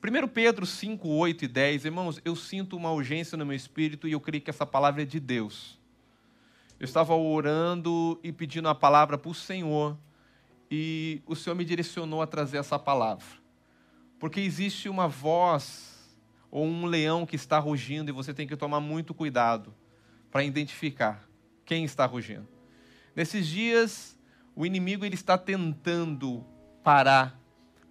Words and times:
1 0.00 0.28
Pedro 0.28 0.64
5, 0.64 1.08
8 1.08 1.44
e 1.44 1.48
10, 1.48 1.84
irmãos, 1.84 2.20
eu 2.24 2.36
sinto 2.36 2.76
uma 2.76 2.92
urgência 2.92 3.36
no 3.36 3.44
meu 3.44 3.56
espírito 3.56 4.06
e 4.06 4.12
eu 4.12 4.20
creio 4.20 4.42
que 4.42 4.50
essa 4.50 4.64
palavra 4.64 5.02
é 5.02 5.04
de 5.04 5.18
Deus. 5.18 5.76
Eu 6.78 6.84
estava 6.84 7.14
orando 7.16 8.18
e 8.22 8.30
pedindo 8.30 8.68
a 8.68 8.74
palavra 8.74 9.18
para 9.18 9.28
o 9.28 9.34
Senhor 9.34 9.98
e 10.70 11.20
o 11.26 11.34
Senhor 11.34 11.56
me 11.56 11.64
direcionou 11.64 12.22
a 12.22 12.28
trazer 12.28 12.58
essa 12.58 12.78
palavra. 12.78 13.26
Porque 14.20 14.40
existe 14.40 14.88
uma 14.88 15.08
voz 15.08 16.16
ou 16.48 16.64
um 16.64 16.86
leão 16.86 17.26
que 17.26 17.34
está 17.34 17.58
rugindo 17.58 18.10
e 18.10 18.12
você 18.12 18.32
tem 18.32 18.46
que 18.46 18.56
tomar 18.56 18.78
muito 18.78 19.12
cuidado 19.12 19.74
para 20.30 20.44
identificar 20.44 21.28
quem 21.64 21.84
está 21.84 22.06
rugindo. 22.06 22.46
Nesses 23.16 23.48
dias, 23.48 24.16
o 24.54 24.64
inimigo 24.64 25.04
ele 25.04 25.16
está 25.16 25.36
tentando 25.36 26.46
parar 26.84 27.37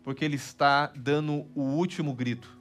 porque 0.08 0.24
ele 0.24 0.38
está 0.38 0.90
dando 0.96 1.46
o 1.54 1.64
último 1.64 2.14
grito. 2.14 2.58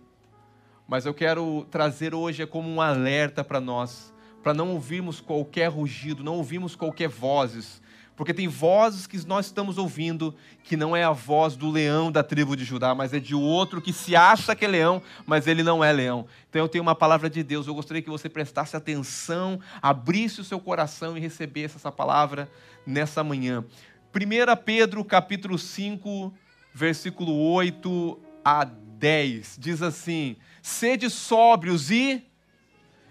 Mas 0.88 1.06
eu 1.06 1.14
quero 1.14 1.64
trazer 1.70 2.12
hoje 2.12 2.42
é 2.42 2.46
como 2.46 2.68
um 2.68 2.80
alerta 2.80 3.44
para 3.44 3.60
nós, 3.60 4.12
para 4.42 4.52
não 4.52 4.72
ouvirmos 4.72 5.20
qualquer 5.20 5.68
rugido, 5.68 6.24
não 6.24 6.34
ouvirmos 6.34 6.74
qualquer 6.74 7.08
vozes, 7.08 7.80
porque 8.16 8.34
tem 8.34 8.48
vozes 8.48 9.06
que 9.06 9.24
nós 9.28 9.46
estamos 9.46 9.78
ouvindo 9.78 10.34
que 10.64 10.76
não 10.76 10.96
é 10.96 11.04
a 11.04 11.12
voz 11.12 11.54
do 11.54 11.70
leão 11.70 12.10
da 12.10 12.24
tribo 12.24 12.56
de 12.56 12.64
Judá, 12.64 12.96
mas 12.96 13.12
é 13.14 13.20
de 13.20 13.36
outro 13.36 13.80
que 13.80 13.92
se 13.92 14.16
acha 14.16 14.56
que 14.56 14.64
é 14.64 14.68
leão, 14.68 15.00
mas 15.24 15.46
ele 15.46 15.62
não 15.62 15.84
é 15.84 15.92
leão. 15.92 16.26
Então 16.50 16.62
eu 16.62 16.68
tenho 16.68 16.82
uma 16.82 16.96
palavra 16.96 17.30
de 17.30 17.44
Deus, 17.44 17.68
eu 17.68 17.74
gostaria 17.76 18.02
que 18.02 18.10
você 18.10 18.28
prestasse 18.28 18.76
atenção, 18.76 19.60
abrisse 19.80 20.40
o 20.40 20.44
seu 20.44 20.58
coração 20.58 21.16
e 21.16 21.20
recebesse 21.20 21.76
essa 21.76 21.92
palavra 21.92 22.50
nessa 22.84 23.22
manhã. 23.22 23.64
1 24.12 24.64
Pedro 24.64 25.04
capítulo 25.04 25.56
5, 25.56 26.34
versículo 26.76 27.34
8 27.52 28.20
a 28.44 28.64
10. 28.64 29.56
Diz 29.58 29.80
assim: 29.80 30.36
Sede 30.60 31.08
sóbrios 31.08 31.90
e 31.90 32.22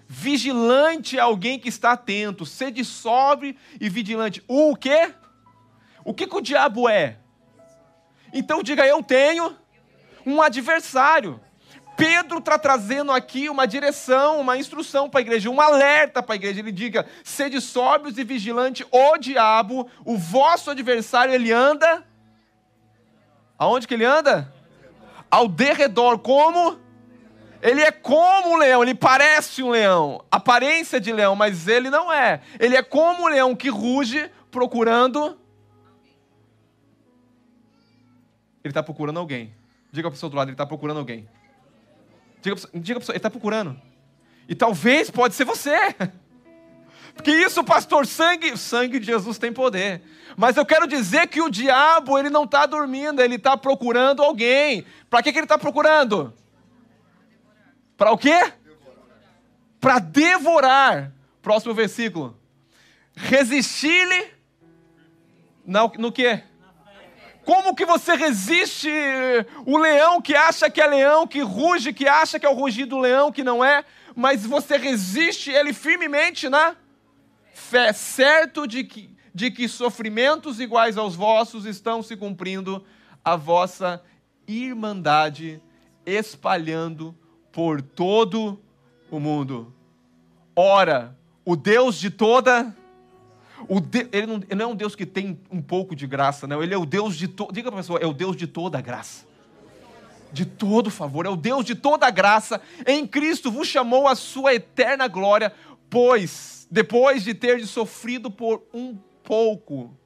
vigilante 0.08 1.20
alguém 1.20 1.58
que 1.58 1.68
está 1.68 1.93
atento. 1.93 2.46
Sede 2.46 2.86
sóbrio 2.86 3.55
e 3.82 3.90
vigilante. 3.90 4.43
O 4.48 4.76
quê? 4.76 5.12
O 6.04 6.13
que, 6.13 6.27
que 6.27 6.36
o 6.36 6.41
diabo 6.41 6.88
é? 6.88 7.18
Então 8.32 8.62
diga: 8.62 8.86
Eu 8.86 9.02
tenho 9.02 9.58
um 10.24 10.43
adversário. 10.43 11.41
Pedro 11.98 12.40
está 12.40 12.60
trazendo 12.60 13.12
aqui 13.12 13.49
uma 13.49 13.66
direção, 13.66 14.41
uma 14.41 14.58
instrução 14.58 15.10
para 15.10 15.21
a 15.21 15.24
igreja, 15.24 15.49
um 15.49 15.60
alerta 15.60 16.21
para 16.21 16.36
a 16.36 16.38
igreja. 16.38 16.60
Ele 16.60 16.71
diga: 16.71 17.08
sede 17.24 17.60
sóbrios 17.60 18.16
e 18.20 18.24
vigilante, 18.24 18.86
o 18.91 19.18
diabo, 19.18 19.90
o 20.04 20.20
vosso 20.20 20.70
adversário, 20.70 21.34
ele 21.34 21.52
anda 21.52 22.05
Aonde 23.58 23.88
que 23.88 23.94
ele 23.94 24.06
anda? 24.06 24.54
Ao 25.30 25.48
derredor, 25.48 26.20
como? 26.20 26.80
Ele 27.62 27.82
é 27.82 27.92
como 27.92 28.52
um 28.52 28.58
leão, 28.58 28.84
ele 28.84 28.94
parece 28.94 29.64
um 29.64 29.72
leão, 29.72 30.24
aparência 30.30 31.00
de 31.00 31.12
leão, 31.12 31.36
mas 31.36 31.68
ele 31.68 31.90
não 31.90 32.14
é. 32.14 32.42
Ele 32.60 32.76
é 32.76 32.84
como 32.84 33.24
um 33.24 33.28
leão 33.28 33.56
que 33.56 33.70
ruge 33.70 34.30
procurando. 34.52 35.40
Ele 38.64 38.72
está 38.72 38.84
procurando 38.84 39.20
alguém. 39.20 39.54
Diga 39.92 40.04
para 40.04 40.10
a 40.10 40.12
pessoa 40.12 40.30
do 40.30 40.36
lado, 40.36 40.50
ele 40.50 40.54
está 40.54 40.66
procurando 40.66 40.98
alguém. 40.98 41.28
Diga, 42.42 42.56
diga 42.56 42.84
para 42.84 42.98
a 42.98 43.00
pessoa, 43.00 43.14
ele 43.14 43.18
está 43.18 43.30
procurando. 43.32 43.82
E 44.48 44.54
talvez 44.54 45.10
pode 45.10 45.34
ser 45.34 45.46
você. 45.46 45.76
Porque 47.16 47.32
isso, 47.32 47.63
pastor, 47.63 48.05
sangue, 48.05 48.58
sangue 48.58 48.99
de 48.99 49.05
Jesus 49.05 49.38
tem 49.38 49.52
poder. 49.52 50.02
Mas 50.38 50.58
eu 50.58 50.66
quero 50.66 50.85
dizer 50.85 51.27
que 51.27 51.41
o 51.41 51.49
diabo, 51.49 52.20
ele 52.20 52.30
não 52.30 52.44
está 52.44 52.66
dormindo, 52.66 53.21
ele 53.21 53.35
está 53.35 53.55
procurando 53.55 54.21
alguém. 54.21 54.85
Para 55.10 55.24
que, 55.24 55.32
que 55.32 55.40
ele 55.40 55.46
está 55.46 55.58
procurando? 55.58 56.34
Para 57.98 58.12
o 58.12 58.18
quê? 58.18 58.52
Para 59.80 59.99
devorar. 59.99 61.12
Próximo 61.41 61.74
versículo. 61.74 62.38
Resistir-lhe 63.16 64.28
no, 65.66 65.92
no 65.97 66.12
quê? 66.12 66.44
Como 67.46 67.76
que 67.76 67.86
você 67.86 68.16
resiste 68.16 68.90
o 69.66 69.78
leão 69.78 70.22
que 70.22 70.36
acha 70.36 70.70
que 70.70 70.82
é 70.82 70.88
leão, 70.88 71.28
que 71.28 71.42
ruge, 71.42 71.94
que 71.94 72.08
acha 72.08 72.40
que 72.40 72.46
é 72.46 72.50
o 72.50 72.56
rugido 72.56 72.96
do 72.96 73.00
leão, 73.00 73.32
que 73.32 73.44
não 73.44 73.64
é, 73.64 73.86
mas 74.16 74.46
você 74.46 74.78
resiste 74.78 75.52
ele 75.52 75.72
firmemente 75.72 76.50
na 76.50 76.76
fé, 77.66 77.92
certo 77.92 78.68
de 78.68 78.84
que, 78.84 79.09
de 79.34 79.52
que 79.52 79.68
sofrimentos 79.68 80.59
iguais 80.59 80.98
aos 80.98 81.16
vossos 81.16 81.66
estão 81.66 82.02
se 82.02 82.16
cumprindo, 82.16 82.84
a 83.24 83.36
vossa 83.36 84.03
irmandade 84.48 85.62
espalhando 86.06 87.16
por 87.52 87.81
todo 87.81 88.62
o 89.09 89.20
mundo. 89.20 89.74
Ora, 90.56 91.18
o 91.44 91.56
Deus 91.56 91.98
de 91.98 92.09
toda. 92.09 92.76
O 93.68 93.80
de, 93.80 94.08
ele, 94.12 94.28
não, 94.28 94.36
ele, 94.36 94.56
não, 94.56 94.66
é 94.66 94.68
um 94.68 94.76
Deus 94.76 94.96
que 94.96 95.06
tem 95.06 95.40
um 95.50 95.62
pouco 95.62 95.96
de 95.96 96.06
graça, 96.06 96.46
não. 96.46 96.62
Ele 96.62 96.74
é 96.74 96.78
o 96.78 96.86
Deus 96.86 97.16
de 97.16 97.28
toda. 97.28 97.52
Diga 97.52 97.72
para 97.72 97.80
a 97.80 97.82
pessoa, 97.82 98.00
é 98.00 98.06
o 98.06 98.14
Deus 98.14 98.36
de 98.36 98.46
toda 98.46 98.78
a 98.78 98.82
graça. 98.82 99.26
De 100.32 100.46
todo 100.46 100.92
favor, 100.92 101.26
é 101.26 101.30
o 101.30 101.36
Deus 101.36 101.66
de 101.66 101.76
toda 101.76 102.06
a 102.06 102.12
graça. 102.12 102.62
Em 102.86 103.08
Cristo 103.08 103.50
vos 103.50 103.68
chamou 103.68 104.08
a 104.08 104.16
sua 104.16 104.53
eterna 104.53 105.08
glória, 105.08 105.53
pois 105.90 106.68
depois 106.69 107.23
de 107.23 107.34
ter 107.34 107.66
sofrido 107.66 108.29
por 108.29 108.63
um 108.73 108.97
pouco, 109.23 109.97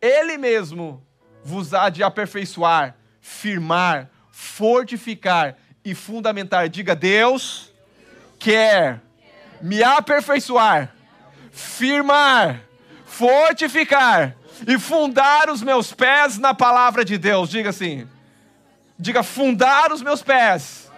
Ele 0.00 0.36
mesmo 0.36 1.04
vos 1.42 1.72
há 1.72 1.88
de 1.88 2.02
aperfeiçoar, 2.02 2.96
firmar, 3.20 4.10
fortificar 4.30 5.56
e 5.84 5.94
fundamentar. 5.94 6.68
Diga, 6.68 6.94
Deus 6.94 7.72
quer 8.38 9.00
me 9.60 9.82
aperfeiçoar, 9.82 10.94
firmar, 11.50 12.62
fortificar 13.06 14.36
e 14.66 14.78
fundar 14.78 15.48
os 15.50 15.62
meus 15.62 15.92
pés 15.92 16.38
na 16.38 16.52
palavra 16.54 17.04
de 17.04 17.16
Deus. 17.16 17.48
Diga 17.48 17.70
assim. 17.70 18.08
Diga, 18.98 19.22
fundar 19.22 19.92
os 19.92 20.02
meus 20.02 20.22
pés 20.22 20.90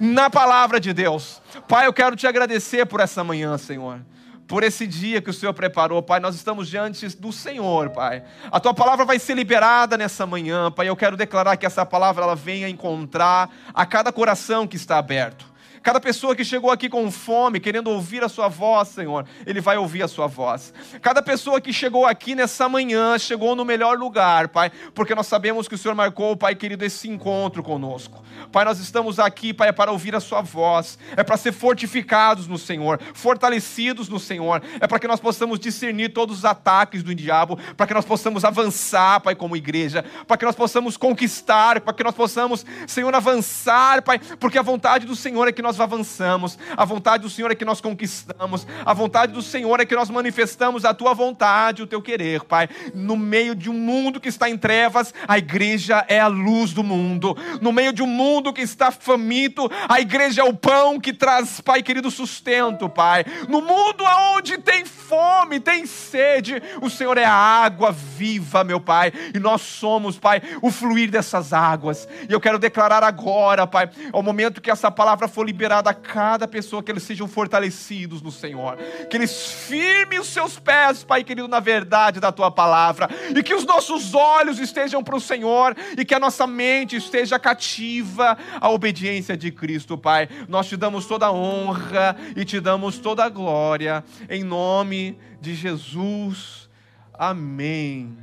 na 0.00 0.28
palavra 0.28 0.80
de 0.80 0.92
Deus. 0.92 1.40
Pai, 1.68 1.86
eu 1.86 1.92
quero 1.92 2.16
te 2.16 2.26
agradecer 2.26 2.86
por 2.86 3.00
essa 3.00 3.22
manhã, 3.22 3.56
Senhor 3.58 4.00
por 4.46 4.62
esse 4.62 4.86
dia 4.86 5.22
que 5.22 5.30
o 5.30 5.32
Senhor 5.32 5.52
preparou, 5.54 6.02
Pai. 6.02 6.20
Nós 6.20 6.34
estamos 6.34 6.68
diante 6.68 7.08
do 7.16 7.32
Senhor, 7.32 7.90
Pai. 7.90 8.22
A 8.50 8.60
tua 8.60 8.74
palavra 8.74 9.04
vai 9.04 9.18
ser 9.18 9.34
liberada 9.34 9.96
nessa 9.96 10.26
manhã, 10.26 10.70
Pai. 10.70 10.88
Eu 10.88 10.96
quero 10.96 11.16
declarar 11.16 11.56
que 11.56 11.66
essa 11.66 11.84
palavra 11.84 12.24
ela 12.24 12.36
venha 12.36 12.68
encontrar 12.68 13.50
a 13.72 13.86
cada 13.86 14.12
coração 14.12 14.66
que 14.66 14.76
está 14.76 14.98
aberto. 14.98 15.53
Cada 15.84 16.00
pessoa 16.00 16.34
que 16.34 16.46
chegou 16.46 16.70
aqui 16.70 16.88
com 16.88 17.10
fome, 17.10 17.60
querendo 17.60 17.90
ouvir 17.90 18.24
a 18.24 18.28
sua 18.30 18.48
voz, 18.48 18.88
Senhor, 18.88 19.26
ele 19.44 19.60
vai 19.60 19.76
ouvir 19.76 20.02
a 20.02 20.08
sua 20.08 20.26
voz. 20.26 20.72
Cada 21.02 21.20
pessoa 21.20 21.60
que 21.60 21.74
chegou 21.74 22.06
aqui 22.06 22.34
nessa 22.34 22.66
manhã, 22.70 23.18
chegou 23.18 23.54
no 23.54 23.66
melhor 23.66 23.98
lugar, 23.98 24.48
Pai, 24.48 24.72
porque 24.94 25.14
nós 25.14 25.26
sabemos 25.26 25.68
que 25.68 25.74
o 25.74 25.78
Senhor 25.78 25.94
marcou, 25.94 26.38
Pai 26.38 26.54
querido, 26.54 26.86
esse 26.86 27.06
encontro 27.06 27.62
conosco. 27.62 28.24
Pai, 28.50 28.64
nós 28.64 28.78
estamos 28.78 29.18
aqui, 29.18 29.52
Pai, 29.52 29.74
para 29.74 29.92
ouvir 29.92 30.16
a 30.16 30.20
sua 30.20 30.40
voz, 30.40 30.98
é 31.18 31.22
para 31.22 31.36
ser 31.36 31.52
fortificados 31.52 32.46
no 32.46 32.56
Senhor, 32.56 32.98
fortalecidos 33.12 34.08
no 34.08 34.18
Senhor, 34.18 34.62
é 34.80 34.86
para 34.86 34.98
que 34.98 35.06
nós 35.06 35.20
possamos 35.20 35.60
discernir 35.60 36.14
todos 36.14 36.38
os 36.38 36.44
ataques 36.46 37.02
do 37.02 37.14
diabo, 37.14 37.58
para 37.76 37.86
que 37.86 37.92
nós 37.92 38.06
possamos 38.06 38.42
avançar, 38.42 39.20
Pai, 39.20 39.34
como 39.34 39.54
igreja, 39.54 40.02
para 40.26 40.38
que 40.38 40.46
nós 40.46 40.56
possamos 40.56 40.96
conquistar, 40.96 41.82
para 41.82 41.92
que 41.92 42.02
nós 42.02 42.14
possamos, 42.14 42.64
Senhor, 42.86 43.14
avançar, 43.14 44.00
Pai, 44.00 44.18
porque 44.40 44.56
a 44.56 44.62
vontade 44.62 45.04
do 45.04 45.14
Senhor 45.14 45.46
é 45.46 45.52
que 45.52 45.60
nós 45.60 45.73
nós 45.74 45.80
avançamos, 45.80 46.56
a 46.76 46.84
vontade 46.84 47.24
do 47.24 47.30
Senhor 47.30 47.50
é 47.50 47.54
que 47.54 47.64
nós 47.64 47.80
conquistamos, 47.80 48.66
a 48.84 48.94
vontade 48.94 49.32
do 49.32 49.42
Senhor 49.42 49.80
é 49.80 49.84
que 49.84 49.94
nós 49.94 50.08
manifestamos 50.08 50.84
a 50.84 50.94
tua 50.94 51.12
vontade, 51.12 51.82
o 51.82 51.86
teu 51.86 52.00
querer, 52.00 52.44
Pai. 52.44 52.68
No 52.94 53.16
meio 53.16 53.54
de 53.56 53.68
um 53.68 53.74
mundo 53.74 54.20
que 54.20 54.28
está 54.28 54.48
em 54.48 54.56
trevas, 54.56 55.12
a 55.26 55.36
igreja 55.36 56.04
é 56.08 56.20
a 56.20 56.28
luz 56.28 56.72
do 56.72 56.84
mundo. 56.84 57.36
No 57.60 57.72
meio 57.72 57.92
de 57.92 58.02
um 58.02 58.06
mundo 58.06 58.52
que 58.52 58.60
está 58.60 58.92
faminto, 58.92 59.68
a 59.88 60.00
igreja 60.00 60.42
é 60.42 60.44
o 60.44 60.54
pão 60.54 61.00
que 61.00 61.12
traz, 61.12 61.60
Pai 61.60 61.82
querido, 61.82 62.10
sustento, 62.10 62.88
Pai. 62.88 63.24
No 63.48 63.60
mundo 63.60 64.04
onde 64.36 64.58
tem 64.58 64.84
fome, 64.84 65.58
tem 65.58 65.86
sede, 65.86 66.62
o 66.80 66.88
Senhor 66.88 67.18
é 67.18 67.24
a 67.24 67.32
água 67.32 67.90
viva, 67.90 68.62
meu 68.62 68.80
Pai, 68.80 69.12
e 69.34 69.40
nós 69.40 69.62
somos, 69.62 70.18
Pai, 70.18 70.40
o 70.62 70.70
fluir 70.70 71.10
dessas 71.10 71.52
águas. 71.52 72.08
E 72.28 72.32
eu 72.32 72.40
quero 72.40 72.58
declarar 72.58 73.02
agora, 73.02 73.66
Pai, 73.66 73.90
ao 74.12 74.22
momento 74.22 74.60
que 74.60 74.70
essa 74.70 74.90
palavra 74.90 75.26
for 75.26 75.44
liberada, 75.44 75.63
a 75.72 75.94
cada 75.94 76.46
pessoa 76.46 76.82
que 76.82 76.90
eles 76.90 77.02
sejam 77.02 77.26
fortalecidos 77.26 78.20
no 78.22 78.30
Senhor, 78.30 78.76
que 79.10 79.16
eles 79.16 79.52
firmem 79.52 80.18
os 80.18 80.28
seus 80.28 80.58
pés, 80.58 81.04
Pai 81.04 81.24
querido, 81.24 81.48
na 81.48 81.60
verdade 81.60 82.20
da 82.20 82.32
tua 82.32 82.50
palavra, 82.50 83.08
e 83.34 83.42
que 83.42 83.54
os 83.54 83.64
nossos 83.64 84.14
olhos 84.14 84.58
estejam 84.58 85.02
para 85.02 85.16
o 85.16 85.20
Senhor, 85.20 85.76
e 85.96 86.04
que 86.04 86.14
a 86.14 86.20
nossa 86.20 86.46
mente 86.46 86.96
esteja 86.96 87.38
cativa 87.38 88.36
à 88.60 88.70
obediência 88.70 89.36
de 89.36 89.50
Cristo, 89.50 89.96
Pai. 89.96 90.28
Nós 90.48 90.68
te 90.68 90.76
damos 90.76 91.06
toda 91.06 91.26
a 91.26 91.32
honra 91.32 92.16
e 92.36 92.44
te 92.44 92.60
damos 92.60 92.98
toda 92.98 93.24
a 93.24 93.28
glória, 93.28 94.04
em 94.28 94.42
nome 94.42 95.18
de 95.40 95.54
Jesus. 95.54 96.68
Amém. 97.12 98.18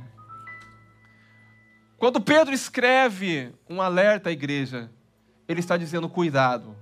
Quando 2.02 2.20
Pedro 2.20 2.52
escreve 2.52 3.52
um 3.70 3.80
alerta 3.80 4.28
à 4.28 4.32
igreja, 4.32 4.90
ele 5.46 5.60
está 5.60 5.76
dizendo 5.76 6.08
cuidado. 6.08 6.76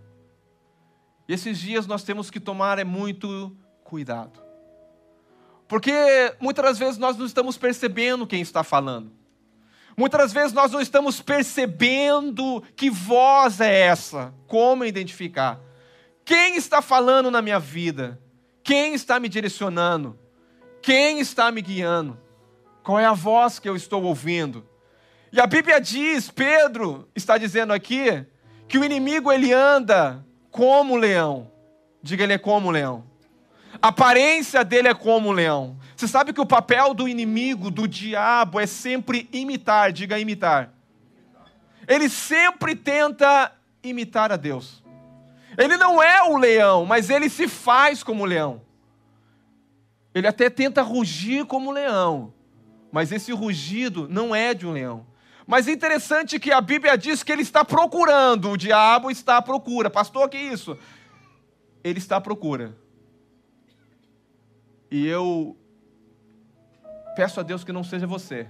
E 1.30 1.32
esses 1.32 1.60
dias 1.60 1.86
nós 1.86 2.02
temos 2.02 2.28
que 2.28 2.40
tomar 2.40 2.80
é 2.80 2.82
muito 2.82 3.56
cuidado. 3.84 4.42
Porque 5.68 5.92
muitas 6.40 6.64
das 6.64 6.76
vezes 6.80 6.98
nós 6.98 7.16
não 7.16 7.24
estamos 7.24 7.56
percebendo 7.56 8.26
quem 8.26 8.40
está 8.40 8.64
falando. 8.64 9.12
Muitas 9.96 10.32
vezes 10.32 10.52
nós 10.52 10.72
não 10.72 10.80
estamos 10.80 11.20
percebendo 11.22 12.60
que 12.74 12.90
voz 12.90 13.60
é 13.60 13.72
essa, 13.82 14.34
como 14.48 14.84
identificar. 14.84 15.60
Quem 16.24 16.56
está 16.56 16.82
falando 16.82 17.30
na 17.30 17.40
minha 17.40 17.60
vida? 17.60 18.20
Quem 18.64 18.94
está 18.94 19.20
me 19.20 19.28
direcionando? 19.28 20.18
Quem 20.82 21.20
está 21.20 21.52
me 21.52 21.62
guiando? 21.62 22.18
Qual 22.82 22.98
é 22.98 23.06
a 23.06 23.12
voz 23.12 23.60
que 23.60 23.68
eu 23.68 23.76
estou 23.76 24.02
ouvindo? 24.02 24.68
E 25.32 25.40
a 25.40 25.46
Bíblia 25.46 25.80
diz, 25.80 26.28
Pedro 26.28 27.08
está 27.14 27.38
dizendo 27.38 27.72
aqui, 27.72 28.26
que 28.66 28.78
o 28.78 28.84
inimigo 28.84 29.30
ele 29.30 29.52
anda 29.52 30.26
como 30.50 30.96
leão. 30.96 31.50
Diga, 32.02 32.24
ele 32.24 32.32
é 32.32 32.38
como 32.38 32.70
leão. 32.70 33.04
A 33.80 33.88
aparência 33.88 34.64
dele 34.64 34.88
é 34.88 34.94
como 34.94 35.32
leão. 35.32 35.76
Você 35.96 36.08
sabe 36.08 36.32
que 36.32 36.40
o 36.40 36.46
papel 36.46 36.92
do 36.94 37.08
inimigo, 37.08 37.70
do 37.70 37.86
diabo, 37.86 38.58
é 38.58 38.66
sempre 38.66 39.28
imitar. 39.32 39.92
Diga 39.92 40.18
imitar. 40.18 40.72
Ele 41.86 42.08
sempre 42.08 42.74
tenta 42.74 43.52
imitar 43.82 44.32
a 44.32 44.36
Deus. 44.36 44.82
Ele 45.56 45.76
não 45.76 46.02
é 46.02 46.22
o 46.22 46.36
leão, 46.36 46.86
mas 46.86 47.10
ele 47.10 47.28
se 47.28 47.48
faz 47.48 48.02
como 48.02 48.24
leão. 48.24 48.62
Ele 50.14 50.26
até 50.26 50.50
tenta 50.50 50.82
rugir 50.82 51.44
como 51.44 51.70
leão, 51.70 52.32
mas 52.90 53.12
esse 53.12 53.32
rugido 53.32 54.08
não 54.08 54.34
é 54.34 54.54
de 54.54 54.66
um 54.66 54.72
leão. 54.72 55.06
Mas 55.46 55.66
é 55.68 55.72
interessante 55.72 56.38
que 56.38 56.52
a 56.52 56.60
Bíblia 56.60 56.96
diz 56.96 57.22
que 57.22 57.32
ele 57.32 57.42
está 57.42 57.64
procurando, 57.64 58.50
o 58.50 58.56
diabo 58.56 59.10
está 59.10 59.38
à 59.38 59.42
procura. 59.42 59.90
Pastor, 59.90 60.28
que 60.28 60.38
isso? 60.38 60.76
Ele 61.82 61.98
está 61.98 62.16
à 62.16 62.20
procura. 62.20 62.76
E 64.90 65.06
eu 65.06 65.56
peço 67.16 67.40
a 67.40 67.42
Deus 67.42 67.64
que 67.64 67.72
não 67.72 67.84
seja 67.84 68.06
você. 68.06 68.48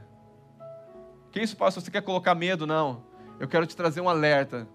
Que 1.30 1.40
isso, 1.40 1.56
pastor? 1.56 1.82
Você 1.82 1.90
quer 1.90 2.02
colocar 2.02 2.34
medo? 2.34 2.66
Não. 2.66 3.04
Eu 3.38 3.46
quero 3.46 3.66
te 3.66 3.76
trazer 3.76 4.00
um 4.00 4.08
alerta. 4.08 4.66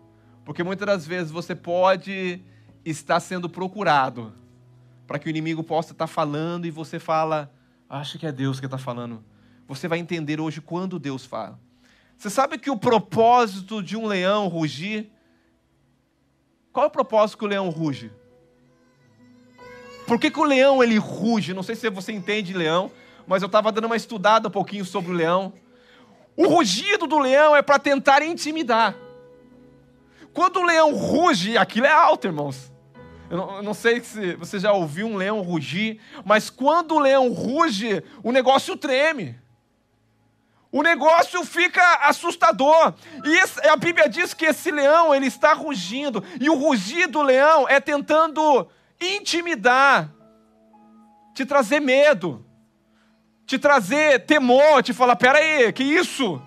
Porque 0.43 0.63
muitas 0.63 0.85
das 0.85 1.07
vezes 1.07 1.31
você 1.31 1.55
pode 1.55 2.41
estar 2.83 3.19
sendo 3.19 3.49
procurado 3.49 4.33
para 5.07 5.19
que 5.19 5.27
o 5.27 5.29
inimigo 5.29 5.63
possa 5.63 5.91
estar 5.91 6.07
falando 6.07 6.65
e 6.65 6.71
você 6.71 6.99
fala, 6.99 7.51
acho 7.89 8.17
que 8.17 8.25
é 8.25 8.31
Deus 8.31 8.59
que 8.59 8.65
está 8.65 8.77
falando. 8.77 9.23
Você 9.67 9.87
vai 9.87 9.99
entender 9.99 10.39
hoje 10.39 10.61
quando 10.61 10.99
Deus 10.99 11.25
fala. 11.25 11.59
Você 12.17 12.29
sabe 12.29 12.57
que 12.57 12.69
o 12.69 12.77
propósito 12.77 13.83
de 13.83 13.97
um 13.97 14.05
leão 14.05 14.47
rugir. 14.47 15.11
Qual 16.71 16.85
é 16.85 16.87
o 16.87 16.91
propósito 16.91 17.37
que 17.37 17.45
o 17.45 17.47
leão 17.47 17.69
ruge? 17.69 18.11
Por 20.07 20.19
que, 20.19 20.29
que 20.29 20.39
o 20.39 20.43
leão 20.43 20.83
ele 20.83 20.97
ruge? 20.97 21.53
Não 21.53 21.63
sei 21.63 21.75
se 21.75 21.89
você 21.89 22.11
entende 22.11 22.53
leão, 22.53 22.91
mas 23.27 23.41
eu 23.41 23.47
estava 23.47 23.71
dando 23.71 23.85
uma 23.85 23.95
estudada 23.95 24.47
um 24.47 24.51
pouquinho 24.51 24.85
sobre 24.85 25.11
o 25.11 25.15
leão. 25.15 25.53
O 26.37 26.47
rugido 26.47 27.07
do 27.07 27.17
leão 27.17 27.55
é 27.55 27.61
para 27.61 27.79
tentar 27.79 28.21
intimidar. 28.21 28.95
Quando 30.33 30.57
o 30.57 30.65
leão 30.65 30.93
ruge, 30.93 31.57
aquilo 31.57 31.85
é 31.85 31.91
alto, 31.91 32.27
irmãos. 32.27 32.71
Eu 33.29 33.37
não, 33.37 33.55
eu 33.57 33.63
não, 33.63 33.73
sei 33.73 34.01
se 34.01 34.35
você 34.35 34.59
já 34.59 34.71
ouviu 34.71 35.07
um 35.07 35.15
leão 35.15 35.41
rugir, 35.41 35.99
mas 36.23 36.49
quando 36.49 36.93
o 36.95 36.99
leão 36.99 37.31
ruge, 37.31 38.03
o 38.21 38.31
negócio 38.31 38.77
treme 38.77 39.35
o 40.75 40.83
negócio 40.83 41.41
fica 41.45 41.81
assustador. 42.01 42.93
E 43.23 43.69
a 43.69 43.77
Bíblia 43.77 44.09
diz 44.09 44.33
que 44.33 44.47
esse 44.47 44.69
leão, 44.71 45.15
ele 45.15 45.27
está 45.27 45.53
rugindo, 45.53 46.21
e 46.37 46.49
o 46.49 46.55
rugir 46.55 47.07
do 47.07 47.21
leão 47.21 47.65
é 47.69 47.79
tentando 47.79 48.67
intimidar, 48.99 50.13
te 51.33 51.45
trazer 51.45 51.79
medo, 51.79 52.45
te 53.45 53.57
trazer 53.57 54.25
temor, 54.25 54.83
te 54.83 54.91
falar, 54.91 55.15
peraí, 55.15 55.71
que 55.71 55.81
isso? 55.81 56.41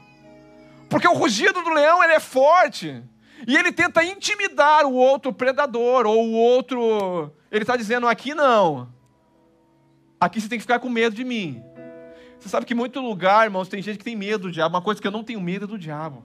Porque 0.90 1.08
o 1.08 1.14
rugido 1.14 1.62
do 1.62 1.70
leão, 1.70 2.04
ele 2.04 2.12
é 2.12 2.20
forte, 2.20 3.02
e 3.46 3.56
ele 3.56 3.72
tenta 3.72 4.04
intimidar 4.04 4.84
o 4.84 4.92
outro 4.92 5.32
predador, 5.32 6.04
ou 6.04 6.26
o 6.26 6.32
outro, 6.32 7.32
ele 7.50 7.62
está 7.62 7.78
dizendo, 7.78 8.06
aqui 8.06 8.34
não, 8.34 8.92
aqui 10.20 10.38
você 10.38 10.50
tem 10.50 10.58
que 10.58 10.64
ficar 10.64 10.80
com 10.80 10.90
medo 10.90 11.16
de 11.16 11.24
mim, 11.24 11.64
você 12.38 12.48
sabe 12.48 12.66
que 12.66 12.74
muito 12.74 13.00
lugar, 13.00 13.46
irmãos, 13.46 13.68
tem 13.68 13.82
gente 13.82 13.98
que 13.98 14.04
tem 14.04 14.16
medo 14.16 14.48
do 14.48 14.52
diabo. 14.52 14.76
Uma 14.76 14.82
coisa 14.82 15.00
que 15.00 15.06
eu 15.06 15.12
não 15.12 15.24
tenho 15.24 15.40
medo 15.40 15.64
é 15.64 15.68
do 15.68 15.78
diabo. 15.78 16.24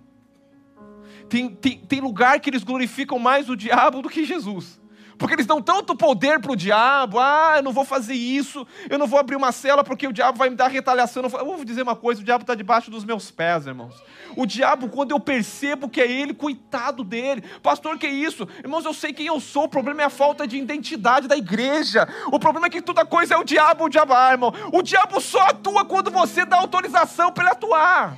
Tem, 1.28 1.50
tem, 1.50 1.80
tem 1.80 2.02
lugar 2.02 2.40
que 2.40 2.50
eles 2.50 2.64
glorificam 2.64 3.18
mais 3.18 3.50
o 3.50 3.56
diabo 3.56 4.02
do 4.02 4.10
que 4.10 4.26
Jesus. 4.26 4.80
Porque 5.24 5.36
eles 5.36 5.46
dão 5.46 5.62
tanto 5.62 5.96
poder 5.96 6.42
para 6.42 6.52
o 6.52 6.56
diabo. 6.56 7.18
Ah, 7.18 7.54
eu 7.56 7.64
não 7.64 7.72
vou 7.72 7.86
fazer 7.86 8.14
isso, 8.14 8.68
eu 8.90 9.00
não 9.00 9.08
vou 9.08 9.18
abrir 9.18 9.38
uma 9.38 9.54
cela 9.54 9.82
porque 9.82 10.06
o 10.06 10.12
diabo 10.12 10.38
vai 10.38 10.50
me 10.50 10.56
dar 10.58 10.68
retaliação. 10.68 11.24
Eu 11.24 11.30
vou 11.30 11.64
dizer 11.64 11.82
uma 11.82 11.96
coisa: 11.96 12.20
o 12.20 12.26
diabo 12.26 12.42
está 12.42 12.54
debaixo 12.54 12.92
dos 12.92 13.06
meus 13.06 13.32
pés, 13.32 13.66
irmãos. 13.66 14.04
O 14.36 14.46
diabo, 14.46 14.90
quando 14.90 15.12
eu 15.12 15.22
percebo 15.22 15.88
que 15.88 16.02
é 16.02 16.12
ele, 16.12 16.34
coitado 16.34 17.06
dele. 17.06 17.42
Pastor, 17.62 17.98
que 17.98 18.06
é 18.06 18.10
isso? 18.10 18.46
Irmãos, 18.62 18.84
eu 18.84 18.94
sei 18.94 19.14
quem 19.14 19.28
eu 19.28 19.40
sou. 19.40 19.64
O 19.64 19.70
problema 19.70 20.02
é 20.02 20.06
a 20.06 20.10
falta 20.10 20.46
de 20.46 20.58
identidade 20.58 21.26
da 21.26 21.38
igreja. 21.38 22.06
O 22.30 22.38
problema 22.38 22.68
é 22.68 22.70
que 22.70 22.82
toda 22.82 23.06
coisa 23.06 23.36
é 23.36 23.38
o 23.38 23.46
diabo, 23.46 23.86
o 23.86 23.90
diabo, 23.90 24.12
ah, 24.14 24.32
irmão. 24.32 24.54
O 24.74 24.82
diabo 24.82 25.22
só 25.22 25.40
atua 25.44 25.86
quando 25.86 26.12
você 26.12 26.44
dá 26.44 26.58
autorização 26.58 27.32
para 27.32 27.46
ele 27.46 27.54
atuar. 27.54 28.18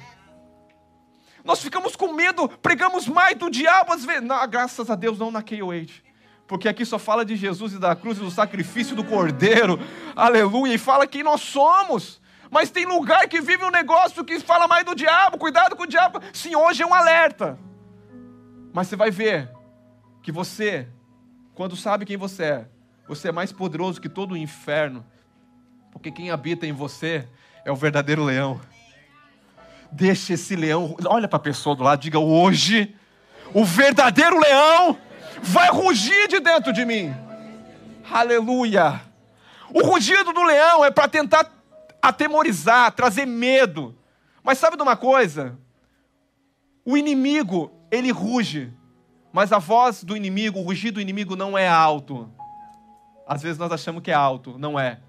Nós 1.44 1.62
ficamos 1.62 1.96
com 1.96 2.14
medo, 2.14 2.50
pregamos 2.64 3.08
mais 3.08 3.38
do 3.38 3.52
diabo 3.52 3.94
às 3.94 4.04
vezes. 4.04 4.24
Não, 4.24 4.48
graças 4.48 4.90
a 4.90 4.96
Deus, 4.96 5.20
não 5.20 5.30
na 5.30 5.44
KOH 5.44 6.05
porque 6.48 6.68
aqui 6.68 6.86
só 6.86 7.00
fala 7.00 7.26
de 7.26 7.36
Jesus 7.36 7.74
e 7.74 7.80
da 7.80 7.96
cruz 7.96 8.18
e 8.18 8.22
do 8.22 8.30
sacrifício 8.30 8.96
do 8.96 9.04
Cordeiro, 9.04 9.80
aleluia, 10.16 10.74
e 10.74 10.78
fala 10.78 11.08
quem 11.08 11.24
nós 11.24 11.42
somos. 11.42 12.22
Mas 12.52 12.70
tem 12.70 12.86
lugar 12.86 13.28
que 13.28 13.42
vive 13.42 13.64
um 13.66 13.72
negócio 13.72 14.24
que 14.24 14.40
fala 14.40 14.68
mais 14.68 14.86
do 14.86 14.96
diabo, 14.96 15.38
cuidado 15.38 15.76
com 15.76 15.84
o 15.84 15.88
diabo. 15.88 16.22
Sim, 16.32 16.56
hoje 16.56 16.84
é 16.84 16.86
um 16.86 16.94
alerta. 16.94 17.58
Mas 18.72 18.88
você 18.88 18.96
vai 18.96 19.10
ver 19.10 19.50
que 20.22 20.32
você, 20.32 20.88
quando 21.56 21.76
sabe 21.76 22.06
quem 22.06 22.18
você 22.18 22.44
é, 22.44 22.68
você 23.08 23.30
é 23.30 23.32
mais 23.32 23.52
poderoso 23.52 24.00
que 24.00 24.10
todo 24.10 24.34
o 24.34 24.38
inferno, 24.38 25.06
porque 25.92 26.12
quem 26.12 26.30
habita 26.30 26.68
em 26.68 26.74
você 26.74 27.28
é 27.64 27.72
o 27.72 27.76
verdadeiro 27.76 28.24
leão. 28.24 28.62
Deixa 29.92 30.34
esse 30.34 30.56
leão, 30.56 30.96
olha 31.06 31.28
para 31.28 31.38
a 31.38 31.42
pessoa 31.42 31.76
do 31.76 31.84
lado, 31.84 32.02
diga 32.02 32.20
hoje, 32.20 32.96
o 33.54 33.64
verdadeiro 33.64 34.40
leão 34.40 34.98
vai 35.42 35.70
rugir 35.70 36.28
de 36.28 36.40
dentro 36.40 36.72
de 36.72 36.86
mim. 36.86 37.14
Aleluia. 38.10 39.02
O 39.74 39.84
rugido 39.86 40.32
do 40.32 40.44
leão 40.44 40.86
é 40.86 40.92
para 40.92 41.08
tentar 41.08 41.52
atemorizar, 42.02 42.92
trazer 42.92 43.26
medo. 43.26 43.96
Mas 44.44 44.58
sabe 44.58 44.78
de 44.78 44.84
uma 44.84 44.96
coisa? 44.96 45.58
O 46.86 46.96
inimigo, 46.96 47.72
ele 47.90 48.12
ruge, 48.12 48.72
mas 49.34 49.52
a 49.52 49.58
voz 49.58 50.04
do 50.04 50.16
inimigo, 50.16 50.60
o 50.60 50.64
rugido 50.64 50.96
do 50.96 51.02
inimigo 51.02 51.36
não 51.36 51.58
é 51.58 51.68
alto. 51.68 52.32
Às 53.28 53.42
vezes 53.42 53.58
nós 53.58 53.72
achamos 53.72 54.04
que 54.04 54.12
é 54.12 54.14
alto, 54.14 54.58
não 54.58 54.80
é. 54.80 55.00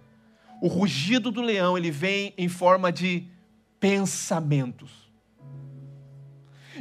O 0.63 0.69
rugido 0.69 1.31
do 1.31 1.43
leão, 1.43 1.77
ele 1.77 1.91
vem 1.91 2.33
em 2.39 2.49
forma 2.49 2.91
de 2.91 3.29
pensamentos. 3.79 5.06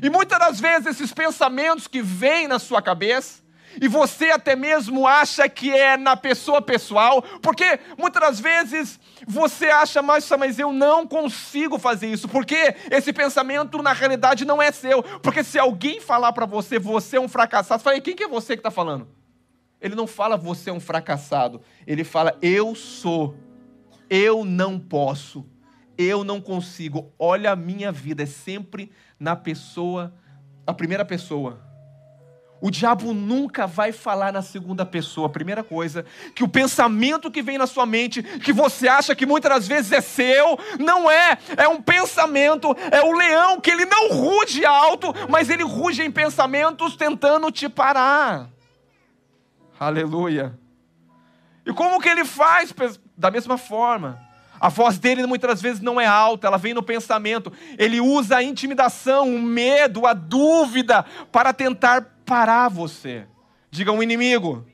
E 0.02 0.10
muitas 0.10 0.40
das 0.40 0.60
vezes 0.60 0.88
esses 0.88 1.14
pensamentos 1.14 1.88
que 1.88 2.02
vêm 2.02 2.48
na 2.48 2.60
sua 2.60 2.82
cabeça, 2.82 3.46
e 3.82 3.88
você 3.88 4.32
até 4.32 4.56
mesmo 4.56 5.06
acha 5.06 5.48
que 5.50 5.70
é 5.72 5.98
na 5.98 6.16
pessoa 6.16 6.62
pessoal, 6.62 7.22
porque 7.42 7.80
muitas 7.98 8.22
das 8.22 8.40
vezes 8.40 9.00
você 9.28 9.68
acha, 9.68 10.02
mas, 10.02 10.30
mas 10.40 10.60
eu 10.60 10.72
não 10.72 11.06
consigo 11.06 11.78
fazer 11.78 12.08
isso, 12.08 12.28
porque 12.28 12.75
esse 12.90 13.12
pensamento 13.12 13.82
na 13.82 13.92
realidade 13.92 14.46
não 14.46 14.62
é 14.62 14.72
seu. 14.72 15.04
Porque 15.04 15.44
se 15.44 15.60
alguém 15.60 16.00
falar 16.00 16.32
para 16.34 16.46
você, 16.46 16.80
você 16.80 17.18
é 17.18 17.22
um 17.22 17.28
fracassado, 17.28 17.84
fala, 17.84 18.00
quem 18.00 18.16
que 18.16 18.24
é 18.24 18.28
você 18.28 18.56
que 18.56 18.62
está 18.62 18.72
falando? 18.72 19.08
Ele 19.82 19.96
não 19.96 20.08
fala 20.08 20.38
você 20.38 20.70
é 20.70 20.74
um 20.74 20.80
fracassado, 20.80 21.62
ele 21.86 22.04
fala 22.04 22.38
eu 22.42 22.74
sou, 22.75 23.36
eu 24.10 24.46
não 24.46 24.80
posso, 24.80 25.46
eu 25.98 26.24
não 26.24 26.40
consigo. 26.40 27.12
Olha 27.20 27.52
a 27.52 27.56
minha 27.56 27.92
vida, 27.92 28.24
é 28.24 28.25
sempre 28.25 28.92
na 29.20 29.36
pessoa, 29.36 30.14
a 30.66 30.74
primeira 30.74 31.06
pessoa. 31.06 31.66
O 32.62 32.72
diabo 32.72 33.14
nunca 33.14 33.68
vai 33.68 33.92
falar 33.92 34.32
na 34.32 34.42
segunda 34.42 34.86
pessoa. 34.86 35.30
Primeira 35.30 35.64
coisa, 35.64 36.06
que 36.34 36.44
o 36.44 36.48
pensamento 36.48 37.30
que 37.30 37.42
vem 37.42 37.58
na 37.58 37.68
sua 37.68 37.86
mente, 37.86 38.24
que 38.24 38.52
você 38.52 38.88
acha 38.88 39.14
que 39.14 39.26
muitas 39.26 39.52
das 39.52 39.68
vezes 39.68 39.92
é 39.92 40.02
seu, 40.02 40.58
não 40.80 41.12
é. 41.12 41.38
É 41.58 41.68
um 41.68 41.82
pensamento, 41.82 42.76
é 42.92 43.04
o 43.04 43.12
leão 43.12 43.60
que 43.60 43.70
ele 43.70 43.86
não 43.86 44.10
ruge 44.10 44.66
alto, 44.66 45.14
mas 45.30 45.50
ele 45.50 45.64
ruge 45.64 46.02
em 46.02 46.10
pensamentos 46.10 46.96
tentando 46.96 47.52
te 47.52 47.70
parar. 47.70 48.50
Aleluia. 49.80 50.58
E 51.66 51.74
como 51.74 52.00
que 52.00 52.10
ele 52.10 52.24
faz? 52.24 52.74
Da 53.18 53.30
mesma 53.30 53.58
forma. 53.58 54.25
A 54.60 54.70
voz 54.70 54.98
dele 54.98 55.26
muitas 55.26 55.62
vezes 55.62 55.82
não 55.82 56.00
é 56.00 56.06
alta, 56.06 56.48
ela 56.48 56.58
vem 56.58 56.74
no 56.74 56.84
pensamento. 56.84 57.52
Ele 57.78 58.00
usa 58.00 58.38
a 58.38 58.44
intimidação, 58.44 59.36
o 59.36 59.42
medo, 59.42 60.06
a 60.06 60.14
dúvida 60.14 61.04
para 61.32 61.54
tentar 61.54 62.20
parar 62.26 62.70
você. 62.70 63.28
Diga 63.70 63.92
um 63.92 64.02
inimigo. 64.02 64.66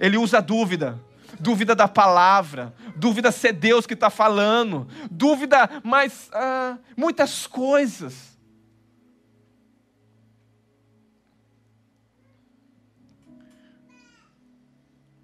Ele 0.00 0.16
usa 0.16 0.40
dúvida. 0.40 0.98
Dúvida 1.40 1.74
da 1.74 1.86
palavra, 1.86 2.74
dúvida 2.96 3.30
se 3.30 3.48
é 3.48 3.52
Deus 3.52 3.86
que 3.86 3.94
está 3.94 4.10
falando, 4.10 4.88
dúvida, 5.08 5.70
mas 5.84 6.28
ah, 6.32 6.78
muitas 6.96 7.46
coisas. 7.46 8.36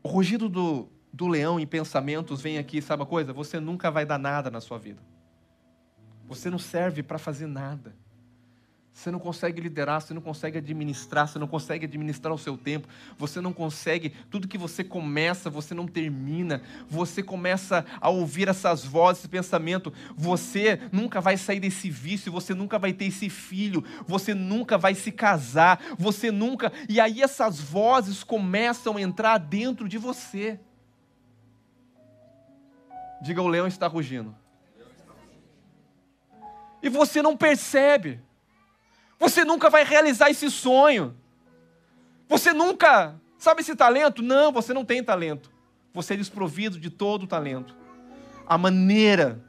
O 0.04 0.08
rugido 0.08 0.48
do, 0.48 0.88
do 1.14 1.28
leão 1.28 1.60
em 1.60 1.66
pensamentos 1.66 2.42
vem 2.42 2.58
aqui, 2.58 2.82
sabe 2.82 3.04
a 3.04 3.06
coisa? 3.06 3.32
Você 3.32 3.60
nunca 3.60 3.88
vai 3.88 4.04
dar 4.04 4.18
nada 4.18 4.50
na 4.50 4.60
sua 4.60 4.78
vida. 4.78 5.00
Você 6.26 6.50
não 6.50 6.58
serve 6.58 7.04
para 7.04 7.18
fazer 7.18 7.46
nada. 7.46 7.94
Você 8.92 9.12
não 9.12 9.20
consegue 9.20 9.60
liderar, 9.60 10.00
você 10.00 10.12
não 10.12 10.20
consegue 10.20 10.58
administrar, 10.58 11.28
você 11.28 11.38
não 11.38 11.46
consegue 11.46 11.84
administrar 11.84 12.32
o 12.32 12.38
seu 12.38 12.56
tempo, 12.56 12.88
você 13.16 13.40
não 13.40 13.52
consegue, 13.52 14.10
tudo 14.30 14.46
que 14.48 14.58
você 14.58 14.82
começa, 14.82 15.50
você 15.50 15.72
não 15.74 15.86
termina, 15.86 16.62
você 16.88 17.20
começa 17.22 17.84
a 18.00 18.08
ouvir 18.08 18.48
essas 18.48 18.84
vozes, 18.84 19.20
esse 19.20 19.28
pensamento, 19.28 19.92
você 20.16 20.80
nunca 20.92 21.20
vai 21.20 21.36
sair 21.36 21.60
desse 21.60 21.90
vício, 21.90 22.30
você 22.30 22.54
nunca 22.54 22.78
vai 22.78 22.92
ter 22.92 23.06
esse 23.06 23.28
filho, 23.28 23.84
você 24.06 24.32
nunca 24.32 24.78
vai 24.78 24.94
se 24.94 25.12
casar, 25.12 25.80
você 25.96 26.30
nunca. 26.30 26.72
E 26.88 27.00
aí 27.00 27.20
essas 27.20 27.60
vozes 27.60 28.24
começam 28.24 28.96
a 28.96 29.00
entrar 29.00 29.38
dentro 29.38 29.88
de 29.88 29.98
você. 29.98 30.58
Diga, 33.24 33.40
o 33.40 33.48
leão 33.48 33.66
está 33.66 33.86
rugindo. 33.86 34.36
E 36.82 36.90
você 36.90 37.22
não 37.22 37.34
percebe. 37.34 38.20
Você 39.18 39.46
nunca 39.46 39.70
vai 39.70 39.82
realizar 39.82 40.28
esse 40.28 40.50
sonho. 40.50 41.16
Você 42.28 42.52
nunca. 42.52 43.18
Sabe 43.38 43.62
esse 43.62 43.74
talento? 43.74 44.22
Não, 44.22 44.52
você 44.52 44.74
não 44.74 44.84
tem 44.84 45.02
talento. 45.02 45.50
Você 45.94 46.12
é 46.12 46.16
desprovido 46.18 46.78
de 46.78 46.90
todo 46.90 47.22
o 47.22 47.26
talento. 47.26 47.74
A 48.46 48.58
maneira 48.58 49.42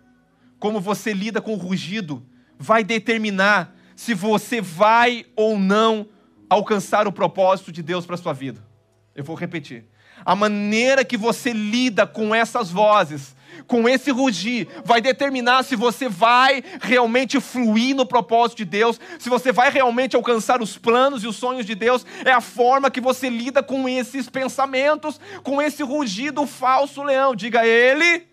como 0.57 0.79
você 0.79 1.11
lida 1.11 1.41
com 1.41 1.53
o 1.53 1.57
rugido 1.57 2.25
vai 2.57 2.81
determinar 2.81 3.75
se 3.93 4.13
você 4.13 4.61
vai 4.61 5.25
ou 5.35 5.59
não 5.59 6.07
alcançar 6.49 7.09
o 7.09 7.11
propósito 7.11 7.73
de 7.73 7.83
Deus 7.83 8.05
para 8.05 8.15
sua 8.15 8.31
vida. 8.31 8.65
Eu 9.13 9.25
vou 9.25 9.35
repetir. 9.35 9.83
A 10.23 10.33
maneira 10.33 11.03
que 11.03 11.17
você 11.17 11.51
lida 11.51 12.07
com 12.07 12.33
essas 12.33 12.71
vozes 12.71 13.34
com 13.67 13.87
esse 13.89 14.11
rugir, 14.11 14.67
vai 14.83 15.01
determinar 15.01 15.63
se 15.63 15.75
você 15.75 16.07
vai 16.07 16.63
realmente 16.81 17.39
fluir 17.39 17.95
no 17.95 18.05
propósito 18.05 18.57
de 18.57 18.65
Deus, 18.65 18.99
se 19.19 19.29
você 19.29 19.51
vai 19.51 19.69
realmente 19.69 20.15
alcançar 20.15 20.61
os 20.61 20.77
planos 20.77 21.23
e 21.23 21.27
os 21.27 21.35
sonhos 21.35 21.65
de 21.65 21.75
Deus, 21.75 22.05
é 22.23 22.31
a 22.31 22.41
forma 22.41 22.91
que 22.91 23.01
você 23.01 23.29
lida 23.29 23.63
com 23.63 23.87
esses 23.87 24.29
pensamentos, 24.29 25.19
com 25.43 25.61
esse 25.61 25.83
rugido 25.83 26.45
falso 26.45 27.03
leão. 27.03 27.35
Diga, 27.35 27.65
ele 27.65 28.27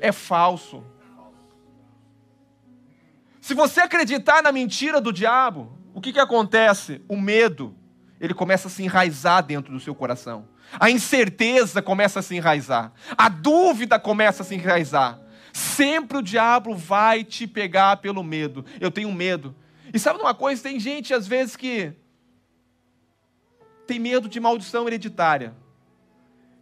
é 0.00 0.12
falso. 0.12 0.84
Se 3.40 3.52
você 3.52 3.80
acreditar 3.80 4.42
na 4.42 4.50
mentira 4.50 5.00
do 5.00 5.12
diabo, 5.12 5.78
o 5.92 6.00
que, 6.00 6.12
que 6.12 6.18
acontece? 6.18 7.02
O 7.06 7.16
medo, 7.16 7.76
ele 8.18 8.32
começa 8.32 8.68
a 8.68 8.70
se 8.70 8.82
enraizar 8.82 9.42
dentro 9.42 9.72
do 9.72 9.78
seu 9.78 9.94
coração. 9.94 10.48
A 10.78 10.90
incerteza 10.90 11.80
começa 11.80 12.20
a 12.20 12.22
se 12.22 12.36
enraizar. 12.36 12.92
A 13.16 13.28
dúvida 13.28 13.98
começa 13.98 14.42
a 14.42 14.46
se 14.46 14.54
enraizar. 14.54 15.20
Sempre 15.52 16.18
o 16.18 16.22
diabo 16.22 16.74
vai 16.74 17.22
te 17.22 17.46
pegar 17.46 17.98
pelo 17.98 18.22
medo. 18.22 18.64
Eu 18.80 18.90
tenho 18.90 19.12
medo. 19.12 19.54
E 19.92 19.98
sabe 19.98 20.20
uma 20.20 20.34
coisa? 20.34 20.62
Tem 20.62 20.80
gente, 20.80 21.14
às 21.14 21.26
vezes, 21.26 21.54
que 21.54 21.92
tem 23.86 23.98
medo 23.98 24.28
de 24.28 24.40
maldição 24.40 24.86
hereditária. 24.86 25.54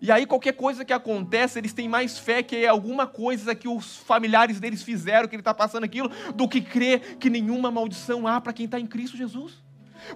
E 0.01 0.11
aí, 0.11 0.27
qualquer 0.27 0.55
coisa 0.55 0.85
que 0.85 0.93
acontece, 0.93 1.59
eles 1.59 1.73
têm 1.73 1.89
mais 1.89 2.19
fé 2.19 2.43
que 2.43 2.57
é 2.57 2.67
alguma 2.67 3.07
coisa 3.07 3.55
que 3.55 3.69
os 3.69 3.99
familiares 3.99 4.59
deles 4.59 4.83
fizeram, 4.83 5.29
que 5.29 5.37
ele 5.37 5.41
está 5.41 5.55
passando 5.55 5.85
aquilo, 5.85 6.11
do 6.35 6.49
que 6.49 6.61
crer 6.61 7.17
que 7.19 7.31
nenhuma 7.31 7.71
maldição 7.71 8.27
há 8.27 8.41
para 8.41 8.53
quem 8.53 8.67
está 8.67 8.81
em 8.81 8.87
Cristo 8.87 9.17
Jesus. 9.17 9.63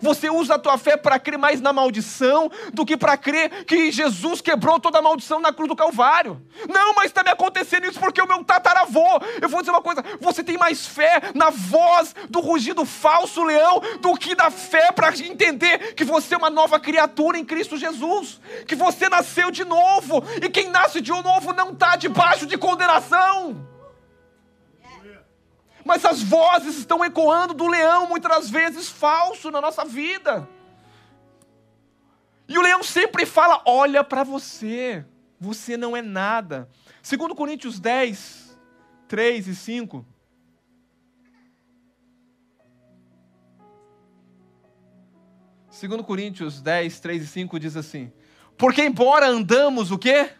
Você 0.00 0.28
usa 0.30 0.54
a 0.54 0.58
tua 0.58 0.78
fé 0.78 0.96
para 0.96 1.18
crer 1.18 1.38
mais 1.38 1.60
na 1.60 1.72
maldição 1.72 2.50
do 2.72 2.84
que 2.84 2.96
para 2.96 3.16
crer 3.16 3.64
que 3.64 3.90
Jesus 3.90 4.40
quebrou 4.40 4.78
toda 4.78 4.98
a 4.98 5.02
maldição 5.02 5.40
na 5.40 5.52
cruz 5.52 5.68
do 5.68 5.76
Calvário. 5.76 6.40
Não, 6.68 6.94
mas 6.94 7.06
está 7.06 7.22
me 7.22 7.30
acontecendo 7.30 7.86
isso 7.86 7.98
porque 8.00 8.20
o 8.20 8.26
meu 8.26 8.44
tataravô. 8.44 9.20
Eu 9.40 9.48
vou 9.48 9.60
dizer 9.60 9.70
uma 9.70 9.82
coisa: 9.82 10.04
você 10.20 10.42
tem 10.42 10.56
mais 10.56 10.86
fé 10.86 11.20
na 11.34 11.50
voz 11.50 12.14
do 12.28 12.40
rugido 12.40 12.84
falso 12.84 13.42
leão 13.42 13.80
do 14.00 14.14
que 14.16 14.34
da 14.34 14.50
fé 14.50 14.92
para 14.92 15.08
entender 15.16 15.94
que 15.94 16.04
você 16.04 16.34
é 16.34 16.38
uma 16.38 16.50
nova 16.50 16.78
criatura 16.78 17.38
em 17.38 17.44
Cristo 17.44 17.76
Jesus, 17.76 18.40
que 18.66 18.74
você 18.74 19.08
nasceu 19.08 19.50
de 19.50 19.64
novo 19.64 20.22
e 20.42 20.48
quem 20.48 20.68
nasce 20.68 21.00
de 21.00 21.10
novo 21.10 21.52
não 21.52 21.70
está 21.70 21.96
debaixo 21.96 22.46
de 22.46 22.56
condenação 22.56 23.75
mas 25.86 26.04
as 26.04 26.20
vozes 26.20 26.76
estão 26.76 27.04
ecoando 27.04 27.54
do 27.54 27.68
leão, 27.68 28.08
muitas 28.08 28.30
das 28.30 28.50
vezes 28.50 28.88
falso 28.88 29.52
na 29.52 29.60
nossa 29.60 29.84
vida. 29.84 30.48
E 32.48 32.58
o 32.58 32.62
leão 32.62 32.82
sempre 32.82 33.24
fala: 33.24 33.62
olha 33.64 34.02
para 34.02 34.24
você, 34.24 35.06
você 35.38 35.76
não 35.76 35.96
é 35.96 36.02
nada. 36.02 36.68
Segundo 37.00 37.36
Coríntios 37.36 37.78
10, 37.78 38.58
3 39.06 39.46
e 39.46 39.54
5. 39.54 40.04
Segundo 45.70 46.02
Coríntios 46.02 46.60
10, 46.60 46.98
3 46.98 47.22
e 47.22 47.26
5 47.28 47.60
diz 47.60 47.76
assim: 47.76 48.12
Porque 48.58 48.82
embora 48.82 49.28
andamos 49.28 49.92
o 49.92 49.98
quê? 49.98 50.30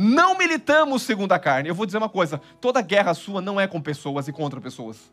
Não 0.00 0.38
militamos 0.38 1.02
segundo 1.02 1.32
a 1.32 1.40
carne. 1.40 1.68
Eu 1.68 1.74
vou 1.74 1.84
dizer 1.84 1.98
uma 1.98 2.08
coisa: 2.08 2.40
toda 2.60 2.80
guerra 2.80 3.14
sua 3.14 3.40
não 3.40 3.60
é 3.60 3.66
com 3.66 3.80
pessoas 3.80 4.28
e 4.28 4.32
contra 4.32 4.60
pessoas. 4.60 5.12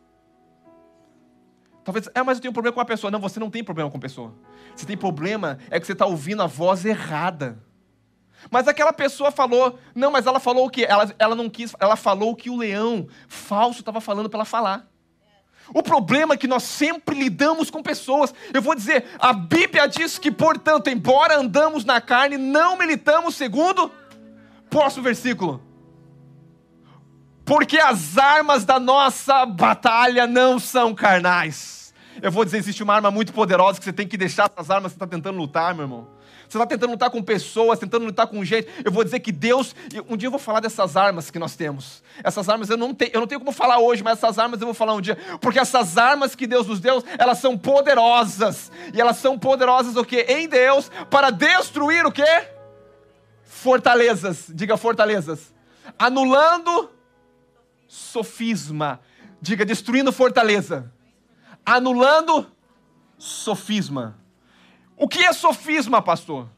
Talvez, 1.82 2.08
é, 2.14 2.22
mas 2.22 2.38
eu 2.38 2.42
tenho 2.42 2.50
um 2.50 2.54
problema 2.54 2.72
com 2.72 2.80
a 2.80 2.84
pessoa. 2.84 3.10
Não, 3.10 3.18
você 3.18 3.40
não 3.40 3.50
tem 3.50 3.64
problema 3.64 3.90
com 3.90 3.96
a 3.96 4.00
pessoa. 4.00 4.32
Você 4.76 4.86
tem 4.86 4.96
problema 4.96 5.58
é 5.72 5.80
que 5.80 5.86
você 5.86 5.92
está 5.92 6.06
ouvindo 6.06 6.40
a 6.40 6.46
voz 6.46 6.84
errada. 6.84 7.58
Mas 8.48 8.68
aquela 8.68 8.92
pessoa 8.92 9.32
falou, 9.32 9.76
não, 9.92 10.12
mas 10.12 10.24
ela 10.24 10.38
falou 10.38 10.66
o 10.66 10.70
que? 10.70 10.84
Ela, 10.84 11.12
ela 11.18 11.34
não 11.34 11.50
quis, 11.50 11.74
ela 11.80 11.96
falou 11.96 12.30
o 12.30 12.36
que 12.36 12.48
o 12.48 12.56
leão 12.56 13.08
falso 13.26 13.80
estava 13.80 14.00
falando 14.00 14.30
para 14.30 14.38
ela 14.38 14.44
falar. 14.44 14.86
O 15.74 15.82
problema 15.82 16.34
é 16.34 16.36
que 16.36 16.46
nós 16.46 16.62
sempre 16.62 17.18
lidamos 17.18 17.70
com 17.70 17.82
pessoas. 17.82 18.32
Eu 18.54 18.62
vou 18.62 18.76
dizer, 18.76 19.04
a 19.18 19.32
Bíblia 19.32 19.88
diz 19.88 20.16
que, 20.16 20.30
portanto, 20.30 20.88
embora 20.88 21.40
andamos 21.40 21.84
na 21.84 22.00
carne, 22.00 22.36
não 22.38 22.78
militamos 22.78 23.34
segundo 23.34 23.90
Próximo 24.76 25.04
versículo. 25.04 25.62
Porque 27.46 27.78
as 27.78 28.18
armas 28.18 28.62
da 28.66 28.78
nossa 28.78 29.46
batalha 29.46 30.26
não 30.26 30.58
são 30.58 30.94
carnais. 30.94 31.94
Eu 32.20 32.30
vou 32.30 32.44
dizer, 32.44 32.58
existe 32.58 32.82
uma 32.82 32.92
arma 32.92 33.10
muito 33.10 33.32
poderosa 33.32 33.78
que 33.78 33.86
você 33.86 33.92
tem 33.92 34.06
que 34.06 34.18
deixar 34.18 34.50
essas 34.52 34.70
armas 34.70 34.92
que 34.92 34.98
você 34.98 35.04
está 35.04 35.16
tentando 35.16 35.38
lutar, 35.38 35.74
meu 35.74 35.84
irmão. 35.84 36.06
Você 36.46 36.58
está 36.58 36.66
tentando 36.66 36.90
lutar 36.90 37.08
com 37.08 37.22
pessoas, 37.22 37.78
tentando 37.78 38.04
lutar 38.04 38.26
com 38.26 38.44
gente. 38.44 38.68
Eu 38.84 38.92
vou 38.92 39.02
dizer 39.02 39.20
que 39.20 39.32
Deus. 39.32 39.74
Um 40.10 40.14
dia 40.14 40.26
eu 40.26 40.30
vou 40.30 40.38
falar 40.38 40.60
dessas 40.60 40.94
armas 40.94 41.30
que 41.30 41.38
nós 41.38 41.56
temos. 41.56 42.02
Essas 42.22 42.46
armas 42.46 42.68
eu 42.68 42.76
não, 42.76 42.92
tenho, 42.92 43.12
eu 43.14 43.20
não 43.20 43.26
tenho 43.26 43.40
como 43.40 43.52
falar 43.52 43.78
hoje, 43.78 44.04
mas 44.04 44.18
essas 44.18 44.38
armas 44.38 44.60
eu 44.60 44.66
vou 44.66 44.74
falar 44.74 44.92
um 44.92 45.00
dia. 45.00 45.16
Porque 45.40 45.58
essas 45.58 45.96
armas 45.96 46.34
que 46.34 46.46
Deus 46.46 46.66
nos 46.66 46.80
deu, 46.80 47.02
elas 47.16 47.38
são 47.38 47.56
poderosas. 47.56 48.70
E 48.92 49.00
elas 49.00 49.16
são 49.16 49.38
poderosas 49.38 49.96
o 49.96 50.04
quê? 50.04 50.26
Em 50.28 50.46
Deus, 50.46 50.90
para 51.08 51.30
destruir 51.30 52.04
o 52.04 52.12
quê? 52.12 52.55
Fortalezas, 53.56 54.50
diga 54.54 54.76
fortalezas. 54.76 55.54
Anulando 55.98 56.90
sofisma, 57.88 59.00
diga 59.40 59.64
destruindo 59.64 60.12
fortaleza. 60.12 60.92
Anulando 61.64 62.46
sofisma. 63.16 64.18
O 64.96 65.08
que 65.08 65.24
é 65.24 65.32
sofisma, 65.32 66.02
pastor? 66.02 66.48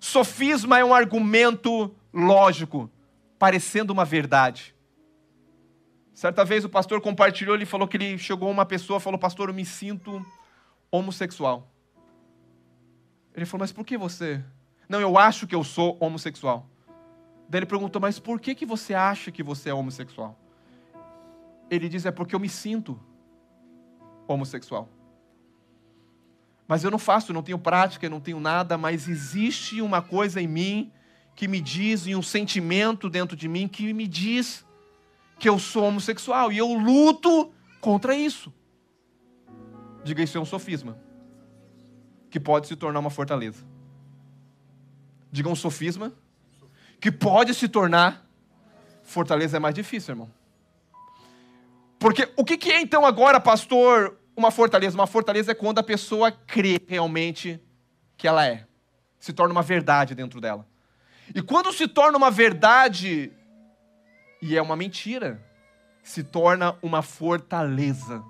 Sofisma 0.00 0.78
é 0.78 0.84
um 0.84 0.92
argumento 0.92 1.94
lógico, 2.12 2.90
parecendo 3.38 3.92
uma 3.92 4.04
verdade. 4.04 4.74
Certa 6.12 6.44
vez 6.44 6.64
o 6.64 6.68
pastor 6.68 7.00
compartilhou, 7.00 7.54
ele 7.54 7.66
falou 7.66 7.86
que 7.86 7.96
ele 7.96 8.18
chegou 8.18 8.50
uma 8.50 8.66
pessoa, 8.66 8.98
falou: 8.98 9.18
"Pastor, 9.18 9.48
eu 9.48 9.54
me 9.54 9.64
sinto 9.64 10.24
homossexual". 10.90 11.70
Ele 13.34 13.46
falou: 13.46 13.60
"Mas 13.60 13.72
por 13.72 13.84
que 13.84 13.96
você 13.96 14.42
não, 14.88 15.00
eu 15.00 15.18
acho 15.18 15.46
que 15.46 15.54
eu 15.54 15.62
sou 15.62 15.96
homossexual. 16.00 16.68
Daí 17.48 17.60
ele 17.60 17.66
perguntou, 17.66 18.00
mas 18.00 18.18
por 18.18 18.40
que, 18.40 18.54
que 18.54 18.66
você 18.66 18.94
acha 18.94 19.30
que 19.30 19.42
você 19.42 19.70
é 19.70 19.74
homossexual? 19.74 20.38
Ele 21.70 21.88
diz, 21.88 22.06
é 22.06 22.10
porque 22.10 22.34
eu 22.34 22.40
me 22.40 22.48
sinto 22.48 22.98
homossexual. 24.26 24.88
Mas 26.66 26.84
eu 26.84 26.90
não 26.90 26.98
faço, 26.98 27.30
eu 27.30 27.34
não 27.34 27.42
tenho 27.42 27.58
prática, 27.58 28.04
eu 28.06 28.10
não 28.10 28.20
tenho 28.20 28.38
nada, 28.38 28.76
mas 28.76 29.08
existe 29.08 29.80
uma 29.80 30.02
coisa 30.02 30.40
em 30.40 30.46
mim 30.46 30.92
que 31.34 31.48
me 31.48 31.60
diz, 31.60 32.06
e 32.06 32.16
um 32.16 32.22
sentimento 32.22 33.08
dentro 33.08 33.36
de 33.36 33.48
mim 33.48 33.68
que 33.68 33.92
me 33.92 34.06
diz 34.08 34.66
que 35.38 35.48
eu 35.48 35.58
sou 35.58 35.84
homossexual. 35.84 36.50
E 36.50 36.58
eu 36.58 36.72
luto 36.72 37.52
contra 37.80 38.14
isso. 38.14 38.52
Diga, 40.02 40.22
isso 40.22 40.36
é 40.36 40.40
um 40.40 40.44
sofisma. 40.44 40.98
que 42.30 42.38
pode 42.38 42.66
se 42.66 42.76
tornar 42.76 43.00
uma 43.00 43.08
fortaleza. 43.08 43.64
Diga 45.30 45.48
um 45.48 45.56
sofisma 45.56 46.12
que 47.00 47.12
pode 47.12 47.54
se 47.54 47.68
tornar 47.68 48.26
fortaleza 49.02 49.56
é 49.56 49.60
mais 49.60 49.74
difícil, 49.74 50.12
irmão. 50.12 50.30
Porque 51.98 52.30
o 52.36 52.44
que, 52.44 52.56
que 52.56 52.70
é 52.70 52.80
então 52.80 53.04
agora, 53.04 53.40
pastor, 53.40 54.18
uma 54.36 54.50
fortaleza? 54.50 54.96
Uma 54.96 55.06
fortaleza 55.06 55.52
é 55.52 55.54
quando 55.54 55.78
a 55.78 55.82
pessoa 55.82 56.30
crê 56.30 56.80
realmente 56.86 57.60
que 58.16 58.28
ela 58.28 58.46
é. 58.46 58.66
Se 59.18 59.32
torna 59.32 59.52
uma 59.52 59.62
verdade 59.62 60.14
dentro 60.14 60.40
dela. 60.40 60.66
E 61.34 61.42
quando 61.42 61.72
se 61.72 61.88
torna 61.88 62.16
uma 62.16 62.30
verdade 62.30 63.32
e 64.40 64.56
é 64.56 64.62
uma 64.62 64.76
mentira, 64.76 65.42
se 66.02 66.22
torna 66.22 66.76
uma 66.80 67.02
fortaleza. 67.02 68.22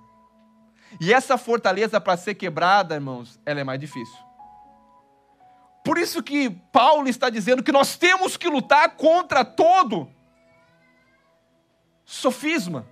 E 1.00 1.12
essa 1.12 1.36
fortaleza, 1.36 2.00
para 2.00 2.16
ser 2.16 2.34
quebrada, 2.34 2.94
irmãos, 2.94 3.38
ela 3.44 3.60
é 3.60 3.64
mais 3.64 3.78
difícil. 3.78 4.27
Por 5.84 5.98
isso 5.98 6.22
que 6.22 6.50
Paulo 6.72 7.08
está 7.08 7.30
dizendo 7.30 7.62
que 7.62 7.72
nós 7.72 7.96
temos 7.96 8.36
que 8.36 8.48
lutar 8.48 8.96
contra 8.96 9.44
todo 9.44 10.10
sofisma. 12.04 12.86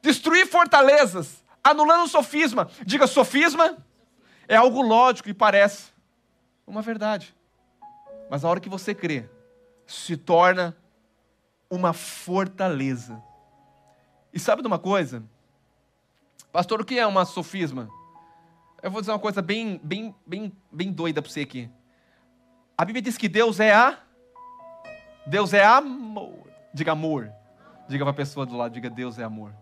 Destruir 0.00 0.46
fortalezas, 0.46 1.44
anulando 1.62 2.04
o 2.04 2.08
sofisma. 2.08 2.68
Diga, 2.84 3.06
sofisma 3.06 3.78
é 4.48 4.56
algo 4.56 4.82
lógico 4.82 5.28
e 5.28 5.34
parece 5.34 5.92
uma 6.66 6.82
verdade. 6.82 7.34
Mas 8.30 8.44
a 8.44 8.48
hora 8.48 8.60
que 8.60 8.68
você 8.68 8.94
crê, 8.94 9.28
se 9.86 10.16
torna 10.16 10.76
uma 11.70 11.92
fortaleza. 11.92 13.22
E 14.32 14.38
sabe 14.38 14.62
de 14.62 14.68
uma 14.68 14.78
coisa? 14.78 15.22
Pastor, 16.50 16.80
o 16.80 16.84
que 16.84 16.98
é 16.98 17.06
uma 17.06 17.24
sofisma? 17.24 17.88
Eu 18.82 18.90
vou 18.90 19.00
dizer 19.00 19.12
uma 19.12 19.18
coisa 19.18 19.40
bem, 19.40 19.80
bem, 19.82 20.14
bem, 20.26 20.52
bem 20.70 20.92
doida 20.92 21.22
para 21.22 21.30
você 21.30 21.42
aqui. 21.42 21.70
A 22.76 22.84
Bíblia 22.84 23.00
diz 23.00 23.16
que 23.16 23.28
Deus 23.28 23.60
é 23.60 23.72
a. 23.72 23.98
Deus 25.24 25.54
é 25.54 25.64
amor. 25.64 26.50
Diga 26.74 26.90
amor. 26.90 27.32
Diga 27.88 28.04
para 28.04 28.10
a 28.10 28.14
pessoa 28.14 28.44
do 28.44 28.56
lado, 28.56 28.72
diga 28.72 28.90
Deus 28.90 29.18
é 29.18 29.22
amor. 29.22 29.54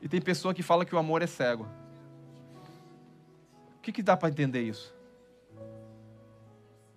E 0.00 0.08
tem 0.08 0.20
pessoa 0.20 0.54
que 0.54 0.62
fala 0.62 0.84
que 0.84 0.94
o 0.94 0.98
amor 0.98 1.20
é 1.20 1.26
cego. 1.26 1.68
O 3.76 3.80
que, 3.82 3.92
que 3.92 4.02
dá 4.02 4.16
para 4.16 4.30
entender 4.30 4.62
isso? 4.62 4.94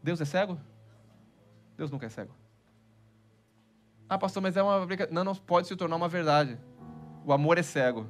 Deus 0.02 0.22
é 0.22 0.26
cego? 0.26 0.58
Deus 1.76 1.92
nunca 1.92 2.06
é 2.06 2.10
cego. 2.10 2.34
Ah, 4.08 4.18
pastor, 4.18 4.42
mas 4.42 4.56
é 4.56 4.64
uma 4.64 4.86
Não, 5.12 5.24
não 5.24 5.36
pode 5.36 5.68
se 5.68 5.76
tornar 5.76 5.96
uma 5.96 6.08
verdade. 6.08 6.58
O 7.26 7.34
amor 7.34 7.58
é 7.58 7.64
cego. 7.64 8.08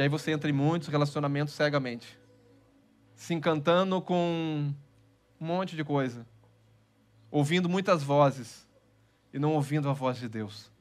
E 0.00 0.02
aí 0.02 0.08
você 0.08 0.30
entra 0.30 0.48
em 0.48 0.52
muitos 0.54 0.88
relacionamentos 0.88 1.52
cegamente. 1.52 2.18
Se 3.14 3.34
encantando 3.34 4.00
com 4.00 4.72
um 5.38 5.44
monte 5.46 5.76
de 5.76 5.84
coisa. 5.84 6.26
Ouvindo 7.30 7.68
muitas 7.68 8.02
vozes. 8.02 8.66
E 9.30 9.38
não 9.38 9.52
ouvindo 9.52 9.90
a 9.90 9.92
voz 9.92 10.16
de 10.16 10.26
Deus. 10.26 10.72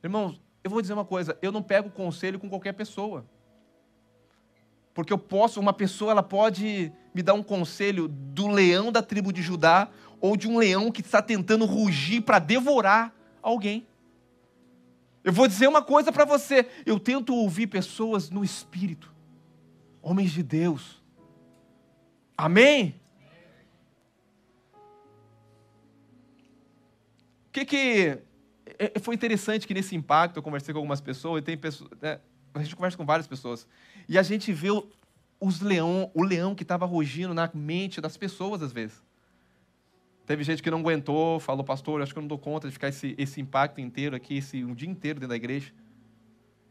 Irmãos, 0.00 0.40
eu 0.62 0.70
vou 0.70 0.80
dizer 0.80 0.92
uma 0.92 1.04
coisa. 1.04 1.36
Eu 1.42 1.50
não 1.50 1.60
pego 1.60 1.90
conselho 1.90 2.38
com 2.38 2.48
qualquer 2.48 2.72
pessoa. 2.72 3.26
Porque 4.94 5.12
eu 5.12 5.18
posso, 5.18 5.58
uma 5.58 5.72
pessoa, 5.72 6.12
ela 6.12 6.22
pode 6.22 6.92
me 7.12 7.20
dar 7.20 7.34
um 7.34 7.42
conselho 7.42 8.06
do 8.06 8.46
leão 8.46 8.92
da 8.92 9.02
tribo 9.02 9.32
de 9.32 9.42
Judá 9.42 9.88
ou 10.20 10.36
de 10.36 10.46
um 10.46 10.56
leão 10.56 10.92
que 10.92 11.00
está 11.00 11.20
tentando 11.20 11.64
rugir 11.64 12.20
para 12.20 12.38
devorar 12.38 13.12
alguém. 13.42 13.84
Eu 15.24 15.32
vou 15.32 15.46
dizer 15.46 15.68
uma 15.68 15.82
coisa 15.82 16.10
para 16.10 16.24
você: 16.24 16.68
eu 16.84 16.98
tento 16.98 17.34
ouvir 17.34 17.66
pessoas 17.66 18.30
no 18.30 18.44
espírito, 18.44 19.12
homens 20.00 20.32
de 20.32 20.42
Deus. 20.42 21.02
Amém? 22.36 23.00
O 27.46 27.52
que 27.52 27.64
que 27.64 28.18
é, 28.78 28.98
foi 28.98 29.14
interessante 29.14 29.66
que 29.66 29.74
nesse 29.74 29.94
impacto 29.94 30.36
eu 30.38 30.42
conversei 30.42 30.72
com 30.72 30.78
algumas 30.78 31.00
pessoas 31.00 31.40
e 31.40 31.44
tem 31.44 31.56
pessoas, 31.56 31.90
né, 32.00 32.18
a 32.54 32.62
gente 32.62 32.74
conversa 32.74 32.96
com 32.96 33.04
várias 33.04 33.26
pessoas 33.26 33.66
e 34.08 34.18
a 34.18 34.22
gente 34.22 34.52
vê 34.52 34.68
os 35.38 35.60
leão, 35.60 36.10
o 36.14 36.22
leão 36.22 36.54
que 36.54 36.62
estava 36.62 36.86
rugindo 36.86 37.34
na 37.34 37.48
mente 37.52 38.00
das 38.00 38.16
pessoas 38.16 38.62
às 38.62 38.72
vezes. 38.72 39.02
Teve 40.26 40.44
gente 40.44 40.62
que 40.62 40.70
não 40.70 40.78
aguentou, 40.78 41.40
falou, 41.40 41.64
pastor, 41.64 42.00
acho 42.00 42.12
que 42.12 42.18
eu 42.18 42.22
não 42.22 42.28
dou 42.28 42.38
conta 42.38 42.68
de 42.68 42.72
ficar 42.72 42.88
esse, 42.88 43.14
esse 43.18 43.40
impacto 43.40 43.80
inteiro 43.80 44.14
aqui, 44.14 44.36
esse 44.36 44.64
um 44.64 44.74
dia 44.74 44.88
inteiro 44.88 45.18
dentro 45.18 45.30
da 45.30 45.36
igreja. 45.36 45.72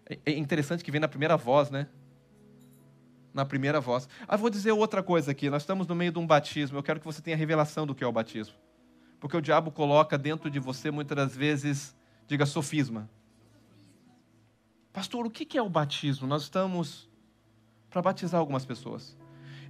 É, 0.10 0.18
é 0.26 0.38
interessante 0.38 0.84
que 0.84 0.92
vem 0.92 1.02
na 1.02 1.08
primeira 1.08 1.36
voz, 1.36 1.70
né? 1.70 1.88
Na 3.34 3.46
primeira 3.46 3.80
voz. 3.80 4.08
Ah, 4.28 4.38
vou 4.38 4.50
dizer 4.50 4.72
outra 4.72 5.04
coisa 5.04 5.32
aqui. 5.32 5.50
Nós 5.50 5.64
estamos 5.64 5.88
no 5.88 5.96
meio 5.96 6.12
de 6.12 6.20
um 6.20 6.26
batismo. 6.26 6.78
Eu 6.78 6.84
quero 6.84 7.00
que 7.00 7.06
você 7.06 7.22
tenha 7.22 7.36
revelação 7.36 7.86
do 7.86 7.94
que 7.94 8.04
é 8.04 8.08
o 8.08 8.12
batismo. 8.12 8.56
Porque 9.20 9.38
o 9.38 9.42
diabo 9.42 9.72
coloca 9.72 10.18
dentro 10.18 10.50
de 10.50 10.60
você 10.60 10.90
muitas 10.90 11.16
das 11.16 11.36
vezes, 11.36 11.96
diga, 12.28 12.46
sofisma. 12.46 13.10
Pastor, 14.92 15.26
o 15.26 15.30
que 15.30 15.58
é 15.58 15.62
o 15.62 15.70
batismo? 15.70 16.28
Nós 16.28 16.44
estamos 16.44 17.10
para 17.90 18.02
batizar 18.02 18.40
algumas 18.40 18.66
pessoas. 18.66 19.16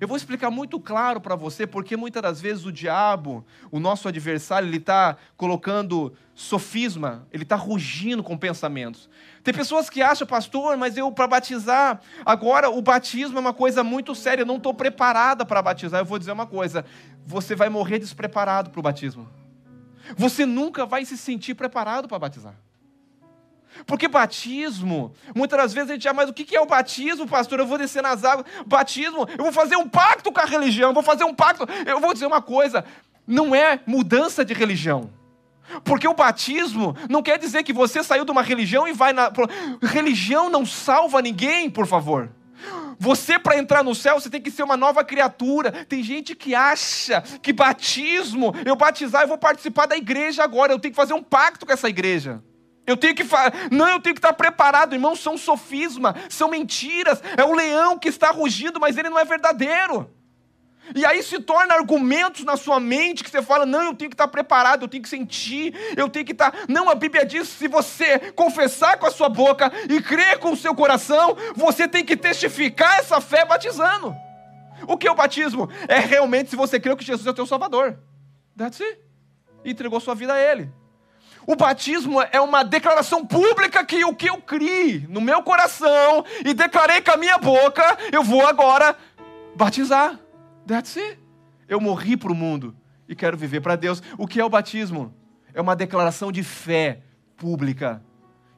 Eu 0.01 0.07
vou 0.07 0.17
explicar 0.17 0.49
muito 0.49 0.79
claro 0.79 1.21
para 1.21 1.35
você, 1.35 1.67
porque 1.67 1.95
muitas 1.95 2.23
das 2.23 2.41
vezes 2.41 2.65
o 2.65 2.71
diabo, 2.71 3.45
o 3.69 3.79
nosso 3.79 4.07
adversário, 4.07 4.67
ele 4.67 4.77
está 4.77 5.15
colocando 5.37 6.11
sofisma, 6.33 7.27
ele 7.31 7.43
está 7.43 7.55
rugindo 7.55 8.23
com 8.23 8.35
pensamentos. 8.35 9.07
Tem 9.43 9.53
pessoas 9.53 9.91
que 9.91 10.01
acham, 10.01 10.25
pastor, 10.25 10.75
mas 10.75 10.97
eu 10.97 11.11
para 11.11 11.27
batizar, 11.27 12.01
agora 12.25 12.67
o 12.67 12.81
batismo 12.81 13.37
é 13.37 13.41
uma 13.41 13.53
coisa 13.53 13.83
muito 13.83 14.15
séria, 14.15 14.41
eu 14.41 14.45
não 14.47 14.57
estou 14.57 14.73
preparada 14.73 15.45
para 15.45 15.61
batizar. 15.61 16.01
Eu 16.01 16.05
vou 16.05 16.17
dizer 16.17 16.31
uma 16.31 16.47
coisa: 16.47 16.83
você 17.23 17.55
vai 17.55 17.69
morrer 17.69 17.99
despreparado 17.99 18.71
para 18.71 18.79
o 18.79 18.83
batismo. 18.83 19.29
Você 20.17 20.47
nunca 20.47 20.83
vai 20.83 21.05
se 21.05 21.15
sentir 21.15 21.53
preparado 21.53 22.07
para 22.07 22.17
batizar. 22.17 22.55
Porque 23.85 24.07
batismo, 24.07 25.13
muitas 25.35 25.57
das 25.57 25.73
vezes 25.73 25.89
a 25.89 25.93
gente 25.93 26.03
já, 26.03 26.13
mas 26.13 26.29
o 26.29 26.33
que 26.33 26.55
é 26.55 26.61
o 26.61 26.65
batismo, 26.65 27.27
pastor? 27.27 27.59
Eu 27.59 27.65
vou 27.65 27.77
descer 27.77 28.03
nas 28.03 28.23
águas. 28.23 28.45
Batismo, 28.65 29.27
eu 29.37 29.43
vou 29.43 29.53
fazer 29.53 29.75
um 29.75 29.87
pacto 29.87 30.31
com 30.31 30.39
a 30.39 30.45
religião, 30.45 30.93
vou 30.93 31.03
fazer 31.03 31.23
um 31.23 31.33
pacto. 31.33 31.65
Eu 31.85 31.99
vou 31.99 32.13
dizer 32.13 32.25
uma 32.25 32.41
coisa: 32.41 32.85
não 33.25 33.55
é 33.55 33.79
mudança 33.85 34.43
de 34.43 34.53
religião. 34.53 35.09
Porque 35.83 36.07
o 36.07 36.13
batismo 36.13 36.95
não 37.09 37.21
quer 37.21 37.39
dizer 37.39 37.63
que 37.63 37.71
você 37.71 38.03
saiu 38.03 38.25
de 38.25 38.31
uma 38.31 38.41
religião 38.41 38.87
e 38.87 38.93
vai 38.93 39.13
na. 39.13 39.31
Religião 39.81 40.49
não 40.49 40.65
salva 40.65 41.21
ninguém, 41.21 41.69
por 41.69 41.87
favor. 41.87 42.29
Você, 42.99 43.39
para 43.39 43.57
entrar 43.57 43.83
no 43.83 43.95
céu, 43.95 44.19
você 44.19 44.29
tem 44.29 44.39
que 44.39 44.51
ser 44.51 44.61
uma 44.61 44.77
nova 44.77 45.03
criatura. 45.03 45.71
Tem 45.71 46.03
gente 46.03 46.35
que 46.35 46.53
acha 46.53 47.21
que 47.41 47.51
batismo, 47.51 48.53
eu 48.63 48.75
batizar, 48.75 49.23
eu 49.23 49.27
vou 49.27 49.39
participar 49.39 49.87
da 49.87 49.97
igreja 49.97 50.43
agora, 50.43 50.71
eu 50.71 50.77
tenho 50.77 50.91
que 50.91 50.95
fazer 50.95 51.13
um 51.13 51.23
pacto 51.23 51.65
com 51.65 51.73
essa 51.73 51.89
igreja. 51.89 52.43
Eu 52.91 52.97
tenho 52.97 53.15
que 53.15 53.23
não, 53.71 53.87
eu 53.87 54.01
tenho 54.01 54.13
que 54.13 54.19
estar 54.19 54.33
preparado, 54.33 54.93
irmãos, 54.93 55.21
são 55.21 55.37
sofisma, 55.37 56.13
são 56.29 56.49
mentiras. 56.49 57.23
É 57.37 57.45
o 57.45 57.53
leão 57.53 57.97
que 57.97 58.09
está 58.09 58.31
rugindo, 58.31 58.81
mas 58.81 58.97
ele 58.97 59.09
não 59.09 59.17
é 59.17 59.23
verdadeiro. 59.23 60.09
E 60.93 61.05
aí 61.05 61.23
se 61.23 61.39
torna 61.39 61.73
argumentos 61.73 62.43
na 62.43 62.57
sua 62.57 62.81
mente 62.81 63.23
que 63.23 63.29
você 63.29 63.41
fala: 63.41 63.65
não, 63.65 63.83
eu 63.83 63.93
tenho 63.93 64.09
que 64.09 64.15
estar 64.15 64.27
preparado, 64.27 64.83
eu 64.83 64.87
tenho 64.89 65.03
que 65.03 65.07
sentir, 65.07 65.73
eu 65.95 66.09
tenho 66.09 66.25
que 66.25 66.33
estar. 66.33 66.53
Não, 66.67 66.89
a 66.89 66.95
Bíblia 66.95 67.25
diz: 67.25 67.47
se 67.47 67.69
você 67.69 68.19
confessar 68.33 68.97
com 68.97 69.05
a 69.05 69.11
sua 69.11 69.29
boca 69.29 69.71
e 69.89 70.01
crer 70.01 70.39
com 70.39 70.51
o 70.51 70.57
seu 70.57 70.75
coração, 70.75 71.37
você 71.55 71.87
tem 71.87 72.03
que 72.03 72.17
testificar 72.17 72.99
essa 72.99 73.21
fé 73.21 73.45
batizando. 73.45 74.13
O 74.85 74.97
que 74.97 75.07
é 75.07 75.11
o 75.11 75.15
batismo? 75.15 75.69
É 75.87 75.99
realmente 75.99 76.49
se 76.49 76.57
você 76.57 76.77
crê 76.77 76.93
que 76.95 77.05
Jesus 77.05 77.25
é 77.25 77.29
o 77.29 77.33
teu 77.33 77.45
Salvador. 77.45 77.97
That's 78.57 78.81
it. 78.81 78.99
Entregou 79.63 79.99
sua 80.01 80.15
vida 80.15 80.33
a 80.33 80.41
Ele. 80.41 80.80
O 81.45 81.55
batismo 81.55 82.21
é 82.31 82.39
uma 82.39 82.63
declaração 82.63 83.25
pública 83.25 83.83
que 83.85 84.03
o 84.05 84.15
que 84.15 84.29
eu 84.29 84.37
criei 84.37 85.05
no 85.09 85.19
meu 85.19 85.41
coração 85.41 86.23
e 86.45 86.53
declarei 86.53 87.01
com 87.01 87.11
a 87.11 87.17
minha 87.17 87.37
boca, 87.37 87.97
eu 88.11 88.23
vou 88.23 88.45
agora 88.45 88.95
batizar. 89.55 90.19
That's 90.67 90.97
it. 90.97 91.19
Eu 91.67 91.81
morri 91.81 92.15
para 92.15 92.31
o 92.31 92.35
mundo 92.35 92.75
e 93.07 93.15
quero 93.15 93.37
viver 93.37 93.61
para 93.61 93.75
Deus. 93.75 94.01
O 94.17 94.27
que 94.27 94.39
é 94.39 94.45
o 94.45 94.49
batismo? 94.49 95.13
É 95.53 95.59
uma 95.59 95.75
declaração 95.75 96.31
de 96.31 96.43
fé 96.43 97.01
pública 97.35 98.03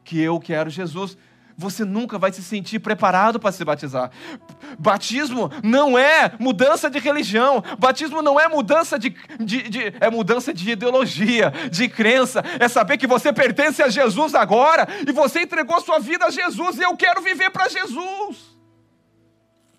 que 0.04 0.20
eu 0.20 0.40
quero 0.40 0.70
Jesus 0.70 1.18
você 1.58 1.86
nunca 1.86 2.18
vai 2.18 2.32
se 2.32 2.42
sentir 2.44 2.80
preparado 2.80 3.40
para 3.40 3.52
se 3.52 3.64
batizar. 3.64 4.12
Batismo 4.80 5.52
não 5.64 5.98
é 5.98 6.32
mudança 6.40 6.90
de 6.90 7.00
religião, 7.00 7.64
batismo 7.80 8.22
não 8.22 8.40
é 8.40 8.48
mudança 8.48 8.98
de, 8.98 9.16
de, 9.40 9.70
de, 9.70 9.94
é 10.00 10.10
mudança 10.10 10.54
de 10.54 10.72
ideologia, 10.72 11.52
de 11.72 11.88
crença, 11.88 12.44
é 12.60 12.68
saber 12.68 12.98
que 12.98 13.08
você 13.08 13.32
pertence 13.32 13.82
a 13.82 13.90
Jesus 13.90 14.36
agora 14.36 14.88
e 15.08 15.12
você 15.12 15.42
entregou 15.42 15.80
sua 15.82 16.00
vida 16.00 16.26
a 16.26 16.32
Jesus 16.32 16.78
e 16.78 16.84
eu 16.84 16.96
quero 16.98 17.22
viver 17.22 17.50
para 17.50 17.70
Jesus. 17.70 18.58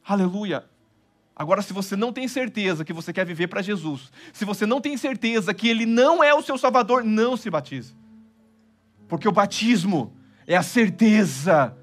Aleluia. 0.06 0.64
Agora, 1.37 1.62
se 1.62 1.72
você 1.72 1.96
não 1.96 2.12
tem 2.12 2.28
certeza 2.28 2.84
que 2.84 2.92
você 2.92 3.12
quer 3.12 3.26
viver 3.26 3.48
para 3.48 3.60
Jesus, 3.60 4.12
se 4.32 4.44
você 4.44 4.64
não 4.64 4.80
tem 4.80 4.96
certeza 4.96 5.52
que 5.52 5.68
Ele 5.68 5.84
não 5.84 6.22
é 6.22 6.32
o 6.32 6.42
seu 6.42 6.56
Salvador, 6.56 7.02
não 7.02 7.37
se 7.37 7.50
batize. 7.50 7.96
Porque 9.08 9.28
o 9.28 9.32
batismo 9.32 10.14
é 10.46 10.57
a 10.57 10.62
certeza 10.62 11.76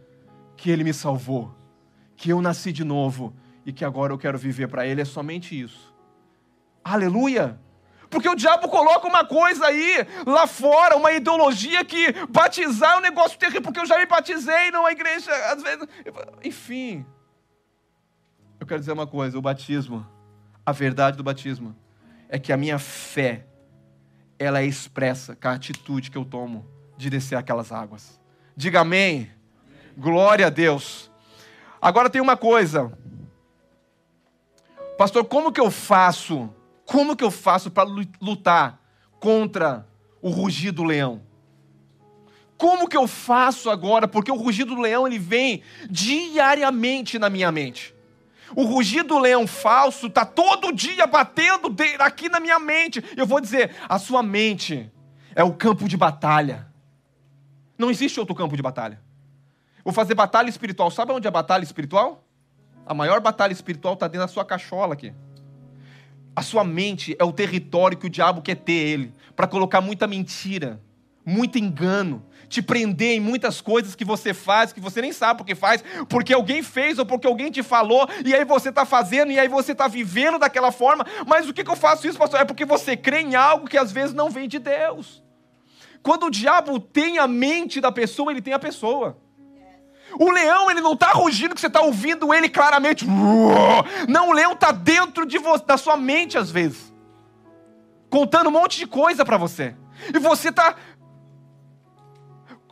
que 0.56 0.70
Ele 0.70 0.84
me 0.84 0.94
salvou, 0.94 1.56
que 2.16 2.30
eu 2.30 2.42
nasci 2.42 2.72
de 2.72 2.84
novo 2.84 3.36
e 3.66 3.74
que 3.74 3.84
agora 3.84 4.14
eu 4.14 4.18
quero 4.18 4.38
viver 4.38 4.68
para 4.68 4.86
Ele, 4.86 5.02
é 5.02 5.06
somente 5.06 5.60
isso. 5.60 5.94
Aleluia! 6.84 7.60
Porque 8.12 8.28
o 8.28 8.36
diabo 8.36 8.68
coloca 8.68 9.08
uma 9.08 9.26
coisa 9.26 9.66
aí, 9.66 10.06
lá 10.28 10.46
fora, 10.46 10.98
uma 10.98 11.14
ideologia 11.14 11.84
que 11.86 12.12
batizar 12.30 12.96
é 12.96 12.98
um 12.98 13.02
negócio 13.02 13.40
terrível, 13.40 13.62
porque 13.62 13.80
eu 13.80 13.86
já 13.86 13.98
me 13.98 14.06
batizei, 14.06 14.70
não 14.70 14.86
a 14.86 14.92
igreja, 14.92 15.32
às 15.50 15.64
vezes. 15.64 15.88
Enfim. 16.44 17.06
Eu 18.60 18.68
quero 18.68 18.82
dizer 18.82 18.92
uma 18.92 19.08
coisa: 19.08 19.38
o 19.40 19.42
batismo, 19.42 20.06
a 20.66 20.74
verdade 20.74 21.16
do 21.16 21.24
batismo, 21.24 21.74
é 22.28 22.38
que 22.38 22.52
a 22.52 22.58
minha 22.58 22.78
fé, 22.78 23.48
ela 24.38 24.60
é 24.60 24.66
expressa 24.66 25.34
com 25.34 25.48
a 25.48 25.54
atitude 25.54 26.12
que 26.12 26.18
eu 26.18 26.26
tomo 26.26 26.68
de 26.98 27.10
descer 27.10 27.38
aquelas 27.38 27.72
águas. 27.72 28.21
Diga 28.56 28.82
amém. 28.82 29.32
Glória 29.98 30.48
a 30.48 30.50
Deus. 30.50 31.10
Agora 31.82 32.10
tem 32.10 32.22
uma 32.22 32.38
coisa. 32.38 32.92
Pastor, 34.98 35.26
como 35.26 35.52
que 35.52 35.60
eu 35.60 35.72
faço 35.72 36.50
como 36.92 37.16
que 37.16 37.24
eu 37.24 37.32
faço 37.32 37.72
para 37.72 37.90
lutar 38.20 38.78
contra 39.18 39.88
o 40.22 40.30
rugido 40.30 40.82
do 40.82 40.84
leão? 40.84 41.22
Como 42.58 42.86
que 42.86 42.98
eu 42.98 43.08
faço 43.08 43.70
agora? 43.70 44.10
Porque 44.10 44.30
o 44.30 44.36
rugido 44.36 44.76
do 44.76 44.82
leão 44.82 45.08
ele 45.08 45.18
vem 45.18 45.64
diariamente 45.90 47.18
na 47.18 47.30
minha 47.30 47.50
mente. 47.50 47.96
O 48.58 48.64
rugido 48.66 49.08
do 49.08 49.20
leão 49.20 49.48
falso 49.48 50.08
está 50.08 50.26
todo 50.26 50.74
dia 50.74 51.08
batendo 51.08 51.74
aqui 52.00 52.28
na 52.28 52.42
minha 52.42 52.60
mente. 52.60 53.02
Eu 53.16 53.26
vou 53.26 53.40
dizer, 53.40 53.74
a 53.88 53.98
sua 53.98 54.22
mente 54.22 54.92
é 55.34 55.46
o 55.46 55.54
campo 55.54 55.88
de 55.88 55.96
batalha. 55.96 56.68
Não 57.82 57.90
existe 57.90 58.20
outro 58.20 58.36
campo 58.36 58.56
de 58.56 58.62
batalha. 58.62 59.02
Vou 59.84 59.92
fazer 59.92 60.14
batalha 60.14 60.48
espiritual. 60.48 60.92
Sabe 60.92 61.14
onde 61.14 61.28
é 61.28 61.32
batalha 61.32 61.64
espiritual? 61.64 62.24
A 62.86 62.94
maior 62.94 63.20
batalha 63.20 63.52
espiritual 63.52 63.96
está 63.96 64.08
dentro 64.08 64.28
da 64.28 64.32
sua 64.32 64.46
cachola 64.46 64.94
aqui. 64.94 65.12
A 66.36 66.44
sua 66.44 66.64
mente 66.64 67.16
é 67.18 67.24
o 67.24 67.34
território 67.34 67.98
que 67.98 68.06
o 68.06 68.10
diabo 68.10 68.40
quer 68.40 68.58
ter 68.58 68.72
ele, 68.72 69.14
para 69.36 69.48
colocar 69.48 69.82
muita 69.82 70.06
mentira, 70.06 70.80
muito 71.26 71.58
engano, 71.58 72.24
te 72.48 72.62
prender 72.62 73.18
em 73.18 73.20
muitas 73.20 73.62
coisas 73.62 73.96
que 73.96 74.06
você 74.06 74.32
faz, 74.32 74.72
que 74.72 74.80
você 74.80 75.02
nem 75.02 75.12
sabe 75.12 75.40
porque 75.40 75.56
faz, 75.56 75.84
porque 76.08 76.36
alguém 76.36 76.62
fez 76.62 77.00
ou 77.00 77.06
porque 77.06 77.26
alguém 77.26 77.50
te 77.50 77.64
falou, 77.64 78.08
e 78.24 78.32
aí 78.36 78.46
você 78.46 78.70
está 78.70 78.86
fazendo, 78.86 79.32
e 79.32 79.40
aí 79.40 79.48
você 79.48 79.72
está 79.72 79.88
vivendo 79.88 80.38
daquela 80.38 80.72
forma. 80.72 81.04
Mas 81.26 81.50
o 81.50 81.54
que, 81.54 81.64
que 81.64 81.72
eu 81.72 81.76
faço 81.76 82.08
isso, 82.08 82.20
pastor? 82.20 82.42
É 82.42 82.46
porque 82.46 82.64
você 82.64 82.96
crê 82.96 83.22
em 83.22 83.34
algo 83.34 83.68
que 83.68 83.78
às 83.78 83.92
vezes 83.92 84.14
não 84.14 84.30
vem 84.30 84.48
de 84.48 84.60
Deus. 84.60 85.21
Quando 86.04 86.26
o 86.26 86.32
diabo 86.32 86.80
tem 86.80 87.18
a 87.18 87.28
mente 87.28 87.80
da 87.80 87.92
pessoa, 87.92 88.32
ele 88.32 88.42
tem 88.42 88.54
a 88.54 88.60
pessoa. 88.60 89.18
O 90.20 90.30
leão, 90.30 90.70
ele 90.70 90.82
não 90.82 90.94
está 90.94 91.12
rugindo 91.12 91.56
que 91.56 91.62
você 91.62 91.68
está 91.68 91.82
ouvindo 91.82 92.34
ele 92.34 92.50
claramente. 92.50 93.06
Não, 94.08 94.30
o 94.30 94.34
leão 94.34 94.54
está 94.54 94.72
dentro 94.72 95.26
de 95.26 95.38
você, 95.38 95.64
da 95.66 95.78
sua 95.78 95.96
mente 95.96 96.38
às 96.38 96.52
vezes. 96.52 96.92
Contando 98.10 98.48
um 98.48 98.52
monte 98.52 98.78
de 98.78 98.88
coisa 98.88 99.24
para 99.24 99.38
você. 99.38 99.76
E 100.14 100.20
você 100.20 100.50
está 100.50 100.76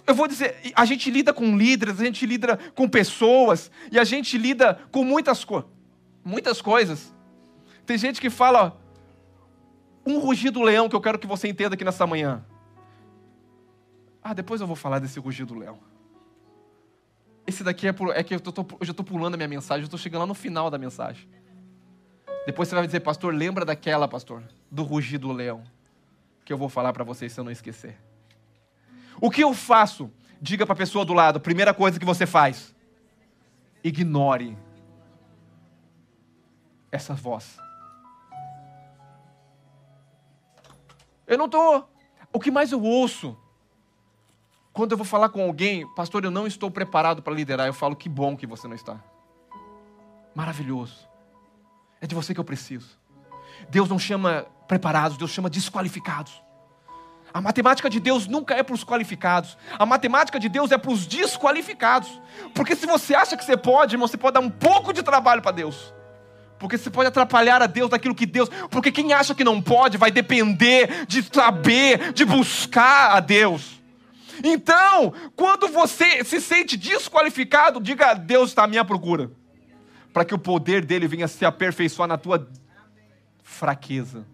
eu 0.10 0.16
vou 0.16 0.28
dizer, 0.28 0.56
a 0.76 0.86
gente 0.86 1.12
lida 1.12 1.32
com 1.32 1.56
líderes, 1.56 2.02
a 2.02 2.04
gente 2.04 2.26
lida 2.26 2.58
com 2.74 2.90
pessoas, 2.90 3.70
e 3.92 4.00
a 4.00 4.04
gente 4.04 4.40
lida 4.40 4.80
com 4.92 5.04
muitas, 5.04 5.44
co 5.46 5.64
muitas 6.26 6.64
coisas. 6.64 7.14
Tem 7.86 7.96
gente 7.96 8.20
que 8.20 8.30
fala, 8.32 8.76
um 10.04 10.18
rugido 10.18 10.60
do 10.60 10.66
leão 10.66 10.90
que 10.90 10.96
eu 10.96 11.02
quero 11.02 11.20
que 11.20 11.28
você 11.28 11.48
entenda 11.48 11.76
aqui 11.76 11.86
nessa 11.86 12.08
manhã. 12.08 12.44
Ah, 14.24 14.34
depois 14.34 14.62
eu 14.62 14.68
vou 14.68 14.76
falar 14.76 15.00
desse 15.00 15.20
rugido 15.20 15.54
do 15.54 15.60
leão. 15.60 15.80
Esse 17.48 17.64
daqui 17.64 17.88
é, 17.88 17.96
é 18.14 18.24
que 18.24 18.36
eu, 18.36 18.40
tô, 18.40 18.62
eu 18.80 18.86
já 18.86 18.92
estou 18.92 19.06
pulando 19.06 19.34
a 19.34 19.38
minha 19.38 19.48
mensagem, 19.48 19.82
eu 19.82 19.86
estou 19.86 20.00
chegando 20.00 20.22
lá 20.22 20.28
no 20.28 20.34
final 20.34 20.70
da 20.70 20.78
mensagem. 20.78 21.28
Depois 22.46 22.70
você 22.70 22.76
vai 22.76 22.86
dizer, 22.86 23.00
pastor, 23.00 23.34
lembra 23.34 23.66
daquela, 23.66 24.08
pastor, 24.08 24.44
do 24.70 24.84
rugido 24.84 25.28
do 25.28 25.34
leão, 25.34 25.64
que 26.46 26.54
eu 26.54 26.58
vou 26.58 26.70
falar 26.70 26.94
para 26.94 27.04
vocês 27.04 27.32
se 27.32 27.40
eu 27.40 27.44
não 27.44 27.52
esquecer. 27.52 27.98
O 29.20 29.30
que 29.30 29.44
eu 29.44 29.54
faço? 29.54 30.12
Diga 30.42 30.66
para 30.66 30.74
a 30.74 30.78
pessoa 30.78 31.04
do 31.04 31.14
lado, 31.14 31.40
primeira 31.40 31.74
coisa 31.74 32.00
que 32.00 32.06
você 32.06 32.26
faz, 32.26 32.74
ignore 33.84 34.58
essa 36.92 37.14
voz. 37.14 37.58
Eu 41.28 41.38
não 41.38 41.46
estou. 41.46 41.90
O 42.32 42.40
que 42.40 42.50
mais 42.50 42.72
eu 42.72 42.82
ouço 42.82 43.38
quando 44.80 44.94
eu 44.94 44.98
vou 44.98 45.06
falar 45.06 45.28
com 45.28 45.44
alguém, 45.44 45.86
pastor, 45.94 46.24
eu 46.24 46.32
não 46.32 46.48
estou 46.48 46.72
preparado 46.72 47.22
para 47.22 47.34
liderar, 47.34 47.68
eu 47.68 47.74
falo, 47.74 47.98
que 47.98 48.08
bom 48.08 48.38
que 48.38 48.48
você 48.48 48.66
não 48.66 48.76
está. 48.76 48.98
Maravilhoso. 50.34 51.06
É 52.00 52.08
de 52.08 52.16
você 52.16 52.34
que 52.34 52.40
eu 52.40 52.46
preciso. 52.46 52.98
Deus 53.70 53.90
não 53.90 54.00
chama 54.00 54.46
preparados, 54.70 55.18
Deus 55.18 55.32
chama 55.32 55.50
desqualificados. 55.50 56.42
A 57.34 57.42
matemática 57.42 57.90
de 57.90 58.00
Deus 58.00 58.26
nunca 58.26 58.56
é 58.56 58.64
para 58.64 58.74
os 58.74 58.86
qualificados. 58.86 59.58
A 59.78 59.86
matemática 59.86 60.40
de 60.40 60.48
Deus 60.48 60.72
é 60.72 60.78
para 60.78 60.92
os 60.92 61.06
desqualificados. 61.06 62.10
Porque 62.56 62.74
se 62.74 62.86
você 62.86 63.14
acha 63.14 63.36
que 63.36 63.44
você 63.44 63.58
pode, 63.58 63.96
irmão, 63.96 64.08
você 64.08 64.16
pode 64.16 64.36
dar 64.36 64.40
um 64.40 64.50
pouco 64.50 64.94
de 64.94 65.04
trabalho 65.04 65.42
para 65.42 65.52
Deus. 65.52 65.94
Porque 66.58 66.78
você 66.78 66.90
pode 66.90 67.10
atrapalhar 67.10 67.62
a 67.62 67.68
Deus 67.68 67.90
daquilo 67.90 68.16
que 68.16 68.26
Deus. 68.26 68.48
Porque 68.70 68.94
quem 68.94 69.12
acha 69.12 69.36
que 69.36 69.44
não 69.44 69.62
pode 69.62 69.98
vai 69.98 70.10
depender 70.10 71.06
de 71.06 71.22
saber, 71.22 72.14
de 72.14 72.24
buscar 72.24 73.12
a 73.12 73.20
Deus. 73.20 73.79
Então, 74.44 75.14
quando 75.36 75.68
você 75.68 76.24
se 76.24 76.40
sente 76.40 76.78
desqualificado, 76.78 77.80
diga: 77.80 78.14
Deus 78.14 78.50
está 78.50 78.64
à 78.64 78.68
minha 78.68 78.86
procura, 78.86 79.32
para 80.14 80.26
que 80.26 80.34
o 80.34 80.40
poder 80.40 80.86
dele 80.86 81.08
venha 81.08 81.28
se 81.28 81.46
aperfeiçoar 81.46 82.08
na 82.08 82.18
tua 82.18 82.48
fraqueza. 83.44 84.26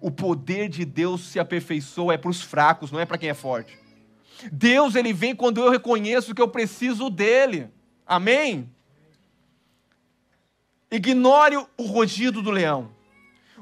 O 0.00 0.10
poder 0.10 0.68
de 0.68 0.84
Deus 0.84 1.22
se 1.28 1.38
aperfeiçoa 1.38 2.14
é 2.14 2.18
para 2.18 2.30
os 2.30 2.42
fracos, 2.42 2.92
não 2.92 3.00
é 3.00 3.06
para 3.06 3.18
quem 3.18 3.30
é 3.30 3.34
forte. 3.34 3.78
Deus 4.52 4.94
ele 4.94 5.12
vem 5.12 5.34
quando 5.34 5.60
eu 5.60 5.70
reconheço 5.70 6.34
que 6.34 6.42
eu 6.42 6.48
preciso 6.48 7.08
dele. 7.08 7.70
Amém? 8.06 8.70
Ignore 10.90 11.56
o 11.56 11.82
rugido 11.84 12.42
do 12.42 12.50
leão. 12.50 12.90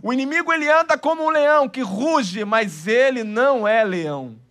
O 0.02 0.12
inimigo 0.12 0.52
ele 0.52 0.68
anda 0.68 0.98
como 0.98 1.24
um 1.24 1.31
leão 1.31 1.68
que 1.68 1.81
ruge, 1.81 2.44
mas 2.44 2.87
ele 2.87 3.22
não 3.22 3.66
é 3.66 3.85
leão. 3.85 4.41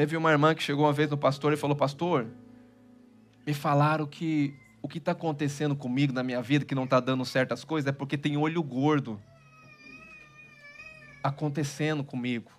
Teve 0.00 0.16
uma 0.16 0.30
irmã 0.30 0.54
que 0.54 0.62
chegou 0.62 0.86
uma 0.86 0.94
vez 0.94 1.10
no 1.10 1.18
pastor 1.18 1.52
e 1.52 1.58
falou: 1.58 1.76
Pastor, 1.76 2.26
me 3.46 3.52
falaram 3.52 4.06
que 4.06 4.58
o 4.80 4.88
que 4.88 4.96
está 4.96 5.12
acontecendo 5.12 5.76
comigo 5.76 6.10
na 6.10 6.22
minha 6.22 6.40
vida, 6.40 6.64
que 6.64 6.74
não 6.74 6.84
está 6.84 6.98
dando 7.00 7.22
certas 7.22 7.64
coisas, 7.64 7.86
é 7.86 7.92
porque 7.92 8.16
tem 8.16 8.34
olho 8.34 8.62
gordo 8.62 9.20
acontecendo 11.22 12.02
comigo. 12.02 12.50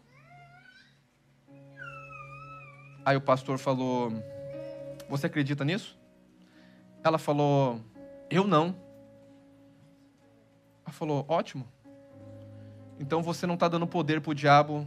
Aí 3.03 3.17
o 3.17 3.21
pastor 3.21 3.57
falou: 3.57 4.13
Você 5.09 5.25
acredita 5.25 5.65
nisso? 5.65 5.97
Ela 7.03 7.17
falou: 7.17 7.81
Eu 8.29 8.45
não. 8.45 8.75
Ela 10.85 10.93
falou: 10.93 11.25
Ótimo. 11.27 11.67
Então 12.99 13.23
você 13.23 13.47
não 13.47 13.55
está 13.55 13.67
dando 13.67 13.87
poder 13.87 14.21
para 14.21 14.29
o 14.29 14.35
diabo 14.35 14.85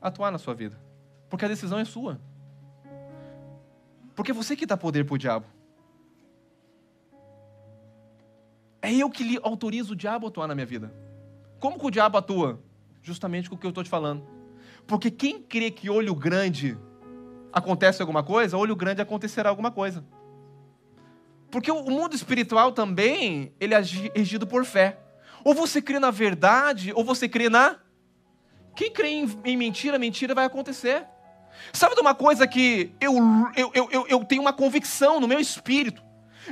atuar 0.00 0.30
na 0.30 0.38
sua 0.38 0.54
vida. 0.54 0.83
Porque 1.34 1.46
a 1.46 1.48
decisão 1.48 1.80
é 1.80 1.84
sua. 1.84 2.20
Porque 4.14 4.30
é 4.30 4.34
você 4.34 4.54
que 4.54 4.64
dá 4.64 4.76
poder 4.76 5.04
para 5.04 5.16
o 5.16 5.18
diabo. 5.18 5.46
É 8.80 8.94
eu 8.94 9.10
que 9.10 9.24
lhe 9.24 9.36
autorizo 9.42 9.94
o 9.94 9.96
diabo 9.96 10.26
a 10.26 10.28
atuar 10.28 10.46
na 10.46 10.54
minha 10.54 10.64
vida. 10.64 10.94
Como 11.58 11.76
que 11.76 11.86
o 11.86 11.90
diabo 11.90 12.16
atua? 12.18 12.60
Justamente 13.02 13.50
com 13.50 13.56
o 13.56 13.58
que 13.58 13.66
eu 13.66 13.70
estou 13.70 13.82
te 13.82 13.90
falando. 13.90 14.24
Porque 14.86 15.10
quem 15.10 15.42
crê 15.42 15.72
que 15.72 15.90
olho 15.90 16.14
grande 16.14 16.78
acontece 17.52 18.00
alguma 18.00 18.22
coisa, 18.22 18.56
olho 18.56 18.76
grande 18.76 19.02
acontecerá 19.02 19.48
alguma 19.48 19.72
coisa. 19.72 20.04
Porque 21.50 21.72
o 21.72 21.82
mundo 21.90 22.14
espiritual 22.14 22.70
também, 22.70 23.52
ele 23.58 23.74
é 23.74 23.80
regido 24.14 24.46
por 24.46 24.64
fé. 24.64 25.00
Ou 25.42 25.52
você 25.52 25.82
crê 25.82 25.98
na 25.98 26.12
verdade, 26.12 26.92
ou 26.94 27.02
você 27.02 27.28
crê 27.28 27.48
na. 27.48 27.80
Quem 28.76 28.92
crê 28.92 29.08
em, 29.08 29.40
em 29.44 29.56
mentira, 29.56 29.98
mentira 29.98 30.32
vai 30.32 30.44
acontecer. 30.44 31.08
Sabe 31.72 31.94
de 31.94 32.00
uma 32.00 32.14
coisa 32.14 32.46
que 32.46 32.94
eu, 33.00 33.16
eu, 33.56 33.88
eu, 33.90 34.06
eu, 34.08 34.24
tenho 34.24 34.42
uma 34.42 34.52
convicção 34.52 35.20
no 35.20 35.28
meu 35.28 35.40
espírito? 35.40 36.02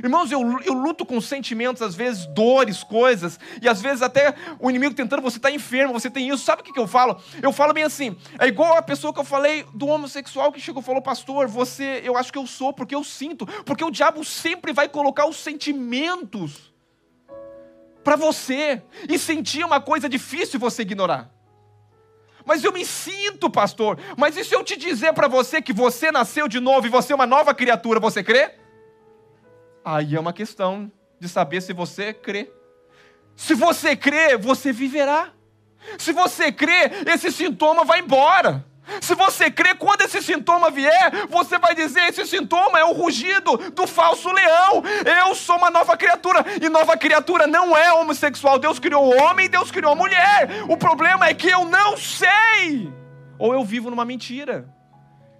Irmãos, 0.03 0.31
eu, 0.31 0.59
eu 0.61 0.73
luto 0.73 1.05
com 1.05 1.21
sentimentos, 1.21 1.81
às 1.81 1.93
vezes 1.93 2.25
dores, 2.27 2.83
coisas, 2.83 3.39
e 3.61 3.69
às 3.69 3.79
vezes 3.79 4.01
até 4.01 4.33
o 4.59 4.69
inimigo 4.69 4.95
tentando, 4.95 5.21
você 5.21 5.37
está 5.37 5.51
enfermo, 5.51 5.93
você 5.93 6.09
tem 6.09 6.29
isso. 6.29 6.43
Sabe 6.43 6.61
o 6.61 6.65
que, 6.65 6.73
que 6.73 6.79
eu 6.79 6.87
falo? 6.87 7.21
Eu 7.41 7.51
falo 7.51 7.73
bem 7.73 7.83
assim, 7.83 8.17
é 8.39 8.47
igual 8.47 8.75
a 8.75 8.81
pessoa 8.81 9.13
que 9.13 9.19
eu 9.19 9.23
falei 9.23 9.65
do 9.73 9.87
homossexual 9.87 10.51
que 10.51 10.59
chegou 10.59 10.81
e 10.81 10.85
falou, 10.85 11.01
pastor, 11.01 11.47
você, 11.47 12.01
eu 12.03 12.17
acho 12.17 12.31
que 12.31 12.39
eu 12.39 12.47
sou, 12.47 12.73
porque 12.73 12.95
eu 12.95 13.03
sinto, 13.03 13.45
porque 13.65 13.83
o 13.83 13.91
diabo 13.91 14.23
sempre 14.23 14.73
vai 14.73 14.89
colocar 14.89 15.27
os 15.27 15.37
sentimentos 15.37 16.73
para 18.03 18.15
você, 18.17 18.83
e 19.07 19.17
sentir 19.17 19.63
uma 19.63 19.79
coisa 19.79 20.09
difícil 20.09 20.59
você 20.59 20.81
ignorar. 20.81 21.32
Mas 22.45 22.63
eu 22.63 22.71
me 22.71 22.85
sinto, 22.85 23.49
pastor. 23.49 23.97
Mas 24.17 24.35
e 24.37 24.43
se 24.43 24.53
eu 24.53 24.63
te 24.63 24.75
dizer 24.75 25.13
para 25.13 25.27
você 25.27 25.61
que 25.61 25.73
você 25.73 26.11
nasceu 26.11 26.47
de 26.47 26.59
novo 26.59 26.87
e 26.87 26.89
você 26.89 27.13
é 27.13 27.15
uma 27.15 27.25
nova 27.25 27.53
criatura, 27.53 27.99
você 27.99 28.23
crê? 28.23 28.51
Aí 29.83 30.15
é 30.15 30.19
uma 30.19 30.33
questão 30.33 30.91
de 31.19 31.29
saber 31.29 31.61
se 31.61 31.73
você 31.73 32.13
crê. 32.13 32.51
Se 33.35 33.53
você 33.53 33.95
crê, 33.95 34.37
você 34.37 34.71
viverá. 34.71 35.31
Se 35.97 36.11
você 36.11 36.51
crê, 36.51 36.91
esse 37.07 37.31
sintoma 37.31 37.83
vai 37.83 37.99
embora. 37.99 38.65
Se 39.01 39.15
você 39.15 39.49
crê, 39.49 39.73
quando 39.75 40.01
esse 40.01 40.21
sintoma 40.21 40.69
vier, 40.69 41.27
você 41.29 41.57
vai 41.57 41.73
dizer: 41.73 42.01
esse 42.09 42.25
sintoma 42.25 42.79
é 42.79 42.83
o 42.83 42.91
rugido 42.91 43.57
do 43.71 43.87
falso 43.87 44.31
leão. 44.31 44.83
Eu 45.05 45.35
sou 45.35 45.57
uma 45.57 45.69
nova 45.69 45.95
criatura. 45.95 46.43
E 46.61 46.69
nova 46.69 46.97
criatura 46.97 47.47
não 47.47 47.75
é 47.75 47.93
homossexual. 47.93 48.59
Deus 48.59 48.79
criou 48.79 49.05
o 49.05 49.17
homem 49.21 49.45
e 49.45 49.49
Deus 49.49 49.71
criou 49.71 49.93
a 49.93 49.95
mulher. 49.95 50.63
O 50.67 50.77
problema 50.77 51.27
é 51.27 51.33
que 51.33 51.49
eu 51.49 51.65
não 51.65 51.97
sei. 51.97 52.91
Ou 53.39 53.53
eu 53.53 53.63
vivo 53.63 53.89
numa 53.89 54.05
mentira. 54.05 54.67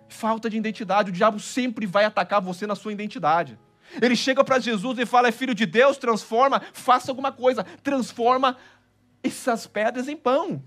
Falta 0.08 0.50
de 0.50 0.58
identidade. 0.58 1.10
O 1.10 1.14
diabo 1.14 1.40
sempre 1.40 1.86
vai 1.86 2.06
atacar 2.06 2.42
você 2.42 2.66
na 2.66 2.76
sua 2.76 2.94
identidade. 2.94 3.60
Ele 4.02 4.16
chega 4.16 4.44
para 4.44 4.60
Jesus 4.60 4.98
e 5.00 5.06
fala: 5.06 5.28
é 5.28 5.32
filho 5.32 5.54
de 5.54 5.66
Deus, 5.66 5.98
transforma, 5.98 6.62
faça 6.72 7.12
alguma 7.12 7.32
coisa, 7.32 7.64
transforma 7.84 8.58
essas 9.22 9.68
pedras 9.68 10.08
em 10.08 10.16
pão. 10.16 10.64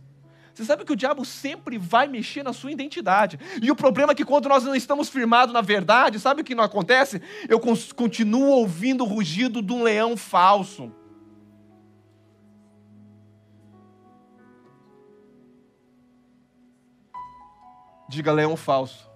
Você 0.56 0.64
sabe 0.64 0.86
que 0.86 0.92
o 0.92 0.96
diabo 0.96 1.22
sempre 1.22 1.76
vai 1.76 2.08
mexer 2.08 2.42
na 2.42 2.50
sua 2.50 2.72
identidade. 2.72 3.38
E 3.60 3.70
o 3.70 3.76
problema 3.76 4.12
é 4.12 4.14
que 4.14 4.24
quando 4.24 4.48
nós 4.48 4.64
não 4.64 4.74
estamos 4.74 5.10
firmados 5.10 5.52
na 5.52 5.60
verdade, 5.60 6.18
sabe 6.18 6.40
o 6.40 6.44
que 6.44 6.54
não 6.54 6.64
acontece? 6.64 7.20
Eu 7.46 7.60
continuo 7.60 8.48
ouvindo 8.48 9.04
o 9.04 9.06
rugido 9.06 9.60
de 9.60 9.70
um 9.70 9.82
leão 9.82 10.16
falso. 10.16 10.90
Diga 18.08 18.32
leão 18.32 18.56
falso. 18.56 19.06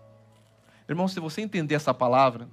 Irmão, 0.86 1.08
se 1.08 1.18
você 1.20 1.40
entender 1.40 1.74
essa 1.74 1.94
palavra, 1.94 2.50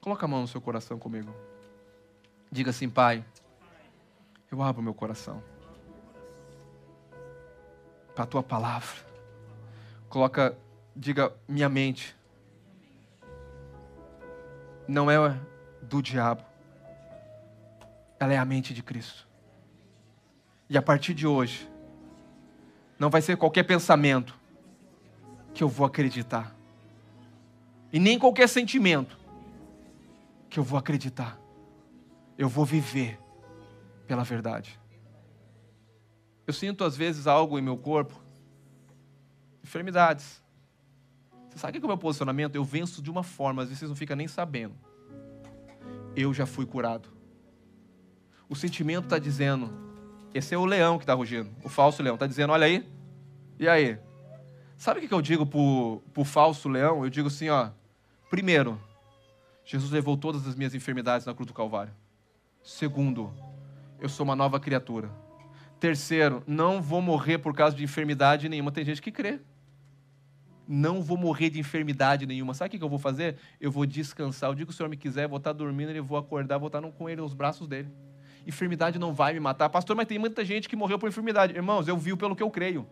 coloca 0.00 0.24
a 0.24 0.28
mão 0.28 0.40
no 0.40 0.48
seu 0.48 0.60
coração 0.62 0.98
comigo. 0.98 1.34
Diga 2.50 2.70
assim, 2.70 2.88
Pai, 2.88 3.22
eu 4.50 4.62
abro 4.62 4.82
meu 4.82 4.94
coração 4.94 5.51
para 8.14 8.24
a 8.24 8.26
tua 8.26 8.42
palavra. 8.42 9.00
Coloca, 10.08 10.56
diga, 10.94 11.32
minha 11.48 11.68
mente 11.68 12.14
não 14.86 15.10
é 15.10 15.38
do 15.80 16.02
diabo, 16.02 16.42
ela 18.18 18.32
é 18.32 18.38
a 18.38 18.44
mente 18.44 18.74
de 18.74 18.82
Cristo. 18.82 19.26
E 20.68 20.76
a 20.76 20.82
partir 20.82 21.14
de 21.14 21.26
hoje, 21.26 21.68
não 22.98 23.10
vai 23.10 23.22
ser 23.22 23.36
qualquer 23.36 23.62
pensamento 23.62 24.38
que 25.54 25.62
eu 25.62 25.68
vou 25.68 25.86
acreditar, 25.86 26.54
e 27.92 27.98
nem 27.98 28.18
qualquer 28.18 28.48
sentimento 28.48 29.18
que 30.48 30.58
eu 30.58 30.64
vou 30.64 30.78
acreditar, 30.78 31.38
eu 32.38 32.48
vou 32.48 32.64
viver 32.64 33.18
pela 34.06 34.24
verdade. 34.24 34.78
Eu 36.46 36.52
sinto 36.52 36.84
às 36.84 36.96
vezes 36.96 37.26
algo 37.26 37.58
em 37.58 37.62
meu 37.62 37.76
corpo, 37.76 38.20
enfermidades. 39.62 40.42
Você 41.48 41.58
sabe 41.58 41.78
que 41.78 41.84
é 41.84 41.86
o 41.86 41.88
meu 41.88 41.98
posicionamento? 41.98 42.56
Eu 42.56 42.64
venço 42.64 43.02
de 43.02 43.10
uma 43.10 43.22
forma, 43.22 43.62
às 43.62 43.68
vezes 43.68 43.80
vocês 43.80 43.88
não 43.90 43.96
ficam 43.96 44.16
nem 44.16 44.26
sabendo. 44.26 44.74
Eu 46.16 46.32
já 46.32 46.46
fui 46.46 46.66
curado. 46.66 47.08
O 48.48 48.56
sentimento 48.56 49.04
está 49.04 49.18
dizendo, 49.18 49.72
esse 50.34 50.54
é 50.54 50.58
o 50.58 50.64
leão 50.64 50.98
que 50.98 51.04
está 51.04 51.14
rugindo, 51.14 51.50
o 51.62 51.68
falso 51.68 52.02
leão, 52.02 52.14
está 52.14 52.26
dizendo, 52.26 52.52
olha 52.52 52.66
aí, 52.66 52.86
e 53.58 53.68
aí? 53.68 53.98
Sabe 54.76 54.98
o 54.98 55.08
que 55.08 55.14
eu 55.14 55.22
digo 55.22 55.46
para 55.46 55.58
o 55.58 56.24
falso 56.24 56.68
leão? 56.68 57.04
Eu 57.04 57.10
digo 57.10 57.28
assim, 57.28 57.48
ó, 57.48 57.70
primeiro, 58.28 58.80
Jesus 59.64 59.90
levou 59.90 60.16
todas 60.16 60.46
as 60.46 60.54
minhas 60.54 60.74
enfermidades 60.74 61.24
na 61.24 61.34
cruz 61.34 61.46
do 61.46 61.54
Calvário. 61.54 61.92
Segundo, 62.62 63.32
eu 64.00 64.08
sou 64.08 64.24
uma 64.24 64.34
nova 64.34 64.58
criatura. 64.58 65.08
Terceiro, 65.82 66.44
não 66.46 66.80
vou 66.80 67.02
morrer 67.02 67.38
por 67.38 67.52
causa 67.52 67.76
de 67.76 67.82
enfermidade 67.82 68.48
nenhuma. 68.48 68.70
Tem 68.70 68.84
gente 68.84 69.02
que 69.02 69.10
crê. 69.10 69.40
Não 70.68 71.02
vou 71.02 71.16
morrer 71.16 71.50
de 71.50 71.58
enfermidade 71.58 72.24
nenhuma. 72.24 72.54
Sabe 72.54 72.76
o 72.76 72.78
que 72.78 72.84
eu 72.84 72.88
vou 72.88 73.00
fazer? 73.00 73.34
Eu 73.60 73.68
vou 73.68 73.84
descansar. 73.84 74.48
O 74.48 74.54
dia 74.54 74.64
que 74.64 74.70
o 74.70 74.72
Senhor 74.72 74.88
me 74.88 74.96
quiser, 74.96 75.26
vou 75.26 75.38
estar 75.38 75.52
dormindo, 75.52 75.90
ele 75.90 76.00
vou 76.00 76.16
acordar, 76.16 76.56
vou 76.56 76.68
estar 76.68 76.80
com 76.80 77.08
ele 77.08 77.20
nos 77.20 77.34
braços 77.34 77.66
dele. 77.66 77.88
Enfermidade 78.46 78.96
não 78.96 79.12
vai 79.12 79.32
me 79.32 79.40
matar. 79.40 79.68
Pastor, 79.70 79.96
mas 79.96 80.06
tem 80.06 80.20
muita 80.20 80.44
gente 80.44 80.68
que 80.68 80.76
morreu 80.76 81.00
por 81.00 81.08
enfermidade. 81.08 81.52
Irmãos, 81.52 81.88
eu 81.88 81.98
vivo 81.98 82.16
pelo 82.16 82.36
que 82.36 82.44
eu 82.44 82.50
creio. 82.52 82.86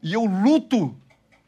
E 0.00 0.14
eu 0.14 0.24
luto 0.24 0.96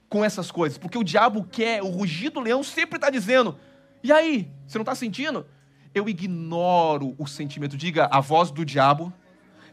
com 0.08 0.24
essas 0.24 0.50
coisas, 0.50 0.76
porque 0.76 0.98
o 0.98 1.04
diabo 1.04 1.44
quer, 1.44 1.80
o 1.80 1.90
rugido 1.90 2.40
do 2.40 2.40
leão 2.40 2.64
sempre 2.64 2.96
está 2.96 3.08
dizendo: 3.08 3.56
e 4.02 4.10
aí, 4.10 4.50
você 4.66 4.78
não 4.78 4.82
está 4.82 4.96
sentindo? 4.96 5.46
Eu 5.94 6.08
ignoro 6.08 7.14
o 7.16 7.26
sentimento. 7.28 7.76
Diga, 7.76 8.08
a 8.10 8.18
voz 8.18 8.50
do 8.50 8.64
diabo 8.64 9.12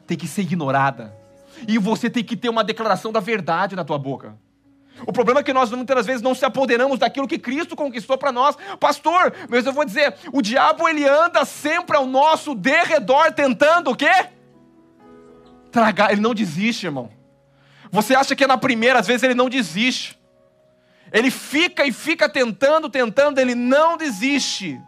tem 0.07 0.17
que 0.17 0.27
ser 0.27 0.41
ignorada. 0.41 1.13
E 1.67 1.77
você 1.77 2.09
tem 2.09 2.23
que 2.23 2.35
ter 2.35 2.49
uma 2.49 2.63
declaração 2.63 3.11
da 3.11 3.19
verdade 3.19 3.75
na 3.75 3.83
tua 3.83 3.97
boca. 3.97 4.37
O 5.05 5.11
problema 5.11 5.39
é 5.39 5.43
que 5.43 5.53
nós 5.53 5.71
muitas 5.71 6.05
vezes 6.05 6.21
não 6.21 6.35
se 6.35 6.45
apoderamos 6.45 6.99
daquilo 6.99 7.27
que 7.27 7.39
Cristo 7.39 7.75
conquistou 7.75 8.17
para 8.17 8.31
nós. 8.31 8.55
Pastor, 8.79 9.33
mas 9.49 9.65
eu 9.65 9.73
vou 9.73 9.83
dizer, 9.83 10.15
o 10.31 10.41
diabo 10.41 10.87
ele 10.87 11.07
anda 11.07 11.43
sempre 11.45 11.97
ao 11.97 12.05
nosso 12.05 12.53
derredor 12.53 13.31
tentando 13.33 13.91
o 13.91 13.95
quê? 13.95 14.29
Tragar, 15.71 16.11
ele 16.11 16.21
não 16.21 16.33
desiste, 16.33 16.85
irmão. 16.85 17.09
Você 17.91 18.15
acha 18.15 18.35
que 18.35 18.43
é 18.43 18.47
na 18.47 18.57
primeira, 18.57 18.99
às 18.99 19.07
vezes 19.07 19.23
ele 19.23 19.33
não 19.33 19.49
desiste. 19.49 20.19
Ele 21.11 21.29
fica 21.29 21.85
e 21.85 21.91
fica 21.91 22.29
tentando, 22.29 22.89
tentando, 22.89 23.39
ele 23.39 23.55
não 23.55 23.97
desiste. 23.97 24.79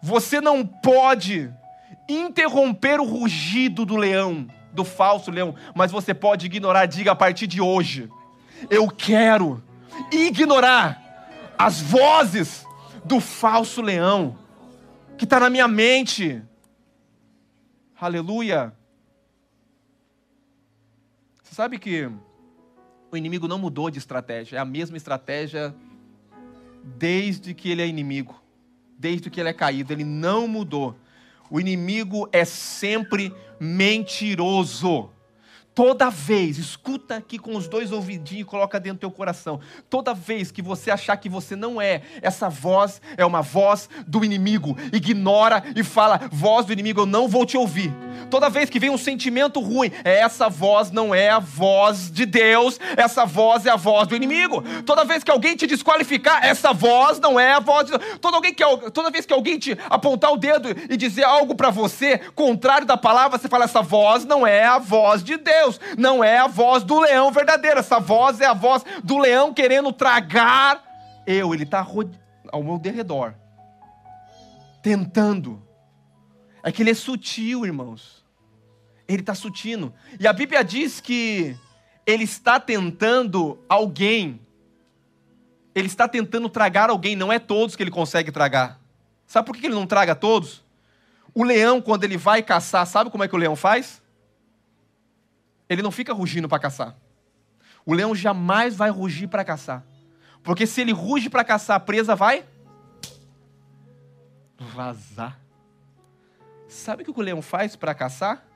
Você 0.00 0.40
não 0.40 0.64
pode 0.64 1.52
interromper 2.08 3.00
o 3.00 3.04
rugido 3.04 3.84
do 3.84 3.96
leão, 3.96 4.48
do 4.72 4.84
falso 4.84 5.30
leão, 5.30 5.54
mas 5.74 5.92
você 5.92 6.14
pode 6.14 6.46
ignorar, 6.46 6.86
diga 6.86 7.12
a 7.12 7.16
partir 7.16 7.46
de 7.46 7.60
hoje, 7.60 8.10
eu 8.70 8.88
quero 8.88 9.62
ignorar 10.10 11.52
as 11.58 11.80
vozes 11.80 12.64
do 13.04 13.20
falso 13.20 13.82
leão 13.82 14.38
que 15.16 15.24
está 15.24 15.40
na 15.40 15.50
minha 15.50 15.66
mente. 15.66 16.40
Aleluia. 18.00 18.72
Você 21.42 21.54
sabe 21.54 21.78
que 21.78 22.08
o 23.10 23.16
inimigo 23.16 23.48
não 23.48 23.58
mudou 23.58 23.90
de 23.90 23.98
estratégia, 23.98 24.56
é 24.56 24.60
a 24.60 24.64
mesma 24.64 24.96
estratégia 24.96 25.74
desde 26.84 27.52
que 27.54 27.70
ele 27.70 27.82
é 27.82 27.86
inimigo, 27.86 28.40
desde 28.96 29.28
que 29.28 29.40
ele 29.40 29.48
é 29.48 29.52
caído, 29.52 29.92
ele 29.92 30.04
não 30.04 30.46
mudou. 30.46 30.96
O 31.50 31.58
inimigo 31.58 32.28
é 32.32 32.44
sempre 32.44 33.32
mentiroso. 33.58 35.10
Toda 35.78 36.10
vez, 36.10 36.58
escuta 36.58 37.14
aqui 37.14 37.38
com 37.38 37.54
os 37.54 37.68
dois 37.68 37.92
ouvidinhos 37.92 38.42
e 38.42 38.44
coloca 38.44 38.80
dentro 38.80 38.96
do 38.96 39.00
teu 39.02 39.12
coração. 39.12 39.60
Toda 39.88 40.12
vez 40.12 40.50
que 40.50 40.60
você 40.60 40.90
achar 40.90 41.16
que 41.16 41.28
você 41.28 41.54
não 41.54 41.80
é, 41.80 42.02
essa 42.20 42.48
voz 42.48 43.00
é 43.16 43.24
uma 43.24 43.42
voz 43.42 43.88
do 44.04 44.24
inimigo. 44.24 44.76
Ignora 44.92 45.62
e 45.76 45.84
fala: 45.84 46.20
voz 46.32 46.66
do 46.66 46.72
inimigo, 46.72 47.02
eu 47.02 47.06
não 47.06 47.28
vou 47.28 47.46
te 47.46 47.56
ouvir. 47.56 47.94
Toda 48.28 48.50
vez 48.50 48.68
que 48.68 48.80
vem 48.80 48.90
um 48.90 48.98
sentimento 48.98 49.60
ruim, 49.60 49.92
é 50.02 50.18
essa 50.18 50.48
voz 50.48 50.90
não 50.90 51.14
é 51.14 51.30
a 51.30 51.38
voz 51.38 52.10
de 52.10 52.26
Deus, 52.26 52.80
essa 52.96 53.24
voz 53.24 53.64
é 53.64 53.70
a 53.70 53.76
voz 53.76 54.08
do 54.08 54.16
inimigo. 54.16 54.64
Toda 54.84 55.04
vez 55.04 55.22
que 55.22 55.30
alguém 55.30 55.54
te 55.54 55.64
desqualificar, 55.64 56.44
essa 56.44 56.72
voz 56.72 57.20
não 57.20 57.38
é 57.38 57.52
a 57.52 57.60
voz 57.60 57.86
de 57.86 57.96
Deus. 57.96 58.18
Toda, 58.20 58.36
alguém 58.36 58.52
que, 58.52 58.64
toda 58.90 59.12
vez 59.12 59.24
que 59.24 59.32
alguém 59.32 59.56
te 59.56 59.78
apontar 59.88 60.32
o 60.32 60.36
dedo 60.36 60.70
e 60.90 60.96
dizer 60.96 61.22
algo 61.22 61.54
para 61.54 61.70
você 61.70 62.18
contrário 62.34 62.84
da 62.84 62.96
palavra, 62.96 63.38
você 63.38 63.48
fala: 63.48 63.64
essa 63.64 63.80
voz 63.80 64.24
não 64.24 64.44
é 64.44 64.64
a 64.64 64.80
voz 64.80 65.22
de 65.22 65.36
Deus. 65.36 65.67
Deus, 65.68 65.80
não 65.98 66.24
é 66.24 66.38
a 66.38 66.46
voz 66.46 66.82
do 66.82 67.00
leão 67.00 67.30
verdadeira. 67.30 67.80
Essa 67.80 68.00
voz 68.00 68.40
é 68.40 68.46
a 68.46 68.54
voz 68.54 68.84
do 69.04 69.18
leão 69.18 69.52
querendo 69.52 69.92
tragar 69.92 70.82
eu. 71.26 71.52
Ele 71.52 71.64
está 71.64 71.86
ao 72.50 72.62
meu 72.62 72.78
derredor, 72.78 73.34
tentando. 74.82 75.62
É 76.62 76.72
que 76.72 76.82
ele 76.82 76.90
é 76.90 76.94
sutil, 76.94 77.64
irmãos. 77.64 78.24
Ele 79.06 79.20
está 79.20 79.34
sutil. 79.34 79.92
E 80.18 80.26
a 80.26 80.32
Bíblia 80.32 80.64
diz 80.64 81.00
que 81.00 81.56
ele 82.06 82.24
está 82.24 82.58
tentando 82.58 83.58
alguém. 83.68 84.40
Ele 85.74 85.86
está 85.86 86.08
tentando 86.08 86.48
tragar 86.48 86.90
alguém, 86.90 87.14
não 87.14 87.32
é 87.32 87.38
todos 87.38 87.76
que 87.76 87.82
ele 87.82 87.90
consegue 87.90 88.32
tragar. 88.32 88.80
Sabe 89.26 89.46
por 89.46 89.56
que 89.56 89.66
ele 89.66 89.74
não 89.74 89.86
traga 89.86 90.14
todos? 90.14 90.64
O 91.34 91.44
leão, 91.44 91.80
quando 91.80 92.02
ele 92.04 92.16
vai 92.16 92.42
caçar, 92.42 92.84
sabe 92.86 93.10
como 93.10 93.22
é 93.22 93.28
que 93.28 93.34
o 93.34 93.38
leão 93.38 93.54
faz? 93.54 94.02
Ele 95.68 95.82
não 95.82 95.90
fica 95.90 96.12
rugindo 96.12 96.48
para 96.48 96.58
caçar. 96.58 96.96
O 97.84 97.94
leão 97.94 98.14
jamais 98.14 98.76
vai 98.76 98.90
rugir 98.90 99.28
para 99.28 99.44
caçar. 99.44 99.84
Porque 100.42 100.66
se 100.66 100.80
ele 100.80 100.92
ruge 100.92 101.28
para 101.28 101.44
caçar, 101.44 101.76
a 101.76 101.80
presa 101.80 102.14
vai 102.14 102.44
vazar. 104.58 105.40
Sabe 106.66 107.02
o 107.02 107.04
que 107.04 107.20
o 107.20 107.22
leão 107.22 107.40
faz 107.40 107.76
para 107.76 107.94
caçar? 107.94 108.48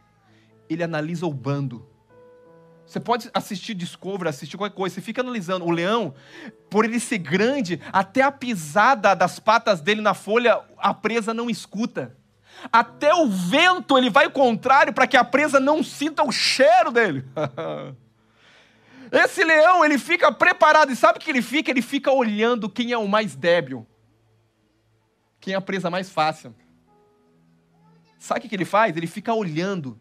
ele 0.73 0.83
analisa 0.83 1.27
o 1.27 1.33
bando. 1.33 1.87
Você 2.87 3.01
pode 3.01 3.31
assistir 3.33 3.75
Discovery, 3.75 4.29
assistir 4.29 4.57
qualquer 4.57 4.75
coisa, 4.75 4.95
você 4.95 5.01
fica 5.01 5.21
analisando. 5.21 5.65
O 5.65 5.71
leão, 5.71 6.15
por 6.69 6.85
ele 6.85 7.01
ser 7.01 7.19
grande, 7.19 7.81
até 7.93 8.23
a 8.23 8.33
pisada 8.33 9.15
das 9.15 9.39
patas 9.39 9.81
dele 9.81 10.01
na 10.01 10.15
folha, 10.15 10.61
a 10.77 10.93
presa 10.93 11.33
não 11.33 11.49
escuta. 11.49 12.17
Até 12.73 13.15
o 13.15 13.29
vento 13.29 13.97
ele 13.97 14.11
vai 14.11 14.29
contrário 14.31 14.93
para 14.93 15.07
que 15.07 15.17
a 15.17 15.25
presa 15.25 15.59
não 15.59 15.83
sinta 15.83 16.23
o 16.23 16.33
cheiro 16.33 16.91
dele. 16.91 17.25
Esse 19.13 19.45
leão, 19.45 19.85
ele 19.85 19.99
fica 19.99 20.33
preparado, 20.33 20.91
e 20.91 20.97
sabe 20.97 21.19
o 21.19 21.21
que 21.21 21.31
ele 21.31 21.43
fica? 21.43 21.71
Ele 21.71 21.83
fica 21.83 22.11
olhando 22.11 22.69
quem 22.69 22.93
é 22.93 22.99
o 22.99 23.07
mais 23.07 23.37
débil, 23.37 23.87
quem 25.39 25.53
é 25.53 25.57
a 25.57 25.61
presa 25.61 25.91
mais 25.91 26.09
fácil. 26.09 26.55
Sabe 28.19 28.47
o 28.47 28.49
que 28.49 28.55
ele 28.55 28.65
faz? 28.65 28.97
Ele 28.97 29.07
fica 29.07 29.35
olhando 29.35 30.01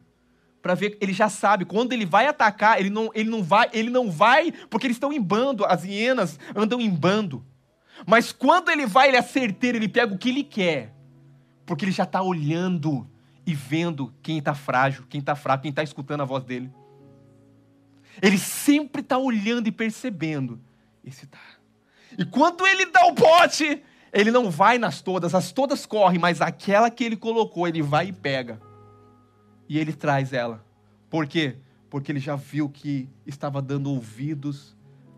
para 0.61 0.75
ver, 0.75 0.97
ele 1.01 1.11
já 1.11 1.27
sabe, 1.27 1.65
quando 1.65 1.91
ele 1.91 2.05
vai 2.05 2.27
atacar, 2.27 2.79
ele 2.79 2.89
não, 2.89 3.09
ele 3.13 3.29
não 3.29 3.43
vai, 3.43 3.67
ele 3.73 3.89
não 3.89 4.09
vai, 4.09 4.51
porque 4.69 4.87
eles 4.87 4.95
estão 4.95 5.11
em 5.11 5.19
bando, 5.19 5.65
as 5.65 5.83
hienas 5.83 6.39
andam 6.55 6.79
em 6.79 6.89
bando. 6.89 7.43
Mas 8.05 8.31
quando 8.31 8.69
ele 8.69 8.85
vai, 8.85 9.07
ele 9.07 9.17
é 9.17 9.21
certeiro, 9.21 9.77
ele 9.77 9.89
pega 9.89 10.13
o 10.13 10.17
que 10.17 10.29
ele 10.29 10.43
quer, 10.43 10.93
porque 11.65 11.85
ele 11.85 11.91
já 11.91 12.03
está 12.03 12.21
olhando 12.21 13.09
e 13.45 13.53
vendo 13.53 14.13
quem 14.21 14.37
está 14.37 14.53
frágil, 14.53 15.05
quem 15.09 15.19
está 15.19 15.35
fraco, 15.35 15.63
quem 15.63 15.69
está 15.69 15.83
escutando 15.83 16.21
a 16.21 16.25
voz 16.25 16.43
dele. 16.43 16.71
Ele 18.21 18.37
sempre 18.37 19.01
está 19.01 19.17
olhando 19.17 19.67
e 19.67 19.71
percebendo. 19.71 20.59
Esse 21.03 21.25
tá. 21.25 21.39
E 22.17 22.25
quando 22.25 22.65
ele 22.67 22.85
dá 22.87 23.05
o 23.07 23.13
bote, 23.13 23.81
ele 24.11 24.31
não 24.31 24.51
vai 24.51 24.77
nas 24.77 25.01
todas, 25.01 25.33
as 25.33 25.51
todas 25.51 25.85
correm, 25.85 26.19
mas 26.19 26.41
aquela 26.41 26.89
que 26.89 27.03
ele 27.03 27.15
colocou, 27.15 27.67
ele 27.67 27.81
vai 27.81 28.07
e 28.07 28.13
pega 28.13 28.61
e 29.67 29.79
ele 29.79 29.93
traz 29.93 30.33
ela. 30.33 30.65
Por 31.09 31.25
quê? 31.25 31.55
Porque 31.89 32.11
ele 32.11 32.19
já 32.19 32.35
viu 32.35 32.69
que 32.69 33.09
estava 33.25 33.61
dando 33.61 33.89
ouvidos 33.89 34.75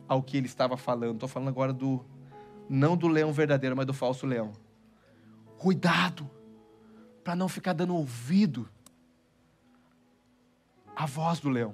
ao 0.08 0.22
que 0.22 0.38
ele 0.38 0.46
estava 0.46 0.78
falando. 0.78 1.16
Estou 1.16 1.30
falando 1.30 1.50
agora 1.50 1.74
do 1.74 2.06
não 2.70 2.96
do 2.96 3.08
leão 3.08 3.34
verdadeiro, 3.34 3.76
mas 3.76 3.86
do 3.86 3.94
falso 3.94 4.26
leão. 4.28 4.52
Cuidado 5.64 6.30
para 7.24 7.38
não 7.38 7.48
ficar 7.48 7.72
dando 7.72 7.96
ouvido 7.96 8.70
à 10.94 11.06
voz 11.06 11.40
do 11.40 11.50
leão. 11.50 11.74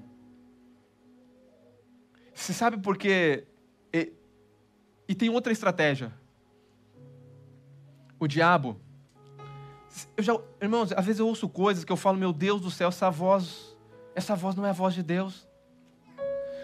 Você 2.32 2.54
sabe 2.54 2.78
por 2.78 2.96
quê? 2.96 3.48
E, 3.92 4.14
e 5.08 5.16
tem 5.16 5.32
outra 5.32 5.52
estratégia. 5.52 6.14
O 8.20 8.28
diabo, 8.28 8.80
eu 10.16 10.24
já, 10.24 10.40
irmãos, 10.62 10.92
às 10.92 11.04
vezes 11.04 11.20
eu 11.20 11.26
ouço 11.28 11.50
coisas 11.50 11.84
que 11.84 11.92
eu 11.92 11.98
falo, 11.98 12.20
meu 12.20 12.32
Deus 12.32 12.62
do 12.62 12.70
céu, 12.70 12.90
essa 12.90 13.10
voz, 13.10 13.76
essa 14.14 14.36
voz 14.36 14.56
não 14.56 14.68
é 14.68 14.70
a 14.70 14.74
voz 14.74 14.94
de 14.94 15.02
Deus. 15.02 15.50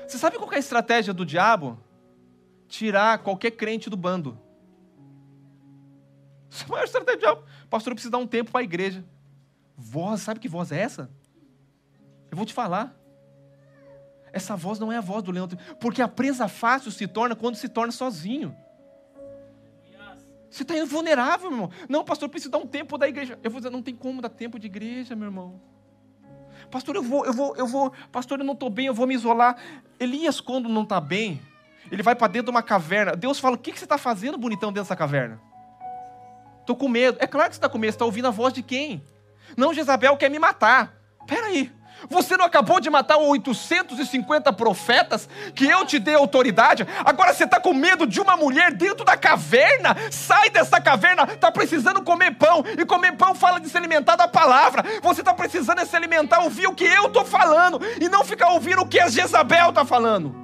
Você 0.08 0.20
sabe 0.20 0.38
qual 0.38 0.54
é 0.54 0.58
a 0.58 0.60
estratégia 0.60 1.12
do 1.12 1.26
diabo? 1.26 1.80
Tirar 2.68 3.18
qualquer 3.18 3.50
crente 3.50 3.90
do 3.90 3.98
bando. 3.98 4.45
Essa 6.56 6.64
é 6.64 6.68
a 6.68 6.70
maior 6.70 6.86
estratégia. 6.86 7.38
Pastor, 7.70 7.92
eu 7.92 7.96
preciso 7.96 8.12
dar 8.12 8.18
um 8.18 8.28
tempo 8.28 8.52
para 8.52 8.62
a 8.62 8.64
igreja. 8.64 9.04
Voz, 9.78 10.22
sabe 10.22 10.40
que 10.40 10.48
voz 10.48 10.72
é 10.72 10.80
essa? 10.80 11.10
Eu 12.32 12.38
vou 12.38 12.46
te 12.46 12.54
falar. 12.54 12.96
Essa 14.32 14.56
voz 14.56 14.80
não 14.80 14.90
é 14.90 14.98
a 14.98 15.02
voz 15.02 15.22
do 15.22 15.32
leão. 15.32 15.50
Porque 15.80 16.02
a 16.02 16.08
presa 16.08 16.48
fácil 16.48 16.92
se 16.92 17.08
torna 17.08 17.36
quando 17.36 17.56
se 17.56 17.68
torna 17.68 17.92
sozinho. 17.92 18.56
Você 20.50 20.64
está 20.64 20.74
vulnerável, 20.86 21.50
meu 21.50 21.58
irmão. 21.58 21.72
Não, 21.90 22.06
pastor, 22.06 22.28
eu 22.28 22.32
preciso 22.32 22.52
dar 22.52 22.60
um 22.60 22.68
tempo 22.68 22.98
da 22.98 23.10
igreja. 23.10 23.38
Eu 23.44 23.52
vou 23.52 23.60
dizer, 23.60 23.70
não 23.70 23.82
tem 23.82 23.94
como 23.94 24.22
dar 24.22 24.30
tempo 24.30 24.58
de 24.58 24.68
igreja, 24.68 25.14
meu 25.14 25.28
irmão. 25.28 25.60
Pastor, 26.72 26.96
eu 26.96 27.04
vou, 27.04 27.26
eu 27.26 27.34
vou, 27.34 27.56
eu 27.58 27.68
vou. 27.68 27.92
Pastor, 28.14 28.40
eu 28.40 28.46
não 28.46 28.54
estou 28.54 28.70
bem, 28.70 28.86
eu 28.86 28.94
vou 28.94 29.06
me 29.06 29.14
isolar. 29.14 29.58
Elias, 30.00 30.40
quando 30.40 30.70
não 30.70 30.84
está 30.84 31.02
bem, 31.02 31.42
ele 31.92 32.02
vai 32.02 32.16
para 32.16 32.28
dentro 32.28 32.46
de 32.46 32.52
uma 32.52 32.64
caverna. 32.64 33.14
Deus 33.14 33.40
fala: 33.40 33.58
O 33.58 33.60
que, 33.60 33.74
que 33.74 33.78
você 33.78 33.84
está 33.84 33.98
fazendo, 33.98 34.38
bonitão, 34.38 34.70
dentro 34.70 34.84
dessa 34.84 34.96
caverna? 34.96 35.42
Estou 36.66 36.76
com 36.76 36.90
medo. 36.90 37.16
É 37.22 37.28
claro 37.28 37.50
que 37.50 37.56
você 37.56 37.60
está 37.60 37.70
com 37.70 37.78
medo. 37.78 37.92
Você 37.92 37.98
está 37.98 38.06
ouvindo 38.06 38.28
a 38.28 38.32
voz 38.32 38.52
de 38.52 38.64
quem? 38.64 39.04
Não, 39.56 39.72
Jezabel 39.72 40.18
quer 40.18 40.32
me 40.32 40.40
matar. 40.40 40.94
Peraí. 41.28 41.72
Você 42.10 42.36
não 42.36 42.46
acabou 42.46 42.80
de 42.80 42.90
matar 42.90 43.18
850 43.18 44.52
profetas 44.54 45.30
que 45.54 45.66
eu 45.66 45.86
te 45.86 46.00
dei 46.00 46.16
autoridade? 46.16 46.86
Agora 47.06 47.34
você 47.34 47.44
está 47.44 47.60
com 47.60 47.72
medo 47.72 48.08
de 48.08 48.20
uma 48.20 48.36
mulher 48.36 48.74
dentro 48.74 49.06
da 49.06 49.16
caverna? 49.16 49.96
Sai 50.10 50.50
dessa 50.50 50.82
caverna, 50.82 51.24
está 51.32 51.52
precisando 51.52 52.02
comer 52.02 52.32
pão. 52.32 52.64
E 52.78 52.84
comer 52.84 53.14
pão 53.14 53.36
fala 53.36 53.60
de 53.60 53.70
se 53.70 53.78
alimentar 53.78 54.16
da 54.16 54.28
palavra. 54.28 54.84
Você 55.04 55.22
está 55.22 55.36
precisando 55.36 55.80
de 55.80 55.86
se 55.86 55.96
alimentar, 55.96 56.40
ouvir 56.40 56.66
o 56.66 56.74
que 56.74 56.86
eu 56.86 57.06
estou 57.06 57.24
falando 57.24 57.80
e 58.02 58.10
não 58.10 58.26
ficar 58.26 58.50
ouvindo 58.50 58.82
o 58.82 58.88
que 58.88 59.00
a 59.00 59.08
Jezabel 59.08 59.70
está 59.70 59.86
falando. 59.86 60.36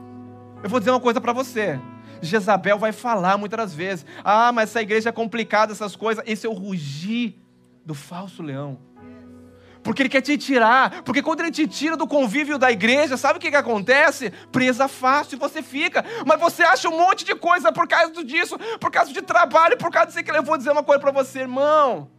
Eu 0.64 0.70
vou 0.70 0.80
dizer 0.80 0.92
uma 0.92 1.00
coisa 1.00 1.20
para 1.20 1.34
você. 1.34 1.80
Jezabel 2.22 2.78
vai 2.78 2.92
falar 2.92 3.38
muitas 3.38 3.58
das 3.58 3.74
vezes: 3.74 4.06
Ah, 4.24 4.52
mas 4.52 4.70
essa 4.70 4.82
igreja 4.82 5.10
é 5.10 5.12
complicada, 5.12 5.72
essas 5.72 5.96
coisas. 5.96 6.24
Esse 6.28 6.46
é 6.46 6.50
o 6.50 6.54
rugir 6.54 7.36
do 7.86 7.94
falso 7.94 8.44
leão 8.44 8.80
porque 9.84 10.02
ele 10.02 10.10
quer 10.10 10.22
te 10.22 10.38
tirar. 10.38 11.04
Porque 11.04 11.22
quando 11.22 11.42
ele 11.42 11.52
te 11.52 11.68
tira 11.68 11.98
do 11.98 12.08
convívio 12.08 12.58
da 12.58 12.72
igreja, 12.72 13.18
sabe 13.18 13.38
o 13.38 13.42
que, 13.42 13.50
que 13.50 13.56
acontece? 13.56 14.32
Presa 14.52 14.88
fácil 14.88 15.38
você 15.38 15.62
fica. 15.62 16.04
Mas 16.26 16.40
você 16.40 16.64
acha 16.64 16.90
um 16.90 16.98
monte 16.98 17.26
de 17.26 17.36
coisa 17.36 17.72
por 17.72 17.88
causa 17.88 18.24
disso, 18.24 18.58
por 18.80 18.92
causa 18.92 19.12
de 19.12 19.22
trabalho, 19.22 19.78
por 19.78 19.92
causa 19.92 20.08
disso 20.08 20.24
que 20.24 20.32
eu 20.32 20.44
vou 20.44 20.58
dizer 20.58 20.72
uma 20.72 20.84
coisa 20.84 21.00
para 21.00 21.12
você, 21.12 21.40
irmão. 21.40 22.10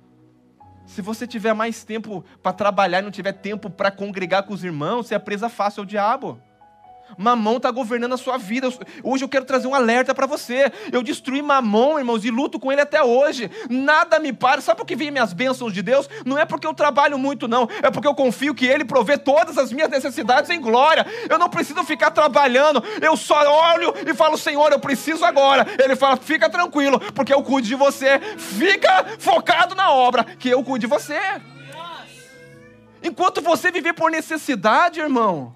Se 0.85 1.01
você 1.01 1.27
tiver 1.27 1.55
mais 1.55 1.85
tempo 1.85 2.25
para 2.43 2.53
trabalhar 2.53 2.99
e 2.99 3.03
não 3.03 3.11
tiver 3.11 3.33
tempo 3.33 3.71
para 3.71 3.91
congregar 3.91 4.43
com 4.43 4.53
os 4.53 4.65
irmãos, 4.65 5.07
você 5.07 5.15
é 5.15 5.19
presa 5.19 5.49
fácil 5.49 5.83
ao 5.83 5.87
diabo. 5.87 6.41
Mamão 7.17 7.57
está 7.57 7.71
governando 7.71 8.15
a 8.15 8.17
sua 8.17 8.39
vida. 8.39 8.69
Hoje 9.03 9.25
eu 9.25 9.29
quero 9.29 9.45
trazer 9.45 9.67
um 9.67 9.75
alerta 9.75 10.15
para 10.15 10.27
você. 10.27 10.73
Eu 10.91 11.03
destruí 11.03 11.43
Mamão, 11.43 11.99
irmãos, 11.99 12.25
e 12.25 12.31
luto 12.31 12.59
com 12.59 12.73
ele 12.73 12.81
até 12.81 13.03
hoje. 13.03 13.51
Nada 13.69 14.19
me 14.19 14.33
para. 14.33 14.61
Sabe 14.61 14.79
por 14.79 14.87
que 14.87 14.97
vem 14.97 15.11
minhas 15.11 15.33
bênçãos 15.33 15.73
de 15.73 15.83
Deus? 15.83 16.09
Não 16.25 16.39
é 16.39 16.45
porque 16.45 16.67
eu 16.67 16.75
trabalho 16.75 17.19
muito, 17.19 17.47
não. 17.47 17.69
É 17.83 17.91
porque 17.91 18.09
eu 18.09 18.15
confio 18.15 18.55
que 18.55 18.67
Ele 18.67 18.85
provê 18.85 19.19
todas 19.19 19.59
as 19.59 19.73
minhas 19.73 19.91
necessidades 19.91 20.51
em 20.51 20.61
glória. 20.61 21.07
Eu 21.29 21.39
não 21.39 21.49
preciso 21.49 21.83
ficar 21.85 22.11
trabalhando. 22.11 22.83
Eu 23.01 23.17
só 23.17 23.43
olho 23.75 23.95
e 24.07 24.15
falo, 24.15 24.39
Senhor, 24.39 24.73
eu 24.73 24.79
preciso 24.79 25.25
agora. 25.25 25.67
Ele 25.79 25.97
fala, 25.97 26.17
fica 26.17 26.49
tranquilo, 26.49 26.99
porque 27.13 27.33
eu 27.33 27.43
cuido 27.43 27.69
de 27.69 27.75
você. 27.75 28.19
Fica 28.39 29.05
focado 29.19 29.75
na 29.75 29.91
obra, 29.91 30.25
que 30.25 30.49
eu 30.49 30.63
cuido 30.63 30.81
de 30.81 30.87
você. 30.87 31.19
Enquanto 33.03 33.43
você 33.43 33.71
viver 33.71 33.95
por 33.95 34.11
necessidade, 34.11 35.01
irmão, 35.01 35.55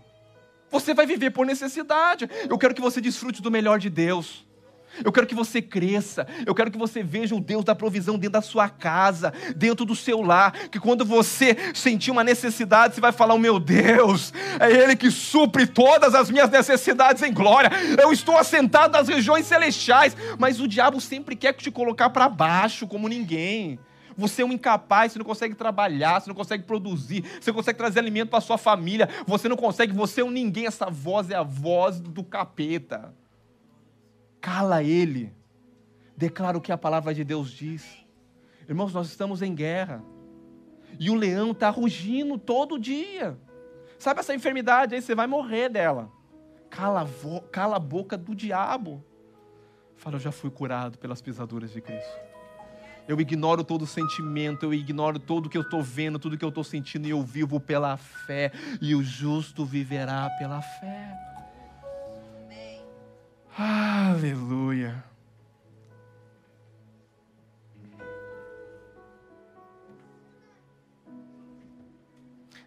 você 0.70 0.94
vai 0.94 1.07
viver 1.07 1.31
por 1.31 1.46
necessidade. 1.46 2.29
Eu 2.48 2.59
quero 2.59 2.74
que 2.74 2.81
você 2.81 3.00
desfrute 3.00 3.42
do 3.42 3.50
melhor 3.50 3.79
de 3.79 3.90
Deus. 3.90 4.46
Eu 5.05 5.12
quero 5.12 5.26
que 5.26 5.35
você 5.35 5.61
cresça. 5.61 6.26
Eu 6.44 6.55
quero 6.55 6.70
que 6.70 6.79
você 6.79 7.02
veja 7.02 7.35
o 7.35 7.40
Deus 7.40 7.64
da 7.64 7.74
provisão 7.74 8.14
dentro 8.14 8.33
da 8.33 8.42
sua 8.42 8.68
casa, 8.68 9.33
dentro 9.55 9.85
do 9.85 9.94
seu 9.94 10.20
lar. 10.20 10.52
Que 10.70 10.81
quando 10.81 11.05
você 11.05 11.57
sentir 11.74 12.11
uma 12.11 12.24
necessidade, 12.24 12.94
você 12.94 13.00
vai 13.00 13.12
falar: 13.12 13.35
oh, 13.35 13.38
Meu 13.38 13.59
Deus, 13.59 14.33
é 14.59 14.70
Ele 14.70 14.96
que 14.96 15.11
supre 15.11 15.66
todas 15.66 16.14
as 16.14 16.31
minhas 16.31 16.50
necessidades 16.50 17.22
em 17.22 17.33
glória. 17.33 17.70
Eu 18.00 18.12
estou 18.12 18.37
assentado 18.38 18.92
nas 18.92 19.09
regiões 19.09 19.46
celestiais. 19.46 20.16
Mas 20.38 20.61
o 20.61 20.68
diabo 20.68 21.00
sempre 21.00 21.37
quer 21.37 21.52
te 21.52 21.70
colocar 21.70 22.11
para 22.11 22.29
baixo, 22.29 22.87
como 22.87 23.09
ninguém. 23.09 23.79
Você 24.16 24.42
é 24.42 24.44
um 24.44 24.52
incapaz, 24.52 25.12
você 25.12 25.18
não 25.18 25.26
consegue 25.26 25.55
trabalhar, 25.55 26.20
você 26.20 26.29
não 26.29 26.35
consegue 26.35 26.64
produzir, 26.64 27.22
você 27.40 27.50
não 27.50 27.57
consegue 27.57 27.79
trazer 27.79 27.98
alimento 27.98 28.31
para 28.31 28.40
sua 28.40 28.57
família, 28.57 29.09
você 29.26 29.48
não 29.48 29.57
consegue, 29.57 29.92
você 29.92 30.22
é 30.22 30.24
um 30.24 30.31
ninguém. 30.31 30.66
Essa 30.66 30.88
voz 30.88 31.31
é 31.31 31.35
a 31.35 31.42
voz 31.42 32.00
do 32.00 32.24
capeta. 32.24 33.14
Cala 34.40 34.83
ele. 34.83 35.35
Declara 36.16 36.57
o 36.57 36.61
que 36.61 36.72
a 36.72 36.79
palavra 36.79 37.12
de 37.12 37.24
Deus 37.24 37.50
diz. 37.50 38.07
Irmãos, 38.66 38.94
nós 38.94 39.09
estamos 39.09 39.42
em 39.42 39.55
guerra. 39.55 40.02
E 40.98 41.11
o 41.11 41.14
leão 41.14 41.50
está 41.50 41.68
rugindo 41.68 42.38
todo 42.38 42.79
dia. 42.79 43.38
Sabe 43.99 44.20
essa 44.20 44.34
enfermidade 44.34 44.95
aí? 44.95 45.03
Você 45.03 45.14
vai 45.14 45.26
morrer 45.26 45.68
dela. 45.68 46.11
Cala 46.70 47.03
a, 47.03 47.40
cala 47.51 47.76
a 47.76 47.80
boca 47.80 48.16
do 48.16 48.34
diabo. 48.34 49.05
Fala, 49.97 50.16
eu 50.16 50.20
já 50.20 50.32
fui 50.32 50.51
curado 50.51 50.99
pelas 50.99 51.20
pisaduras 51.20 51.70
de 51.72 51.80
Cristo. 51.80 52.26
Eu 53.09 53.20
ignoro 53.20 53.62
todo 53.62 53.86
sentimento, 53.86 54.64
eu 54.64 54.74
ignoro 54.74 55.18
tudo 55.18 55.48
que 55.48 55.57
eu 55.57 55.62
estou 55.62 55.82
vendo, 55.82 56.18
tudo 56.18 56.36
que 56.36 56.44
eu 56.44 56.48
estou 56.48 56.64
sentindo, 56.64 57.07
e 57.07 57.11
eu 57.11 57.22
vivo 57.22 57.61
pela 57.61 57.96
fé. 57.96 58.50
E 58.80 58.94
o 58.94 59.02
justo 59.02 59.64
viverá 59.64 60.28
pela 60.38 60.61
fé. 60.61 61.16
Amém. 62.44 62.82
Aleluia. 63.57 65.04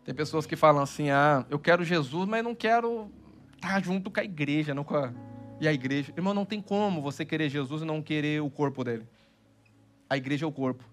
Tem 0.05 0.15
pessoas 0.15 0.45
que 0.45 0.55
falam 0.55 0.81
assim: 0.81 1.09
ah, 1.09 1.45
eu 1.49 1.59
quero 1.59 1.83
Jesus, 1.83 2.27
mas 2.27 2.43
não 2.43 2.55
quero 2.55 3.11
estar 3.55 3.83
junto 3.83 4.09
com 4.09 4.19
a 4.21 4.23
igreja, 4.23 4.73
não 4.73 4.85
com 4.85 4.95
a... 4.95 5.13
e 5.59 5.67
a 5.67 5.73
igreja. 5.73 6.13
Irmão, 6.15 6.33
não 6.33 6.45
tem 6.45 6.61
como 6.61 7.01
você 7.01 7.25
querer 7.25 7.49
Jesus 7.49 7.81
e 7.81 7.85
não 7.85 8.01
querer 8.01 8.41
o 8.41 8.49
corpo 8.49 8.85
dele. 8.85 9.05
A 10.09 10.17
igreja 10.17 10.45
é 10.45 10.47
o 10.47 10.51
corpo. 10.51 10.83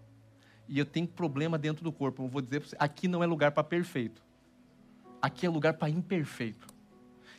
E 0.68 0.78
eu 0.78 0.84
tenho 0.84 1.06
problema 1.06 1.56
dentro 1.56 1.82
do 1.82 1.92
corpo. 1.92 2.24
Eu 2.24 2.28
vou 2.28 2.42
dizer 2.42 2.60
para 2.60 2.68
você, 2.68 2.76
aqui 2.78 3.08
não 3.08 3.22
é 3.22 3.26
lugar 3.26 3.52
para 3.52 3.64
perfeito. 3.64 4.22
aqui 5.20 5.46
é 5.46 5.48
lugar 5.48 5.74
para 5.74 5.88
imperfeito, 5.88 6.66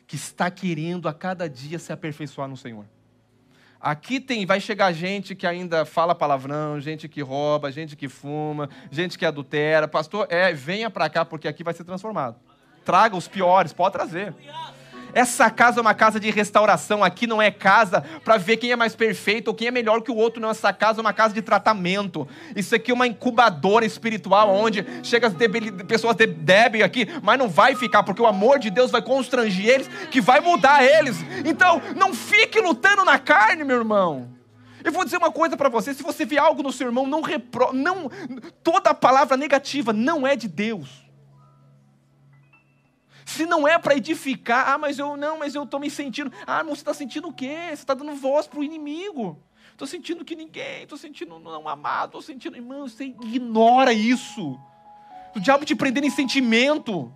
que 0.06 0.16
está 0.16 0.50
querendo 0.50 1.08
a 1.08 1.14
cada 1.14 1.48
dia 1.48 1.78
se 1.78 1.92
aperfeiçoar 1.92 2.48
no 2.48 2.56
Senhor. 2.56 2.84
Aqui 3.80 4.18
tem, 4.18 4.44
vai 4.44 4.60
chegar 4.60 4.92
gente 4.92 5.36
que 5.36 5.46
ainda 5.46 5.84
fala 5.84 6.14
palavrão, 6.14 6.80
gente 6.80 7.08
que 7.08 7.22
rouba, 7.22 7.70
gente 7.70 7.94
que 7.94 8.08
fuma, 8.08 8.68
gente 8.90 9.16
que 9.16 9.24
adultera. 9.24 9.86
Pastor, 9.86 10.26
é, 10.28 10.52
venha 10.52 10.90
para 10.90 11.08
cá 11.08 11.24
porque 11.24 11.46
aqui 11.46 11.62
vai 11.62 11.72
ser 11.72 11.84
transformado. 11.84 12.36
Traga 12.84 13.16
os 13.16 13.28
piores, 13.28 13.72
pode 13.72 13.92
trazer. 13.92 14.34
Essa 15.12 15.50
casa 15.50 15.80
é 15.80 15.82
uma 15.82 15.94
casa 15.94 16.20
de 16.20 16.30
restauração. 16.30 17.02
Aqui 17.02 17.26
não 17.26 17.40
é 17.40 17.50
casa 17.50 18.02
para 18.24 18.36
ver 18.36 18.56
quem 18.56 18.72
é 18.72 18.76
mais 18.76 18.94
perfeito 18.94 19.48
ou 19.48 19.54
quem 19.54 19.68
é 19.68 19.70
melhor 19.70 20.02
que 20.02 20.10
o 20.10 20.16
outro. 20.16 20.40
Não, 20.40 20.50
essa 20.50 20.72
casa 20.72 21.00
é 21.00 21.02
uma 21.02 21.12
casa 21.12 21.34
de 21.34 21.42
tratamento. 21.42 22.28
Isso 22.54 22.74
aqui 22.74 22.90
é 22.90 22.94
uma 22.94 23.06
incubadora 23.06 23.84
espiritual 23.84 24.54
onde 24.54 24.84
chega 25.02 25.26
as 25.26 25.34
pessoas 25.86 26.16
débeis 26.16 26.84
aqui, 26.84 27.08
mas 27.22 27.38
não 27.38 27.48
vai 27.48 27.74
ficar, 27.74 28.02
porque 28.02 28.22
o 28.22 28.26
amor 28.26 28.58
de 28.58 28.70
Deus 28.70 28.90
vai 28.90 29.02
constranger 29.02 29.66
eles, 29.66 29.88
que 30.10 30.20
vai 30.20 30.40
mudar 30.40 30.84
eles. 30.84 31.16
Então, 31.44 31.80
não 31.96 32.14
fique 32.14 32.60
lutando 32.60 33.04
na 33.04 33.18
carne, 33.18 33.64
meu 33.64 33.78
irmão. 33.78 34.38
Eu 34.84 34.92
vou 34.92 35.04
dizer 35.04 35.16
uma 35.16 35.30
coisa 35.30 35.56
para 35.56 35.68
você: 35.68 35.92
se 35.92 36.02
você 36.02 36.24
vê 36.24 36.38
algo 36.38 36.62
no 36.62 36.72
seu 36.72 36.86
irmão, 36.86 37.06
não 37.06 37.20
repro, 37.20 37.72
não 37.72 38.10
toda 38.62 38.94
palavra 38.94 39.36
negativa 39.36 39.92
não 39.92 40.26
é 40.26 40.36
de 40.36 40.48
Deus. 40.48 41.07
Se 43.28 43.44
não 43.44 43.68
é 43.68 43.78
para 43.78 43.94
edificar, 43.94 44.70
ah, 44.70 44.78
mas 44.78 44.98
eu 44.98 45.14
não, 45.14 45.38
mas 45.38 45.54
eu 45.54 45.64
estou 45.64 45.78
me 45.78 45.90
sentindo. 45.90 46.32
Ah, 46.46 46.64
mas 46.64 46.78
você 46.78 46.80
está 46.80 46.94
sentindo 46.94 47.28
o 47.28 47.32
quê? 47.32 47.66
Você 47.66 47.74
está 47.74 47.92
dando 47.92 48.14
voz 48.14 48.46
para 48.46 48.58
o 48.58 48.64
inimigo. 48.64 49.38
Estou 49.70 49.86
sentindo 49.86 50.24
que 50.24 50.34
ninguém, 50.34 50.84
estou 50.84 50.96
sentindo 50.96 51.38
não 51.38 51.68
amado, 51.68 52.06
estou 52.06 52.22
sentindo. 52.22 52.56
Irmão, 52.56 52.88
você 52.88 53.04
ignora 53.04 53.92
isso. 53.92 54.58
O 55.36 55.40
diabo 55.40 55.66
te 55.66 55.76
prendendo 55.76 56.06
em 56.06 56.10
sentimento. 56.10 57.12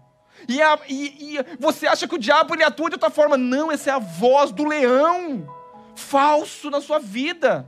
E, 0.47 0.61
a, 0.61 0.79
e, 0.87 1.39
e, 1.39 1.57
você 1.59 1.87
acha 1.87 2.07
que 2.07 2.15
o 2.15 2.19
diabo 2.19 2.55
ele 2.55 2.63
atua 2.63 2.91
de 2.91 2.97
outra 2.97 3.09
forma. 3.09 3.39
Não, 3.39 3.73
essa 3.73 3.89
é 3.89 3.95
a 3.95 3.99
voz 3.99 4.53
do 4.53 4.65
leão 4.65 5.47
falso 5.97 6.69
na 6.69 6.83
sua 6.83 6.99
vida. 6.99 7.67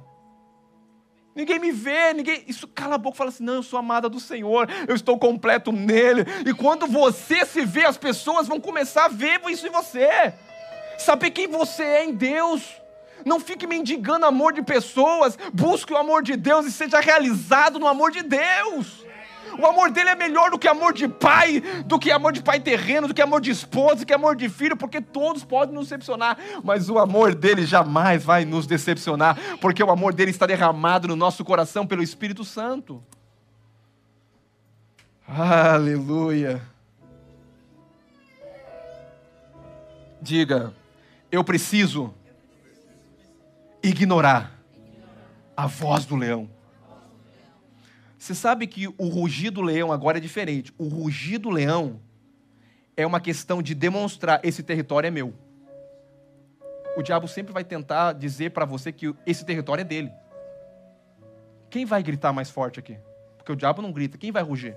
Ninguém 1.34 1.58
me 1.58 1.72
vê, 1.72 2.12
ninguém. 2.12 2.44
Isso 2.46 2.68
cala 2.68 2.94
a 2.94 2.98
boca 2.98 3.16
e 3.16 3.18
fala 3.18 3.30
assim: 3.30 3.44
não, 3.44 3.54
eu 3.54 3.62
sou 3.62 3.78
amada 3.78 4.08
do 4.08 4.20
Senhor, 4.20 4.68
eu 4.86 4.94
estou 4.94 5.18
completo 5.18 5.72
nele. 5.72 6.24
E 6.46 6.54
quando 6.54 6.86
você 6.86 7.44
se 7.44 7.64
vê, 7.64 7.84
as 7.84 7.96
pessoas 7.96 8.46
vão 8.46 8.60
começar 8.60 9.06
a 9.06 9.08
ver 9.08 9.40
isso 9.48 9.66
em 9.66 9.70
você. 9.70 10.32
Saber 10.98 11.30
quem 11.30 11.48
você 11.48 11.82
é 11.82 12.04
em 12.04 12.14
Deus. 12.14 12.62
Não 13.24 13.40
fique 13.40 13.66
mendigando 13.66 14.26
amor 14.26 14.52
de 14.52 14.62
pessoas, 14.62 15.38
busque 15.52 15.92
o 15.92 15.96
amor 15.96 16.22
de 16.22 16.36
Deus 16.36 16.66
e 16.66 16.70
seja 16.70 17.00
realizado 17.00 17.78
no 17.78 17.88
amor 17.88 18.10
de 18.10 18.22
Deus. 18.22 19.04
O 19.58 19.66
amor 19.66 19.90
dele 19.90 20.10
é 20.10 20.14
melhor 20.14 20.50
do 20.50 20.58
que 20.58 20.68
amor 20.68 20.92
de 20.92 21.08
pai, 21.08 21.60
do 21.86 21.98
que 21.98 22.10
amor 22.10 22.32
de 22.32 22.42
pai 22.42 22.60
terreno, 22.60 23.08
do 23.08 23.14
que 23.14 23.22
amor 23.22 23.40
de 23.40 23.50
esposa, 23.50 23.96
do 23.96 24.06
que 24.06 24.12
amor 24.12 24.36
de 24.36 24.48
filho, 24.48 24.76
porque 24.76 25.00
todos 25.00 25.44
podem 25.44 25.74
nos 25.74 25.88
decepcionar, 25.88 26.36
mas 26.62 26.88
o 26.88 26.98
amor 26.98 27.34
dele 27.34 27.64
jamais 27.64 28.24
vai 28.24 28.44
nos 28.44 28.66
decepcionar, 28.66 29.38
porque 29.60 29.82
o 29.82 29.90
amor 29.90 30.12
dele 30.12 30.30
está 30.30 30.46
derramado 30.46 31.08
no 31.08 31.16
nosso 31.16 31.44
coração 31.44 31.86
pelo 31.86 32.02
Espírito 32.02 32.44
Santo. 32.44 33.02
Aleluia. 35.26 36.60
Diga, 40.20 40.72
eu 41.30 41.44
preciso 41.44 42.14
ignorar 43.82 44.58
a 45.56 45.66
voz 45.66 46.06
do 46.06 46.16
leão. 46.16 46.48
Você 48.24 48.34
sabe 48.34 48.66
que 48.66 48.88
o 48.88 49.08
rugir 49.08 49.50
do 49.50 49.60
leão 49.60 49.92
agora 49.92 50.16
é 50.16 50.20
diferente. 50.20 50.72
O 50.78 50.88
rugir 50.88 51.36
do 51.36 51.50
leão 51.50 52.00
é 52.96 53.06
uma 53.06 53.20
questão 53.20 53.62
de 53.62 53.74
demonstrar 53.74 54.40
esse 54.42 54.62
território 54.62 55.08
é 55.08 55.10
meu. 55.10 55.34
O 56.96 57.02
diabo 57.02 57.28
sempre 57.28 57.52
vai 57.52 57.62
tentar 57.62 58.14
dizer 58.14 58.52
para 58.52 58.64
você 58.64 58.90
que 58.90 59.14
esse 59.26 59.44
território 59.44 59.82
é 59.82 59.84
dele. 59.84 60.10
Quem 61.68 61.84
vai 61.84 62.02
gritar 62.02 62.32
mais 62.32 62.48
forte 62.48 62.80
aqui? 62.80 62.96
Porque 63.36 63.52
o 63.52 63.56
diabo 63.56 63.82
não 63.82 63.92
grita. 63.92 64.16
Quem 64.16 64.32
vai 64.32 64.42
rugir? 64.42 64.74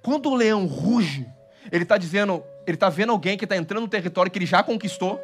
Quando 0.00 0.30
o 0.30 0.34
leão 0.34 0.64
ruge, 0.64 1.28
ele 1.70 1.82
está 1.82 1.98
dizendo, 1.98 2.42
ele 2.66 2.76
está 2.76 2.88
vendo 2.88 3.12
alguém 3.12 3.36
que 3.36 3.44
está 3.44 3.58
entrando 3.58 3.82
no 3.82 3.88
território 3.88 4.32
que 4.32 4.38
ele 4.38 4.46
já 4.46 4.62
conquistou 4.62 5.20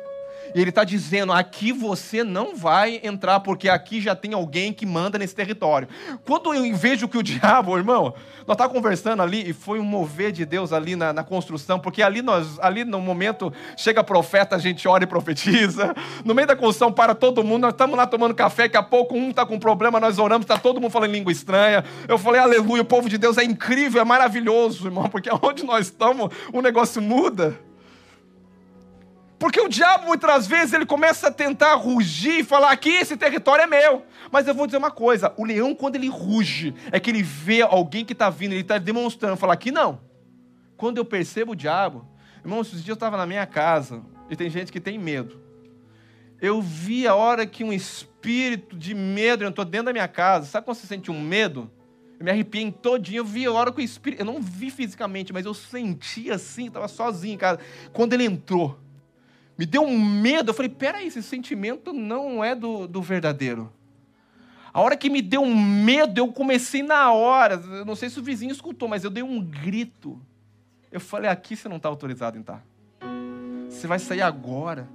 e 0.54 0.60
ele 0.60 0.70
está 0.70 0.84
dizendo: 0.84 1.32
aqui 1.32 1.72
você 1.72 2.22
não 2.22 2.54
vai 2.54 3.00
entrar, 3.02 3.40
porque 3.40 3.68
aqui 3.68 4.00
já 4.00 4.14
tem 4.14 4.34
alguém 4.34 4.72
que 4.72 4.84
manda 4.84 5.18
nesse 5.18 5.34
território. 5.34 5.88
Quando 6.24 6.52
eu 6.52 6.76
vejo 6.76 7.08
que 7.08 7.18
o 7.18 7.22
diabo, 7.24 7.76
irmão, 7.76 8.14
nós 8.46 8.54
estávamos 8.54 8.76
conversando 8.76 9.22
ali 9.22 9.50
e 9.50 9.52
foi 9.52 9.80
um 9.80 9.84
mover 9.84 10.32
de 10.32 10.44
Deus 10.44 10.72
ali 10.72 10.94
na, 10.94 11.12
na, 11.12 11.24
construção, 11.24 11.78
porque 11.78 12.02
ali 12.02 12.22
nós, 12.22 12.58
ali 12.60 12.84
no 12.84 13.00
momento, 13.00 13.52
chega 13.76 14.04
profeta, 14.04 14.54
a 14.54 14.58
gente 14.58 14.86
ora 14.86 15.04
e 15.04 15.06
profetiza. 15.06 15.94
No 16.24 16.34
meio 16.34 16.46
da 16.46 16.54
construção 16.54 16.92
para 16.92 17.14
todo 17.14 17.42
mundo, 17.42 17.62
nós 17.62 17.72
estamos 17.72 17.96
lá 17.96 18.06
tomando 18.06 18.34
café, 18.34 18.66
daqui 18.66 18.76
a 18.76 18.82
pouco 18.82 19.16
um 19.16 19.30
está 19.30 19.46
com 19.46 19.58
problema, 19.58 19.98
nós 19.98 20.18
oramos, 20.18 20.44
está 20.44 20.58
todo 20.58 20.80
mundo 20.80 20.90
falando 20.90 21.12
língua 21.12 21.32
estranha. 21.32 21.84
Eu 22.06 22.18
falei, 22.18 22.40
aleluia, 22.40 22.82
o 22.82 22.84
povo 22.84 23.08
de 23.08 23.16
Deus 23.16 23.38
é 23.38 23.44
incrível, 23.44 24.00
é 24.00 24.04
maravilhoso, 24.04 24.86
irmão, 24.86 25.08
porque 25.08 25.30
onde 25.42 25.64
nós 25.64 25.86
estamos, 25.86 26.32
o 26.52 26.60
negócio 26.60 27.00
muda. 27.00 27.65
Porque 29.38 29.60
o 29.60 29.68
diabo, 29.68 30.06
muitas 30.06 30.46
vezes, 30.46 30.72
ele 30.72 30.86
começa 30.86 31.28
a 31.28 31.30
tentar 31.30 31.74
rugir 31.74 32.40
e 32.40 32.44
falar: 32.44 32.70
aqui, 32.70 32.90
esse 32.90 33.16
território 33.16 33.64
é 33.64 33.66
meu. 33.66 34.04
Mas 34.30 34.48
eu 34.48 34.54
vou 34.54 34.66
dizer 34.66 34.78
uma 34.78 34.90
coisa: 34.90 35.32
o 35.36 35.44
leão, 35.44 35.74
quando 35.74 35.96
ele 35.96 36.08
ruge, 36.08 36.74
é 36.90 36.98
que 36.98 37.10
ele 37.10 37.22
vê 37.22 37.60
alguém 37.60 38.04
que 38.04 38.14
está 38.14 38.30
vindo, 38.30 38.52
ele 38.52 38.62
está 38.62 38.78
demonstrando, 38.78 39.36
falar: 39.36 39.54
aqui 39.54 39.70
não. 39.70 40.00
Quando 40.76 40.98
eu 40.98 41.04
percebo 41.04 41.52
o 41.52 41.56
diabo, 41.56 42.06
irmão, 42.42 42.60
esses 42.60 42.82
dias 42.82 42.88
eu 42.88 42.94
estava 42.94 43.16
na 43.16 43.26
minha 43.26 43.46
casa, 43.46 44.02
e 44.30 44.36
tem 44.36 44.48
gente 44.48 44.72
que 44.72 44.80
tem 44.80 44.98
medo. 44.98 45.40
Eu 46.40 46.60
vi 46.60 47.06
a 47.06 47.14
hora 47.14 47.46
que 47.46 47.64
um 47.64 47.72
espírito 47.72 48.76
de 48.76 48.94
medo 48.94 49.44
entrou 49.44 49.64
dentro 49.64 49.86
da 49.86 49.92
minha 49.92 50.08
casa. 50.08 50.46
Sabe 50.46 50.66
quando 50.66 50.76
você 50.76 50.86
sente 50.86 51.10
um 51.10 51.20
medo? 51.20 51.70
Eu 52.18 52.24
me 52.24 52.30
arrepiei 52.30 52.64
em 52.64 52.70
todinho, 52.70 53.20
eu 53.20 53.24
vi 53.24 53.46
a 53.46 53.52
hora 53.52 53.72
que 53.72 53.80
o 53.80 53.84
espírito. 53.84 54.20
Eu 54.20 54.26
não 54.26 54.40
vi 54.40 54.70
fisicamente, 54.70 55.32
mas 55.32 55.44
eu 55.44 55.54
senti 55.54 56.30
assim, 56.30 56.66
estava 56.66 56.88
sozinho 56.88 57.34
em 57.34 57.38
casa. 57.38 57.58
Quando 57.92 58.12
ele 58.12 58.24
entrou 58.24 58.78
me 59.58 59.64
deu 59.64 59.82
um 59.82 59.98
medo. 59.98 60.50
Eu 60.50 60.54
falei: 60.54 60.68
peraí, 60.68 61.06
esse 61.06 61.22
sentimento 61.22 61.92
não 61.92 62.44
é 62.44 62.54
do, 62.54 62.86
do 62.86 63.00
verdadeiro. 63.00 63.72
A 64.72 64.80
hora 64.80 64.96
que 64.96 65.08
me 65.08 65.22
deu 65.22 65.40
um 65.40 65.56
medo, 65.56 66.18
eu 66.18 66.30
comecei 66.30 66.82
na 66.82 67.10
hora. 67.10 67.54
Eu 67.54 67.84
não 67.84 67.96
sei 67.96 68.10
se 68.10 68.18
o 68.18 68.22
vizinho 68.22 68.52
escutou, 68.52 68.86
mas 68.88 69.04
eu 69.04 69.10
dei 69.10 69.22
um 69.22 69.40
grito. 69.40 70.20
Eu 70.92 71.00
falei: 71.00 71.30
aqui 71.30 71.56
você 71.56 71.68
não 71.68 71.78
está 71.78 71.88
autorizado 71.88 72.36
em 72.36 72.40
estar. 72.40 72.62
Você 73.68 73.86
vai 73.86 73.98
sair 73.98 74.22
agora. 74.22 74.88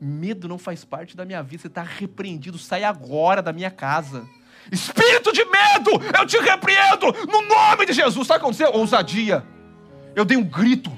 Medo 0.00 0.48
não 0.48 0.58
faz 0.58 0.84
parte 0.84 1.16
da 1.16 1.24
minha 1.24 1.42
vida. 1.42 1.62
Você 1.62 1.68
está 1.68 1.82
repreendido. 1.82 2.58
Sai 2.58 2.84
agora 2.84 3.42
da 3.42 3.52
minha 3.52 3.70
casa. 3.70 4.24
Espírito 4.70 5.32
de 5.32 5.44
medo, 5.44 5.90
eu 6.18 6.26
te 6.26 6.38
repreendo 6.38 7.12
no 7.26 7.42
nome 7.42 7.86
de 7.86 7.92
Jesus. 7.92 8.26
Sabe 8.26 8.38
o 8.38 8.40
que 8.40 8.46
aconteceu? 8.46 8.72
Ousadia. 8.72 9.44
Eu 10.14 10.24
dei 10.24 10.36
um 10.36 10.44
grito. 10.44 10.90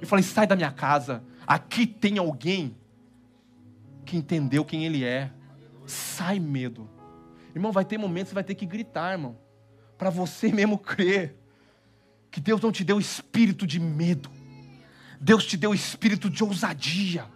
e 0.00 0.06
falei: 0.06 0.22
sai 0.22 0.46
da 0.46 0.56
minha 0.56 0.70
casa. 0.70 1.22
Aqui 1.52 1.86
tem 1.86 2.16
alguém 2.16 2.74
que 4.06 4.16
entendeu 4.16 4.64
quem 4.64 4.86
ele 4.86 5.04
é. 5.04 5.30
Sai 5.84 6.40
medo. 6.40 6.88
Irmão, 7.54 7.70
vai 7.70 7.84
ter 7.84 7.98
momentos 7.98 8.28
que 8.28 8.30
você 8.30 8.34
vai 8.36 8.44
ter 8.44 8.54
que 8.54 8.64
gritar, 8.64 9.12
irmão. 9.12 9.36
Para 9.98 10.08
você 10.08 10.50
mesmo 10.50 10.78
crer 10.78 11.36
que 12.30 12.40
Deus 12.40 12.58
não 12.62 12.72
te 12.72 12.82
deu 12.82 12.98
espírito 12.98 13.66
de 13.66 13.78
medo. 13.78 14.30
Deus 15.20 15.44
te 15.44 15.58
deu 15.58 15.74
espírito 15.74 16.30
de 16.30 16.42
ousadia. 16.42 17.26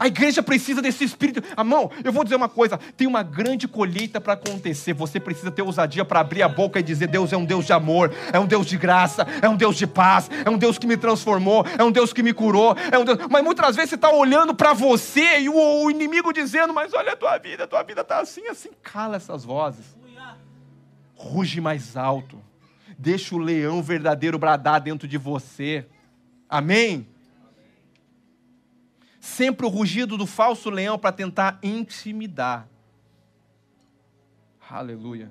A 0.00 0.06
igreja 0.06 0.42
precisa 0.42 0.80
desse 0.80 1.04
espírito. 1.04 1.46
Amão, 1.54 1.90
eu 2.02 2.10
vou 2.10 2.24
dizer 2.24 2.34
uma 2.34 2.48
coisa: 2.48 2.78
tem 2.96 3.06
uma 3.06 3.22
grande 3.22 3.68
colheita 3.68 4.18
para 4.18 4.32
acontecer. 4.32 4.94
Você 4.94 5.20
precisa 5.20 5.50
ter 5.50 5.60
ousadia 5.60 6.06
para 6.06 6.20
abrir 6.20 6.42
a 6.42 6.48
boca 6.48 6.80
e 6.80 6.82
dizer: 6.82 7.06
Deus 7.06 7.34
é 7.34 7.36
um 7.36 7.44
Deus 7.44 7.66
de 7.66 7.74
amor, 7.74 8.10
é 8.32 8.40
um 8.40 8.46
Deus 8.46 8.66
de 8.66 8.78
graça, 8.78 9.26
é 9.42 9.46
um 9.46 9.56
Deus 9.56 9.76
de 9.76 9.86
paz, 9.86 10.30
é 10.42 10.48
um 10.48 10.56
Deus 10.56 10.78
que 10.78 10.86
me 10.86 10.96
transformou, 10.96 11.66
é 11.78 11.84
um 11.84 11.92
Deus 11.92 12.14
que 12.14 12.22
me 12.22 12.32
curou. 12.32 12.74
É 12.90 12.98
um 12.98 13.04
Deus... 13.04 13.18
Mas 13.30 13.44
muitas 13.44 13.76
vezes 13.76 13.90
você 13.90 13.96
está 13.96 14.10
olhando 14.10 14.54
para 14.54 14.72
você 14.72 15.40
e 15.40 15.50
o, 15.50 15.84
o, 15.84 15.90
inimigo 15.90 16.32
dizendo: 16.32 16.72
Mas 16.72 16.94
olha 16.94 17.12
a 17.12 17.16
tua 17.16 17.36
vida, 17.36 17.64
a 17.64 17.66
tua 17.66 17.82
vida 17.82 18.00
está 18.00 18.20
assim, 18.20 18.46
assim. 18.48 18.70
Cala 18.82 19.16
essas 19.16 19.44
vozes. 19.44 19.84
Ruge 21.14 21.60
mais 21.60 21.94
alto. 21.94 22.42
Deixa 22.98 23.34
o 23.34 23.38
leão 23.38 23.82
verdadeiro 23.82 24.38
bradar 24.38 24.80
dentro 24.80 25.06
de 25.06 25.18
você. 25.18 25.84
Amém? 26.48 27.06
Sempre 29.20 29.66
o 29.66 29.68
rugido 29.68 30.16
do 30.16 30.26
falso 30.26 30.70
leão 30.70 30.98
para 30.98 31.12
tentar 31.12 31.58
intimidar. 31.62 32.66
Aleluia. 34.68 35.30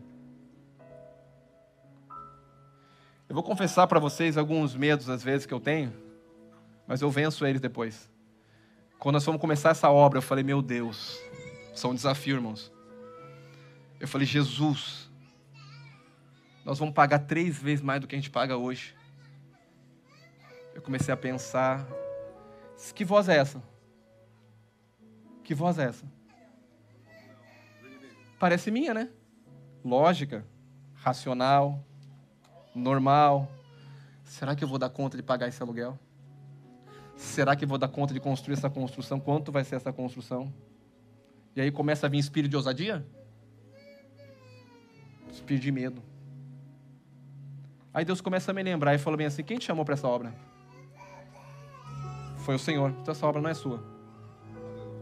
Eu 3.27 3.33
vou 3.33 3.43
confessar 3.43 3.87
para 3.87 3.99
vocês 3.99 4.37
alguns 4.37 4.75
medos 4.75 5.09
às 5.09 5.23
vezes 5.23 5.45
que 5.45 5.53
eu 5.53 5.59
tenho, 5.59 5.93
mas 6.87 7.01
eu 7.01 7.09
venço 7.09 7.45
eles 7.45 7.61
depois. 7.61 8.09
Quando 8.97 9.13
nós 9.13 9.25
fomos 9.25 9.41
começar 9.41 9.69
essa 9.69 9.89
obra, 9.89 10.17
eu 10.17 10.21
falei: 10.21 10.43
Meu 10.43 10.61
Deus, 10.61 11.19
são 11.73 11.91
um 11.91 11.95
desafio, 11.95 12.35
irmãos. 12.35 12.71
Eu 13.99 14.07
falei: 14.07 14.27
Jesus, 14.27 15.09
nós 16.65 16.77
vamos 16.77 16.93
pagar 16.93 17.19
três 17.19 17.57
vezes 17.57 17.83
mais 17.83 18.01
do 18.01 18.07
que 18.07 18.15
a 18.15 18.17
gente 18.17 18.29
paga 18.29 18.57
hoje. 18.57 18.95
Eu 20.75 20.81
comecei 20.81 21.13
a 21.13 21.17
pensar: 21.17 21.87
que 22.93 23.05
voz 23.05 23.29
é 23.29 23.37
essa? 23.37 23.63
Que 25.49 25.55
voz 25.55 25.79
é 25.79 25.85
essa? 25.85 26.05
Parece 28.37 28.69
minha, 28.69 28.93
né? 28.93 29.09
Lógica, 29.83 30.45
racional, 30.93 31.83
normal. 32.75 33.51
Será 34.23 34.55
que 34.55 34.63
eu 34.63 34.67
vou 34.67 34.77
dar 34.77 34.91
conta 34.91 35.17
de 35.17 35.23
pagar 35.23 35.47
esse 35.47 35.59
aluguel? 35.59 35.97
Será 37.15 37.55
que 37.55 37.65
eu 37.65 37.67
vou 37.67 37.79
dar 37.79 37.87
conta 37.87 38.13
de 38.13 38.19
construir 38.19 38.53
essa 38.53 38.69
construção? 38.69 39.19
Quanto 39.19 39.51
vai 39.51 39.63
ser 39.63 39.77
essa 39.77 39.91
construção? 39.91 40.53
E 41.55 41.61
aí 41.61 41.71
começa 41.71 42.05
a 42.05 42.09
vir 42.11 42.19
espírito 42.19 42.51
de 42.51 42.55
ousadia? 42.55 43.03
Espírito 45.31 45.63
de 45.63 45.71
medo. 45.71 46.03
Aí 47.91 48.05
Deus 48.05 48.21
começa 48.21 48.51
a 48.51 48.53
me 48.53 48.61
lembrar 48.61 48.93
e 48.93 48.99
falou 48.99 49.17
bem 49.17 49.25
assim: 49.25 49.43
quem 49.43 49.57
te 49.57 49.65
chamou 49.65 49.83
para 49.83 49.95
essa 49.95 50.07
obra? 50.07 50.31
Foi 52.37 52.53
o 52.53 52.59
Senhor. 52.59 52.91
Então 53.01 53.11
essa 53.11 53.25
obra 53.25 53.41
não 53.41 53.49
é 53.49 53.55
sua. 53.55 53.98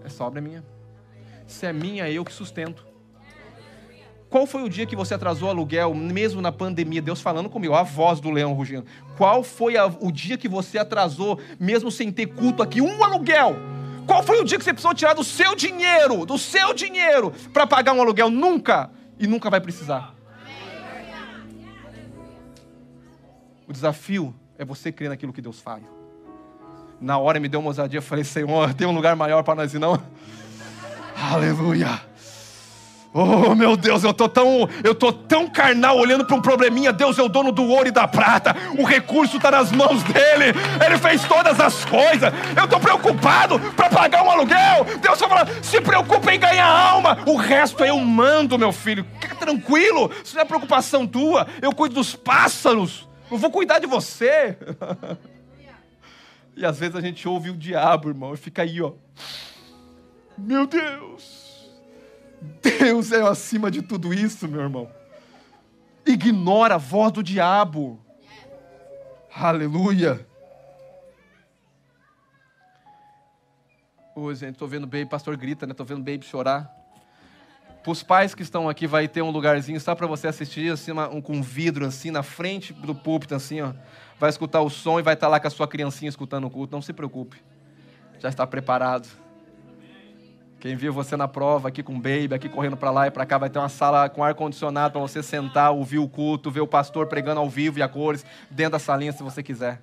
Essa 0.08 0.24
obra 0.24 0.40
é 0.40 0.42
minha. 0.42 0.66
Se 1.46 1.66
é 1.66 1.74
minha, 1.74 2.08
é 2.08 2.14
eu 2.14 2.24
que 2.24 2.32
sustento. 2.32 2.86
Qual 4.30 4.48
foi 4.48 4.64
o 4.64 4.70
dia 4.70 4.86
que 4.86 4.96
você 4.96 5.14
atrasou 5.14 5.50
o 5.50 5.52
aluguel, 5.52 5.94
mesmo 5.94 6.42
na 6.42 6.52
pandemia? 6.52 7.02
Deus 7.02 7.22
falando 7.22 7.50
comigo, 7.50 7.74
a 7.74 7.84
voz 7.84 8.22
do 8.22 8.30
leão 8.30 8.54
rugindo. 8.54 8.86
Qual 9.18 9.44
foi 9.44 9.76
a, 9.76 9.86
o 9.86 10.12
dia 10.12 10.38
que 10.38 10.48
você 10.48 10.78
atrasou, 10.78 11.40
mesmo 11.60 11.92
sem 11.92 12.10
ter 12.10 12.28
culto 12.28 12.64
aqui, 12.64 12.82
um 12.82 13.04
aluguel? 13.04 13.56
Qual 14.06 14.24
foi 14.24 14.40
o 14.40 14.46
dia 14.46 14.58
que 14.58 14.64
você 14.64 14.72
precisou 14.72 14.94
tirar 14.94 15.14
do 15.14 15.24
seu 15.24 15.56
dinheiro, 15.56 16.26
do 16.26 16.38
seu 16.38 16.74
dinheiro, 16.74 17.34
para 17.52 17.68
pagar 17.68 17.92
um 17.92 18.02
aluguel? 18.02 18.30
Nunca! 18.30 18.90
E 19.20 19.28
nunca 19.28 19.50
vai 19.50 19.60
precisar. 19.60 20.16
O 23.68 23.74
desafio 23.74 24.34
é 24.58 24.64
você 24.64 24.90
crer 24.90 25.10
naquilo 25.10 25.34
que 25.34 25.42
Deus 25.42 25.60
faz. 25.60 25.84
Na 27.00 27.18
hora 27.18 27.40
me 27.40 27.48
deu 27.48 27.60
uma 27.60 27.70
ousadia, 27.70 28.02
falei, 28.02 28.24
Senhor, 28.24 28.74
tem 28.74 28.88
um 28.88 28.92
lugar 28.92 29.16
maior 29.16 29.44
para 29.44 29.56
nós 29.56 29.74
ir 29.74 29.80
não? 29.80 30.02
Aleluia! 31.32 32.02
Oh, 33.14 33.56
meu 33.56 33.76
Deus, 33.76 34.04
eu 34.04 34.14
tô 34.14 34.30
tão, 34.30 34.70
eu 34.84 34.94
tô 34.94 35.12
tão 35.12 35.48
carnal 35.48 35.98
olhando 35.98 36.24
para 36.24 36.36
um 36.36 36.42
probleminha. 36.42 36.94
Deus 36.94 37.18
é 37.18 37.24
o 37.24 37.28
dono 37.28 37.52
do 37.52 37.64
ouro 37.64 37.88
e 37.88 37.92
da 37.92 38.08
prata. 38.08 38.56
O 38.78 38.84
recurso 38.84 39.38
está 39.38 39.50
nas 39.50 39.72
mãos 39.72 40.04
dele. 40.04 40.54
Ele 40.86 40.98
fez 41.00 41.24
todas 41.24 41.60
as 41.60 41.84
coisas. 41.86 42.32
Eu 42.56 42.68
tô 42.68 42.80
preocupado 42.80 43.60
para 43.76 43.90
pagar 43.90 44.24
um 44.24 44.30
aluguel. 44.30 44.86
Deus 45.02 45.18
só 45.18 45.28
fala: 45.28 45.48
"Se 45.64 45.82
preocupe 45.82 46.30
em 46.30 46.40
ganhar 46.40 46.68
alma. 46.68 47.18
O 47.26 47.38
resto 47.38 47.84
eu 47.84 47.98
mando, 48.00 48.60
meu 48.60 48.72
filho. 48.72 49.04
Fica 49.20 49.34
tranquilo. 49.36 50.12
Isso 50.24 50.36
não 50.36 50.44
é 50.44 50.46
preocupação 50.46 51.08
tua. 51.08 51.48
Eu 51.60 51.74
cuido 51.74 51.96
dos 51.96 52.16
pássaros. 52.16 53.08
Não 53.32 53.38
vou 53.40 53.50
cuidar 53.50 53.80
de 53.80 53.88
você." 53.88 54.58
e 56.58 56.66
às 56.66 56.80
vezes 56.80 56.96
a 56.96 57.02
gente 57.02 57.28
ouve 57.28 57.52
o 57.52 57.56
diabo, 57.56 58.10
irmão, 58.10 58.34
e 58.34 58.38
fica 58.38 58.64
aí, 58.64 58.82
ó. 58.82 58.94
Meu 60.36 60.66
Deus. 60.66 61.70
Deus 62.62 63.12
é 63.12 63.22
acima 63.22 63.70
de 63.70 63.84
tudo 63.84 64.12
isso, 64.12 64.48
meu 64.48 64.62
irmão. 64.62 64.92
Ignora 66.04 66.76
a 66.76 66.80
voz 66.80 67.12
do 67.12 67.22
diabo. 67.22 68.00
Aleluia. 69.34 70.26
Ô, 74.16 74.34
gente, 74.34 74.58
tô 74.58 74.66
vendo 74.66 74.88
baby, 74.88 75.06
pastor 75.06 75.38
grita, 75.38 75.68
né? 75.68 75.76
Tô 75.76 75.86
vendo 75.86 76.00
baby 76.00 76.26
chorar. 76.26 76.76
Para 77.84 77.92
os 77.92 78.02
pais 78.02 78.34
que 78.34 78.42
estão 78.42 78.68
aqui, 78.68 78.88
vai 78.88 79.08
ter 79.08 79.22
um 79.22 79.30
lugarzinho 79.30 79.80
só 79.80 79.94
para 79.94 80.08
você 80.08 80.28
assistir, 80.28 80.72
assim, 80.72 80.92
uma, 80.92 81.08
um, 81.08 81.22
com 81.22 81.40
vidro, 81.44 81.86
assim, 81.86 82.10
na 82.10 82.24
frente 82.24 82.74
do 82.74 82.96
púlpito, 82.96 83.36
assim, 83.36 83.62
ó. 83.62 83.74
Vai 84.20 84.30
escutar 84.30 84.62
o 84.62 84.70
som 84.70 85.00
e 85.00 85.04
vai 85.04 85.14
estar 85.14 85.28
tá 85.28 85.32
lá 85.32 85.40
com 85.40 85.48
a 85.48 85.50
sua 85.50 85.68
criancinha 85.68 86.10
escutando 86.10 86.46
o 86.48 86.50
culto. 86.50 86.76
Não 86.76 86.82
se 86.82 86.94
preocupe. 86.94 87.38
Já 88.20 88.30
está 88.30 88.48
preparado. 88.48 89.08
Quem 90.60 90.76
viu 90.76 90.92
você 90.92 91.16
na 91.16 91.28
prova, 91.28 91.68
aqui 91.68 91.84
com 91.84 91.94
o 91.94 92.00
baby, 92.00 92.34
aqui 92.34 92.50
correndo 92.50 92.76
para 92.76 92.90
lá 92.90 93.06
e 93.06 93.12
para 93.12 93.28
cá, 93.28 93.38
vai 93.38 93.50
ter 93.50 93.60
uma 93.60 93.70
sala 93.70 94.10
com 94.10 94.24
ar-condicionado 94.24 94.94
para 94.94 95.02
você 95.02 95.22
sentar, 95.22 95.72
ouvir 95.72 96.00
o 96.00 96.10
culto, 96.10 96.50
ver 96.50 96.62
o 96.62 96.68
pastor 96.68 97.06
pregando 97.06 97.40
ao 97.40 97.48
vivo 97.48 97.78
e 97.78 97.84
a 97.84 97.88
cores, 97.88 98.26
dentro 98.50 98.72
da 98.72 98.80
salinha, 98.80 99.12
se 99.12 99.22
você 99.22 99.44
quiser. 99.44 99.80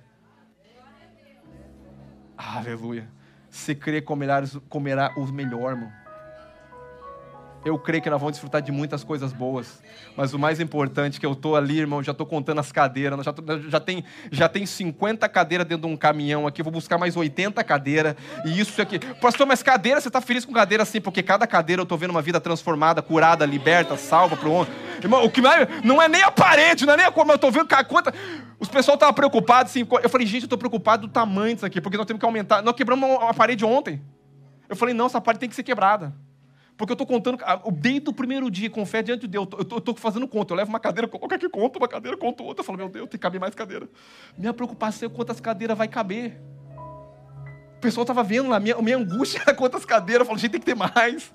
Aleluia. 2.37 3.09
Se 3.49 3.73
comerá, 4.01 4.43
comerá 4.67 5.13
o 5.15 5.25
melhor, 5.27 5.71
irmão 5.71 6.04
eu 7.65 7.79
creio 7.79 8.01
que 8.01 8.09
nós 8.11 8.19
vamos 8.19 8.33
desfrutar 8.33 8.61
de 8.61 8.71
muitas 8.71 9.03
coisas 9.03 9.33
boas. 9.33 9.81
Mas 10.15 10.35
o 10.35 10.39
mais 10.39 10.59
importante 10.59 11.17
é 11.17 11.19
que 11.19 11.25
eu 11.25 11.31
estou 11.31 11.55
ali, 11.55 11.79
irmão, 11.79 12.03
já 12.03 12.11
estou 12.11 12.27
contando 12.27 12.59
as 12.59 12.71
cadeiras. 12.71 13.25
Já, 13.25 13.33
já, 13.69 13.79
tem, 13.79 14.03
já 14.31 14.47
tem 14.47 14.67
50 14.67 15.27
cadeiras 15.27 15.65
dentro 15.65 15.87
de 15.87 15.91
um 15.93 15.97
caminhão 15.97 16.45
aqui. 16.45 16.61
Vou 16.61 16.71
buscar 16.71 16.99
mais 16.99 17.17
80 17.17 17.63
cadeiras. 17.63 18.15
E 18.45 18.59
isso 18.59 18.79
aqui. 18.79 18.99
Pastor, 18.99 19.47
mas 19.47 19.63
cadeira, 19.63 19.99
você 19.99 20.09
está 20.09 20.21
feliz 20.21 20.45
com 20.45 20.53
cadeira 20.53 20.83
assim? 20.83 21.01
Porque 21.01 21.23
cada 21.23 21.47
cadeira 21.47 21.79
eu 21.81 21.83
estou 21.83 21.97
vendo 21.97 22.11
uma 22.11 22.21
vida 22.21 22.39
transformada, 22.39 23.01
curada, 23.01 23.43
liberta, 23.47 23.97
salva 23.97 24.37
para 24.37 24.47
o 24.47 24.51
outro. 24.51 24.71
Irmão, 25.01 25.25
o 25.25 25.29
que 25.29 25.41
mais, 25.41 25.67
não 25.83 25.99
é 25.99 26.07
nem 26.07 26.21
a 26.21 26.29
parede, 26.29 26.85
não 26.85 26.93
é 26.93 26.97
nem 26.97 27.05
a 27.07 27.11
cor, 27.11 27.25
mas 27.25 27.33
eu 27.33 27.47
estou 27.47 27.51
vendo 27.51 27.67
quanta. 27.87 28.13
Os 28.59 28.69
pessoal 28.69 28.93
estavam 28.93 29.15
preocupados 29.15 29.71
assim. 29.71 29.87
Eu 30.03 30.09
falei, 30.09 30.27
gente, 30.27 30.43
eu 30.43 30.45
estou 30.45 30.59
preocupado 30.59 31.07
do 31.07 31.11
tamanho 31.11 31.55
disso 31.55 31.65
aqui, 31.65 31.81
porque 31.81 31.97
nós 31.97 32.05
temos 32.05 32.19
que 32.19 32.25
aumentar. 32.25 32.61
Nós 32.61 32.75
quebramos 32.75 33.09
uma 33.09 33.33
parede 33.33 33.65
ontem. 33.65 33.99
Eu 34.69 34.75
falei, 34.75 34.93
não, 34.93 35.07
essa 35.07 35.19
parede 35.19 35.39
tem 35.39 35.49
que 35.49 35.55
ser 35.55 35.63
quebrada. 35.63 36.13
Porque 36.77 36.91
eu 36.91 36.95
estou 36.95 37.07
contando, 37.07 37.39
desde 37.71 38.09
o 38.09 38.13
primeiro 38.13 38.51
dia, 38.51 38.69
com 38.69 38.85
fé 38.85 39.01
diante 39.01 39.21
de 39.21 39.27
Deus, 39.27 39.47
eu 39.71 39.77
estou 39.77 39.95
fazendo 39.95 40.27
conta. 40.27 40.53
Eu 40.53 40.57
levo 40.57 40.69
uma 40.69 40.79
cadeira, 40.79 41.07
coloco 41.07 41.33
aqui, 41.33 41.47
conto 41.47 41.77
uma 41.77 41.87
cadeira, 41.87 42.17
conto 42.17 42.43
outra. 42.43 42.61
Eu 42.61 42.65
falo, 42.65 42.77
meu 42.77 42.89
Deus, 42.89 43.07
tem 43.07 43.17
que 43.17 43.17
caber 43.19 43.39
mais 43.39 43.55
cadeira. 43.55 43.87
Minha 44.37 44.53
preocupação 44.53 45.07
é 45.07 45.11
quantas 45.11 45.39
cadeiras 45.39 45.77
vai 45.77 45.87
caber. 45.87 46.37
O 47.77 47.79
pessoal 47.79 48.03
estava 48.03 48.23
vendo 48.23 48.49
lá, 48.49 48.59
minha, 48.59 48.81
minha 48.81 48.97
angústia 48.97 49.39
era 49.41 49.53
quantas 49.53 49.85
cadeiras. 49.85 50.21
Eu 50.21 50.25
falo, 50.25 50.37
gente, 50.37 50.51
tem 50.51 50.59
que 50.59 50.65
ter 50.65 50.75
mais. 50.75 51.33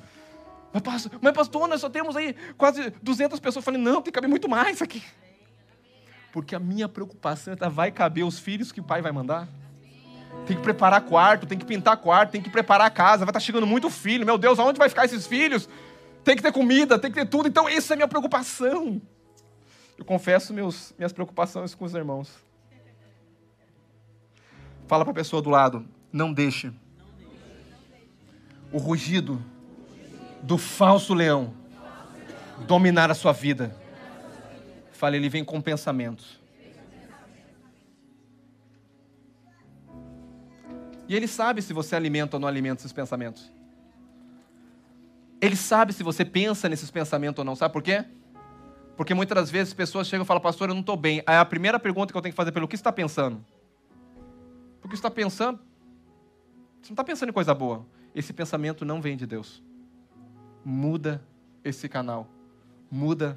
Mas 0.73 0.83
pastor, 0.83 1.13
mas, 1.23 1.33
pastor, 1.33 1.69
nós 1.69 1.81
só 1.81 1.89
temos 1.89 2.17
aí 2.17 2.35
quase 2.59 2.93
200 3.03 3.41
pessoas. 3.41 3.57
Eu 3.57 3.63
falei, 3.63 3.81
não, 3.81 3.95
tem 3.95 4.05
que 4.05 4.13
caber 4.13 4.29
muito 4.29 4.49
mais 4.49 4.83
aqui. 4.83 5.03
Porque 6.33 6.55
a 6.55 6.61
minha 6.61 6.89
preocupação 6.89 7.55
é, 7.59 7.69
vai 7.69 7.91
caber 7.91 8.25
os 8.25 8.39
filhos 8.39 8.71
que 8.71 8.81
o 8.81 8.85
pai 8.85 9.01
vai 9.01 9.11
mandar? 9.11 9.49
Tem 10.47 10.57
que 10.57 10.63
preparar 10.63 11.01
quarto, 11.03 11.47
tem 11.47 11.59
que 11.59 11.65
pintar 11.65 11.97
quarto, 11.97 12.31
tem 12.31 12.43
que 12.43 12.51
preparar 12.51 12.87
a 12.87 12.91
casa. 12.91 13.19
Vai 13.19 13.31
estar 13.31 13.35
tá 13.35 13.41
chegando 13.41 13.67
muito 13.67 13.89
filho. 13.91 14.27
Meu 14.27 14.37
Deus, 14.37 14.59
aonde 14.59 14.79
vai 14.79 14.89
ficar 14.89 15.05
esses 15.05 15.27
filhos? 15.27 15.69
Tem 16.25 16.37
que 16.37 16.43
ter 16.43 16.53
comida, 16.53 16.99
tem 16.99 17.11
que 17.11 17.21
ter 17.21 17.27
tudo. 17.27 17.49
Então, 17.49 17.69
essa 17.69 17.93
é 17.93 17.95
a 17.95 17.97
minha 17.97 18.09
preocupação. 18.09 19.01
Eu 19.97 20.05
confesso 20.05 20.53
meus, 20.53 20.95
minhas 20.99 21.13
preocupações 21.13 21.75
com 21.75 21.85
os 21.85 21.95
irmãos. 21.95 22.31
Fala 24.89 25.05
para 25.05 25.13
a 25.13 25.15
pessoa 25.15 25.41
do 25.41 25.51
lado: 25.51 25.87
não 26.13 26.33
deixe 26.33 26.73
o 28.73 28.79
rugido 28.79 29.41
do 30.43 30.57
falso 30.57 31.15
leão 31.15 31.55
dominar 32.67 33.11
a 33.11 33.15
sua 33.15 33.33
vida. 33.33 33.77
Fale, 34.93 35.17
ele 35.17 35.29
vem 35.29 35.45
com 35.45 35.61
pensamentos 35.61 36.40
E 41.11 41.17
ele 41.17 41.27
sabe 41.27 41.61
se 41.61 41.73
você 41.73 41.97
alimenta 41.97 42.37
ou 42.37 42.41
não 42.41 42.47
alimenta 42.47 42.83
esses 42.83 42.93
pensamentos. 42.93 43.51
Ele 45.41 45.57
sabe 45.57 45.93
se 45.93 46.05
você 46.05 46.25
pensa 46.25 46.69
nesses 46.69 46.89
pensamentos 46.89 47.41
ou 47.41 47.45
não. 47.45 47.57
Sabe 47.57 47.73
por 47.73 47.83
quê? 47.83 48.05
Porque 48.97 49.13
muitas 49.13 49.35
das 49.35 49.51
vezes 49.51 49.75
pessoas 49.75 50.07
chegam 50.07 50.23
e 50.23 50.27
falam, 50.27 50.41
pastor, 50.41 50.69
eu 50.69 50.75
não 50.75 50.83
estou 50.83 50.97
bem. 50.97 51.21
Aí 51.27 51.37
a 51.37 51.45
primeira 51.45 51.81
pergunta 51.81 52.13
que 52.13 52.17
eu 52.17 52.23
tenho 52.23 52.33
que 52.33 52.37
fazer 52.37 52.51
é 52.51 52.53
pelo 52.53 52.69
que 52.69 52.77
você 52.77 52.81
está 52.81 52.93
pensando? 52.93 53.45
Porque 54.81 54.95
você 54.95 55.01
está 55.01 55.11
pensando? 55.11 55.59
Você 56.81 56.91
não 56.91 56.93
está 56.93 57.03
pensando 57.03 57.31
em 57.31 57.33
coisa 57.33 57.53
boa. 57.53 57.85
Esse 58.15 58.33
pensamento 58.33 58.85
não 58.85 59.03
vem 59.03 59.17
de 59.17 59.27
Deus. 59.27 59.61
Muda 60.65 61.21
esse 61.65 61.89
canal. 61.89 62.29
Muda 62.89 63.37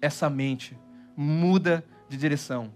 essa 0.00 0.30
mente. 0.30 0.78
Muda 1.16 1.84
de 2.08 2.16
direção. 2.16 2.72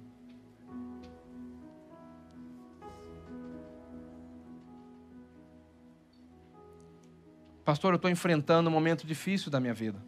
Pastor, 7.64 7.92
eu 7.92 7.96
estou 7.96 8.10
enfrentando 8.10 8.68
um 8.68 8.72
momento 8.72 9.06
difícil 9.06 9.50
da 9.50 9.60
minha 9.60 9.74
vida. 9.74 10.02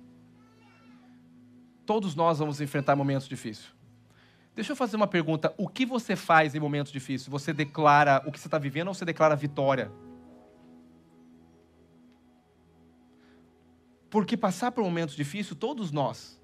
Todos 1.87 2.15
nós 2.15 2.39
vamos 2.39 2.61
enfrentar 2.61 2.97
momentos 2.97 3.29
difíceis. 3.29 3.73
Deixa 4.55 4.73
eu 4.73 4.77
fazer 4.77 4.97
uma 4.97 5.07
pergunta. 5.07 5.53
O 5.57 5.69
que 5.69 5.85
você 5.85 6.17
faz 6.17 6.55
em 6.55 6.61
momentos 6.61 6.93
difíceis? 6.93 7.29
Você 7.29 7.53
declara 7.53 8.23
o 8.27 8.33
que 8.33 8.41
você 8.41 8.49
está 8.49 8.59
vivendo 8.59 8.89
ou 8.89 8.95
você 8.95 9.05
declara 9.05 9.37
vitória? 9.37 9.91
Porque 14.09 14.37
passar 14.37 14.71
por 14.73 14.83
momentos 14.83 15.17
difíceis, 15.17 15.59
todos 15.59 15.91
nós, 15.91 16.41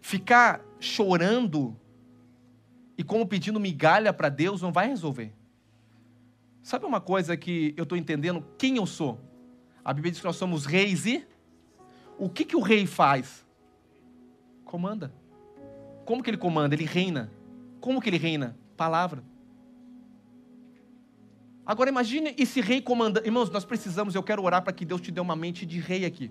ficar 0.00 0.60
chorando 0.80 1.76
e 2.98 3.04
como 3.04 3.26
pedindo 3.26 3.60
migalha 3.60 4.12
para 4.12 4.28
Deus 4.28 4.60
não 4.60 4.72
vai 4.72 4.88
resolver. 4.88 5.32
Sabe 6.62 6.84
uma 6.84 7.00
coisa 7.00 7.36
que 7.36 7.74
eu 7.76 7.84
estou 7.84 7.96
entendendo? 7.96 8.44
Quem 8.58 8.76
eu 8.76 8.86
sou? 8.86 9.31
A 9.84 9.92
Bíblia 9.92 10.12
diz 10.12 10.20
que 10.20 10.26
nós 10.26 10.36
somos 10.36 10.64
reis 10.64 11.06
e 11.06 11.26
o 12.18 12.28
que, 12.28 12.44
que 12.44 12.56
o 12.56 12.60
rei 12.60 12.86
faz? 12.86 13.44
Comanda. 14.64 15.12
Como 16.04 16.22
que 16.22 16.30
ele 16.30 16.36
comanda? 16.36 16.74
Ele 16.74 16.84
reina. 16.84 17.30
Como 17.80 18.00
que 18.00 18.08
ele 18.08 18.18
reina? 18.18 18.56
Palavra. 18.76 19.24
Agora 21.64 21.90
imagine 21.90 22.34
esse 22.38 22.60
rei 22.60 22.80
comandando. 22.80 23.26
Irmãos, 23.26 23.50
nós 23.50 23.64
precisamos, 23.64 24.14
eu 24.14 24.22
quero 24.22 24.42
orar 24.42 24.62
para 24.62 24.72
que 24.72 24.84
Deus 24.84 25.00
te 25.00 25.10
dê 25.10 25.20
uma 25.20 25.36
mente 25.36 25.64
de 25.64 25.78
rei 25.78 26.04
aqui. 26.04 26.30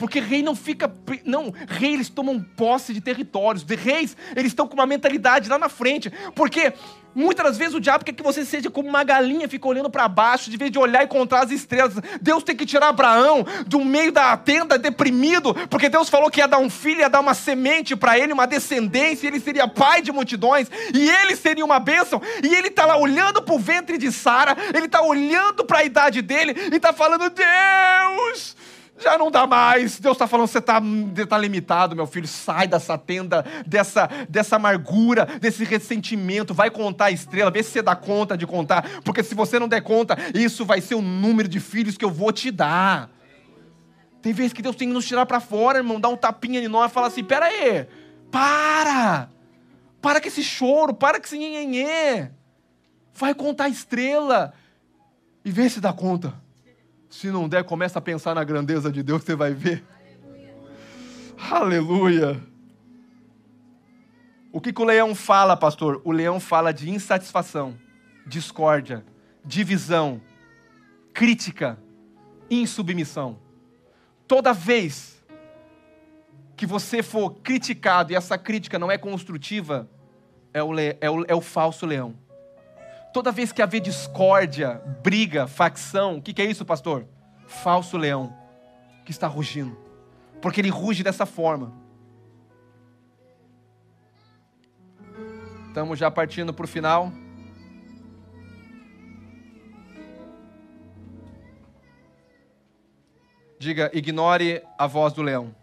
Porque 0.00 0.18
rei 0.18 0.42
não 0.42 0.56
fica. 0.56 0.90
Não, 1.26 1.52
rei 1.68 1.92
eles 1.92 2.08
tomam 2.08 2.40
posse 2.40 2.94
de 2.94 3.02
territórios. 3.02 3.62
De 3.62 3.76
reis, 3.76 4.16
eles 4.34 4.46
estão 4.50 4.66
com 4.66 4.72
uma 4.72 4.86
mentalidade 4.86 5.46
lá 5.46 5.58
na 5.58 5.68
frente. 5.68 6.10
Porque 6.34 6.72
muitas 7.14 7.44
das 7.44 7.58
vezes 7.58 7.74
o 7.74 7.80
diabo 7.80 8.02
quer 8.02 8.14
que 8.14 8.22
você 8.22 8.42
seja 8.46 8.70
como 8.70 8.88
uma 8.88 9.04
galinha, 9.04 9.46
fica 9.46 9.68
olhando 9.68 9.90
para 9.90 10.08
baixo, 10.08 10.48
de 10.48 10.56
vez 10.56 10.70
de 10.70 10.78
olhar 10.78 11.02
e 11.02 11.06
contar 11.06 11.44
as 11.44 11.50
estrelas. 11.50 11.92
Deus 12.18 12.42
tem 12.42 12.56
que 12.56 12.64
tirar 12.64 12.88
Abraão 12.88 13.44
do 13.66 13.84
meio 13.84 14.10
da 14.10 14.34
tenda 14.38 14.78
deprimido, 14.78 15.54
porque 15.68 15.90
Deus 15.90 16.08
falou 16.08 16.30
que 16.30 16.40
ia 16.40 16.48
dar 16.48 16.58
um 16.58 16.70
filho, 16.70 17.00
ia 17.00 17.10
dar 17.10 17.20
uma 17.20 17.34
semente 17.34 17.94
para 17.94 18.18
ele, 18.18 18.32
uma 18.32 18.46
descendência, 18.46 19.26
ele 19.26 19.38
seria 19.38 19.68
pai 19.68 20.00
de 20.00 20.12
multidões, 20.12 20.70
e 20.94 21.10
ele 21.10 21.36
seria 21.36 21.64
uma 21.64 21.78
bênção. 21.78 22.22
E 22.42 22.54
ele 22.54 22.68
está 22.68 22.86
lá 22.86 22.96
olhando 22.96 23.42
para 23.42 23.54
o 23.54 23.58
ventre 23.58 23.98
de 23.98 24.10
Sara, 24.10 24.56
ele 24.74 24.86
está 24.86 25.02
olhando 25.02 25.62
para 25.62 25.80
a 25.80 25.84
idade 25.84 26.22
dele 26.22 26.54
e 26.72 26.76
está 26.76 26.90
falando: 26.90 27.28
Deus 27.28 28.56
já 29.00 29.18
não 29.18 29.30
dá 29.30 29.46
mais. 29.46 29.98
Deus 29.98 30.14
está 30.14 30.26
falando, 30.26 30.46
você 30.46 30.58
está 30.58 30.80
tá 31.28 31.38
limitado, 31.38 31.96
meu 31.96 32.06
filho. 32.06 32.26
Sai 32.26 32.66
dessa 32.66 32.96
tenda, 32.98 33.44
dessa, 33.66 34.08
dessa 34.28 34.56
amargura, 34.56 35.26
desse 35.40 35.64
ressentimento. 35.64 36.54
Vai 36.54 36.70
contar 36.70 37.06
a 37.06 37.10
estrela, 37.10 37.50
vê 37.50 37.62
se 37.62 37.70
você 37.70 37.82
dá 37.82 37.96
conta 37.96 38.36
de 38.36 38.46
contar. 38.46 39.00
Porque 39.04 39.22
se 39.22 39.34
você 39.34 39.58
não 39.58 39.68
der 39.68 39.82
conta, 39.82 40.16
isso 40.34 40.64
vai 40.64 40.80
ser 40.80 40.94
o 40.94 41.02
número 41.02 41.48
de 41.48 41.60
filhos 41.60 41.96
que 41.96 42.04
eu 42.04 42.10
vou 42.10 42.32
te 42.32 42.50
dar. 42.50 43.10
Tem 44.22 44.32
vezes 44.32 44.52
que 44.52 44.62
Deus 44.62 44.76
tem 44.76 44.88
que 44.88 44.94
nos 44.94 45.06
tirar 45.06 45.24
para 45.24 45.40
fora, 45.40 45.78
irmão, 45.78 45.98
dar 45.98 46.10
um 46.10 46.16
tapinha 46.16 46.60
em 46.60 46.68
nós 46.68 46.90
e 46.90 46.94
falar 46.94 47.06
assim: 47.06 47.24
pera 47.24 47.46
aí, 47.46 47.86
para! 48.30 49.30
Para 50.00 50.20
com 50.20 50.28
esse 50.28 50.42
choro, 50.42 50.94
para 50.94 51.18
com 51.18 51.26
esse 51.26 51.36
nhenhenhê. 51.36 52.30
Vai 53.14 53.34
contar 53.34 53.64
a 53.64 53.68
estrela 53.68 54.52
e 55.44 55.50
vê 55.50 55.68
se 55.68 55.80
dá 55.80 55.92
conta. 55.92 56.39
Se 57.10 57.30
não 57.30 57.48
der, 57.48 57.64
começa 57.64 57.98
a 57.98 58.02
pensar 58.02 58.34
na 58.34 58.44
grandeza 58.44 58.90
de 58.90 59.02
Deus, 59.02 59.24
você 59.24 59.34
vai 59.34 59.52
ver. 59.52 59.84
Aleluia. 61.38 62.28
Aleluia. 62.28 62.50
O 64.52 64.60
que, 64.60 64.72
que 64.72 64.80
o 64.80 64.84
leão 64.84 65.14
fala, 65.14 65.56
pastor? 65.56 66.00
O 66.04 66.10
leão 66.10 66.40
fala 66.40 66.72
de 66.72 66.90
insatisfação, 66.90 67.76
discórdia, 68.26 69.04
divisão, 69.44 70.20
crítica, 71.12 71.78
insubmissão. 72.50 73.38
Toda 74.26 74.52
vez 74.52 75.24
que 76.56 76.66
você 76.66 77.02
for 77.02 77.34
criticado 77.42 78.12
e 78.12 78.16
essa 78.16 78.36
crítica 78.36 78.78
não 78.78 78.90
é 78.90 78.98
construtiva, 78.98 79.88
é 80.52 80.62
o, 80.62 80.78
é 80.78 81.10
o, 81.10 81.24
é 81.28 81.34
o 81.34 81.40
falso 81.40 81.86
leão. 81.86 82.14
Toda 83.12 83.32
vez 83.32 83.50
que 83.50 83.60
haver 83.60 83.80
discórdia, 83.80 84.80
briga, 85.02 85.46
facção, 85.48 86.18
o 86.18 86.22
que, 86.22 86.32
que 86.32 86.40
é 86.40 86.44
isso, 86.44 86.64
pastor? 86.64 87.06
Falso 87.46 87.96
leão 87.96 88.32
que 89.04 89.10
está 89.10 89.26
rugindo. 89.26 89.76
Porque 90.40 90.60
ele 90.60 90.70
ruge 90.70 91.02
dessa 91.02 91.26
forma. 91.26 91.72
Estamos 95.66 95.98
já 95.98 96.10
partindo 96.10 96.54
para 96.54 96.64
o 96.64 96.68
final. 96.68 97.12
Diga, 103.58 103.90
ignore 103.92 104.62
a 104.78 104.86
voz 104.86 105.12
do 105.12 105.22
leão. 105.22 105.54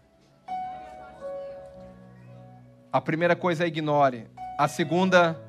A 2.92 3.00
primeira 3.00 3.34
coisa 3.34 3.64
é 3.64 3.66
ignore. 3.66 4.28
A 4.58 4.68
segunda 4.68 5.47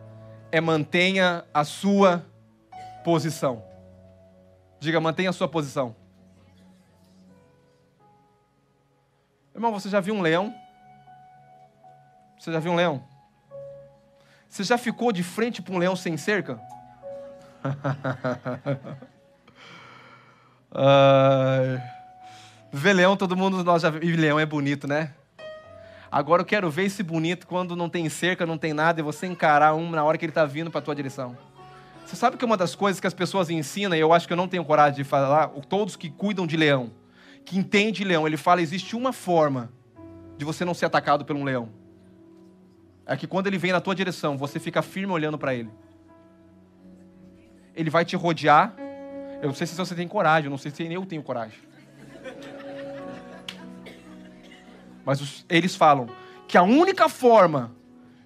é 0.52 0.60
mantenha 0.60 1.46
a 1.54 1.64
sua 1.64 2.26
posição. 3.04 3.64
Diga, 4.80 5.00
mantenha 5.00 5.30
a 5.30 5.34
sua 5.34 5.48
posição. 5.48 5.96
Irmão, 9.54 9.72
você 9.72 9.90
já 9.90 10.00
viu 10.00 10.16
um 10.16 10.22
leão? 10.22 10.56
Você 12.40 12.52
já 12.52 12.60
viu 12.60 12.72
um 12.72 12.76
leão? 12.76 13.04
Você 14.48 14.64
já 14.64 14.78
ficou 14.78 15.12
de 15.12 15.22
frente 15.22 15.62
para 15.62 15.74
um 15.74 15.78
leão 15.78 15.96
sem 15.96 16.16
cerca? 16.18 16.60
ver 22.72 22.94
leão, 22.94 23.18
todo 23.18 23.36
mundo 23.36 23.64
nós 23.64 23.82
já 23.82 23.90
E 24.02 24.16
leão 24.16 24.40
é 24.40 24.46
bonito, 24.46 24.88
né? 24.88 25.14
Agora 26.12 26.42
eu 26.42 26.46
quero 26.46 26.70
ver 26.72 26.86
esse 26.86 27.04
bonito 27.04 27.46
quando 27.46 27.76
não 27.76 27.88
tem 27.88 28.10
cerca, 28.10 28.46
não 28.46 28.58
tem 28.58 28.74
nada, 28.74 29.00
e 29.00 29.04
você 29.04 29.28
encarar 29.28 29.76
um 29.76 29.92
na 29.92 30.04
hora 30.04 30.18
que 30.18 30.26
ele 30.26 30.32
está 30.32 30.46
vindo 30.46 30.72
para 30.72 30.80
a 30.80 30.82
tua 30.82 30.96
direção. 30.96 31.38
Você 32.04 32.16
sabe 32.16 32.38
que 32.38 32.44
uma 32.44 32.58
das 32.58 32.74
coisas 32.74 33.00
que 33.00 33.06
as 33.06 33.14
pessoas 33.14 33.52
ensinam, 33.52 33.96
e 33.96 34.00
eu 34.00 34.12
acho 34.12 34.26
que 34.26 34.34
eu 34.34 34.38
não 34.38 34.48
tenho 34.48 34.66
coragem 34.66 34.96
de 34.96 35.04
falar, 35.04 35.50
todos 35.70 35.96
que 35.96 36.10
cuidam 36.10 36.48
de 36.48 36.58
leão, 36.58 36.90
que 37.46 37.58
entende 37.58 38.04
leão, 38.04 38.26
ele 38.26 38.38
fala: 38.38 38.62
existe 38.62 38.96
uma 38.96 39.14
forma 39.14 39.72
de 40.36 40.44
você 40.44 40.66
não 40.66 40.74
ser 40.74 40.86
atacado 40.86 41.24
por 41.24 41.36
um 41.36 41.44
leão. 41.44 41.70
É 43.06 43.16
que 43.16 43.28
quando 43.28 43.46
ele 43.48 43.58
vem 43.58 43.72
na 43.72 43.80
tua 43.80 43.94
direção, 43.94 44.38
você 44.38 44.60
fica 44.60 44.82
firme 44.82 45.14
olhando 45.14 45.38
para 45.38 45.54
ele. 45.54 45.70
Ele 47.76 47.90
vai 47.90 48.04
te 48.04 48.16
rodear. 48.16 48.74
Eu 49.42 49.48
não 49.48 49.54
sei 49.54 49.68
se 49.68 49.76
você 49.76 49.96
tem 49.96 50.08
coragem, 50.08 50.46
eu 50.46 50.52
não 50.52 50.58
sei 50.58 50.72
se 50.72 50.84
eu 50.84 51.06
tenho 51.06 51.22
coragem. 51.22 51.58
Mas 55.06 55.22
os, 55.22 55.46
eles 55.50 55.76
falam 55.76 56.08
que 56.48 56.58
a 56.58 56.64
única 56.64 57.08
forma 57.08 57.76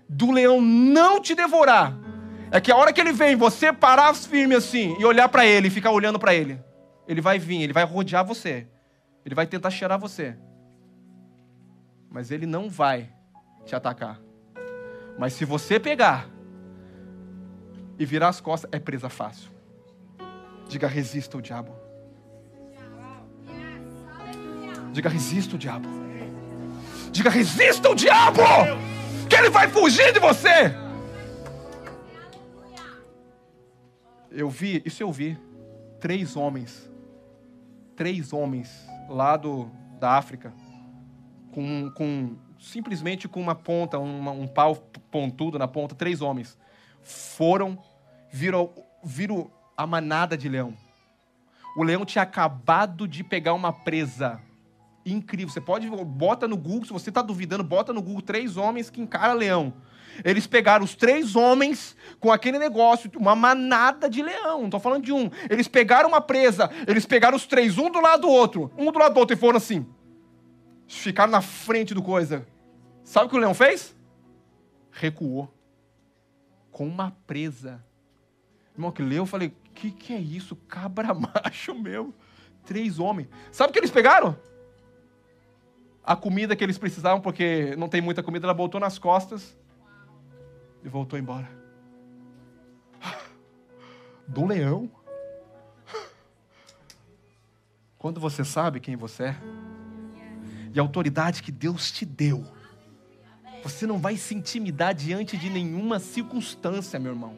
do 0.08 0.32
leão 0.32 0.62
não 0.62 1.22
te 1.22 1.36
devorar 1.36 1.98
é 2.52 2.62
que 2.62 2.72
a 2.72 2.76
hora 2.76 2.94
que 2.94 3.02
ele 3.02 3.12
vem, 3.12 3.36
você 3.36 3.74
parar 3.74 4.14
firme 4.14 4.54
assim 4.54 4.96
e 5.00 5.06
olhar 5.06 5.28
para 5.28 5.46
ele 5.46 5.70
ficar 5.70 5.92
olhando 5.92 6.20
para 6.20 6.36
ele. 6.36 6.62
Ele 7.08 7.20
vai 7.20 7.40
vir, 7.40 7.62
ele 7.62 7.74
vai 7.74 7.84
rodear 7.84 8.24
você. 8.24 8.68
Ele 9.26 9.34
vai 9.34 9.48
tentar 9.48 9.72
cheirar 9.72 10.00
você. 10.00 10.38
Mas 12.10 12.30
ele 12.30 12.46
não 12.46 12.70
vai 12.70 13.10
te 13.66 13.76
atacar. 13.76 14.20
Mas 15.18 15.34
se 15.34 15.46
você 15.46 15.80
pegar 15.80 16.30
e 17.98 18.06
virar 18.06 18.30
as 18.30 18.40
costas, 18.40 18.70
é 18.72 18.80
presa 18.80 19.10
fácil. 19.10 19.50
Diga, 20.68 20.88
resista 20.88 21.38
o 21.38 21.42
diabo. 21.42 21.76
Diga, 24.92 25.10
resista 25.10 25.56
o 25.56 25.58
diabo. 25.58 25.90
Diga: 27.14 27.30
resista 27.30 27.90
o 27.90 27.96
diabo, 27.96 28.42
que 29.30 29.36
ele 29.36 29.52
vai 29.52 29.70
fugir 29.70 30.12
de 30.12 30.20
você. 30.20 30.76
Eu 34.32 34.50
vi, 34.50 34.82
isso 34.84 35.04
eu 35.04 35.12
vi, 35.12 35.38
três 36.02 36.36
homens, 36.36 36.92
três 37.96 38.34
homens 38.34 38.68
lá 39.08 39.38
do, 39.38 39.70
da 40.00 40.18
África, 40.18 40.52
com, 41.52 41.92
com 41.92 42.36
simplesmente 42.60 43.28
com 43.28 43.40
uma 43.40 43.54
ponta, 43.54 44.00
uma, 44.00 44.32
um 44.32 44.48
pau 44.48 44.76
pontudo 45.12 45.60
na 45.60 45.68
ponta, 45.68 45.94
três 45.94 46.20
homens, 46.20 46.58
foram, 47.04 47.78
viram, 48.32 48.72
viram 49.04 49.52
a 49.78 49.86
manada 49.86 50.36
de 50.36 50.50
leão. 50.50 50.74
O 51.78 51.84
leão 51.84 52.04
tinha 52.06 52.24
acabado 52.24 53.08
de 53.08 53.24
pegar 53.24 53.54
uma 53.54 53.72
presa 53.72 54.42
incrível. 55.06 55.50
Você 55.50 55.62
pode, 55.62 55.88
bota 55.90 56.48
no 56.48 56.58
Google, 56.58 56.86
se 56.86 56.94
você 56.94 57.10
está 57.10 57.22
duvidando, 57.22 57.64
bota 57.64 57.92
no 57.94 58.02
Google 58.02 58.22
três 58.22 58.58
homens 58.58 58.90
que 58.90 59.02
encara 59.02 59.34
leão. 59.34 59.74
Eles 60.24 60.46
pegaram 60.46 60.84
os 60.86 60.96
três 60.96 61.36
homens 61.36 61.96
com 62.20 62.32
aquele 62.32 62.60
negócio, 62.60 63.10
uma 63.16 63.36
manada 63.36 64.10
de 64.10 64.22
leão, 64.22 64.60
não 64.60 64.66
estou 64.66 64.80
falando 64.80 65.04
de 65.04 65.12
um. 65.12 65.30
Eles 65.50 65.68
pegaram 65.68 66.10
uma 66.10 66.22
presa, 66.22 66.70
eles 66.88 67.06
pegaram 67.06 67.36
os 67.36 67.46
três, 67.46 67.78
um 67.78 67.90
do 67.90 68.00
lado 68.00 68.22
do 68.22 68.30
outro, 68.30 68.72
um 68.78 68.92
do 68.92 69.00
lado 69.00 69.14
do 69.14 69.20
outro, 69.20 69.36
e 69.36 69.40
foram 69.40 69.58
assim. 69.58 69.86
Ficaram 70.88 71.32
na 71.32 71.42
frente 71.42 71.94
do 71.94 72.04
coisa. 72.04 72.46
Sabe 73.04 73.26
o 73.26 73.30
que 73.30 73.36
o 73.36 73.40
leão 73.40 73.54
fez? 73.54 73.96
Recuou. 74.92 75.52
Com 76.72 76.88
uma 76.88 77.16
presa. 77.26 77.84
Irmão, 78.74 78.92
que 78.92 79.02
leu, 79.02 79.24
eu 79.24 79.26
falei, 79.26 79.50
o 79.50 79.72
que, 79.74 79.92
que 79.92 80.14
é 80.14 80.20
isso? 80.20 80.56
Cabra 80.56 81.14
macho 81.14 81.74
mesmo. 81.74 82.14
Três 82.66 83.00
homens. 83.00 83.28
Sabe 83.52 83.72
o 83.72 83.74
que 83.74 83.80
eles 83.80 83.92
pegaram? 83.92 84.38
A 86.04 86.16
comida 86.16 86.56
que 86.56 86.64
eles 86.64 86.78
precisavam, 86.78 87.22
porque 87.22 87.76
não 87.78 87.88
tem 87.88 88.02
muita 88.02 88.22
comida, 88.22 88.46
ela 88.46 88.54
botou 88.54 88.80
nas 88.80 89.00
costas 89.00 89.56
e 90.84 90.90
voltou 90.90 91.18
embora. 91.18 91.50
Do 94.28 94.46
leão. 94.46 94.92
Quando 97.98 98.20
você 98.20 98.44
sabe 98.44 98.82
quem 98.82 98.98
você 98.98 99.24
é 99.24 99.36
e 100.74 100.80
a 100.80 100.82
autoridade 100.82 101.42
que 101.42 101.52
Deus 101.52 101.90
te 101.90 102.06
deu, 102.06 102.44
você 103.64 103.88
não 103.88 103.98
vai 103.98 104.18
se 104.18 104.36
intimidar 104.36 104.94
diante 104.94 105.38
de 105.38 105.50
nenhuma 105.50 106.00
circunstância, 106.00 107.00
meu 107.00 107.14
irmão. 107.14 107.38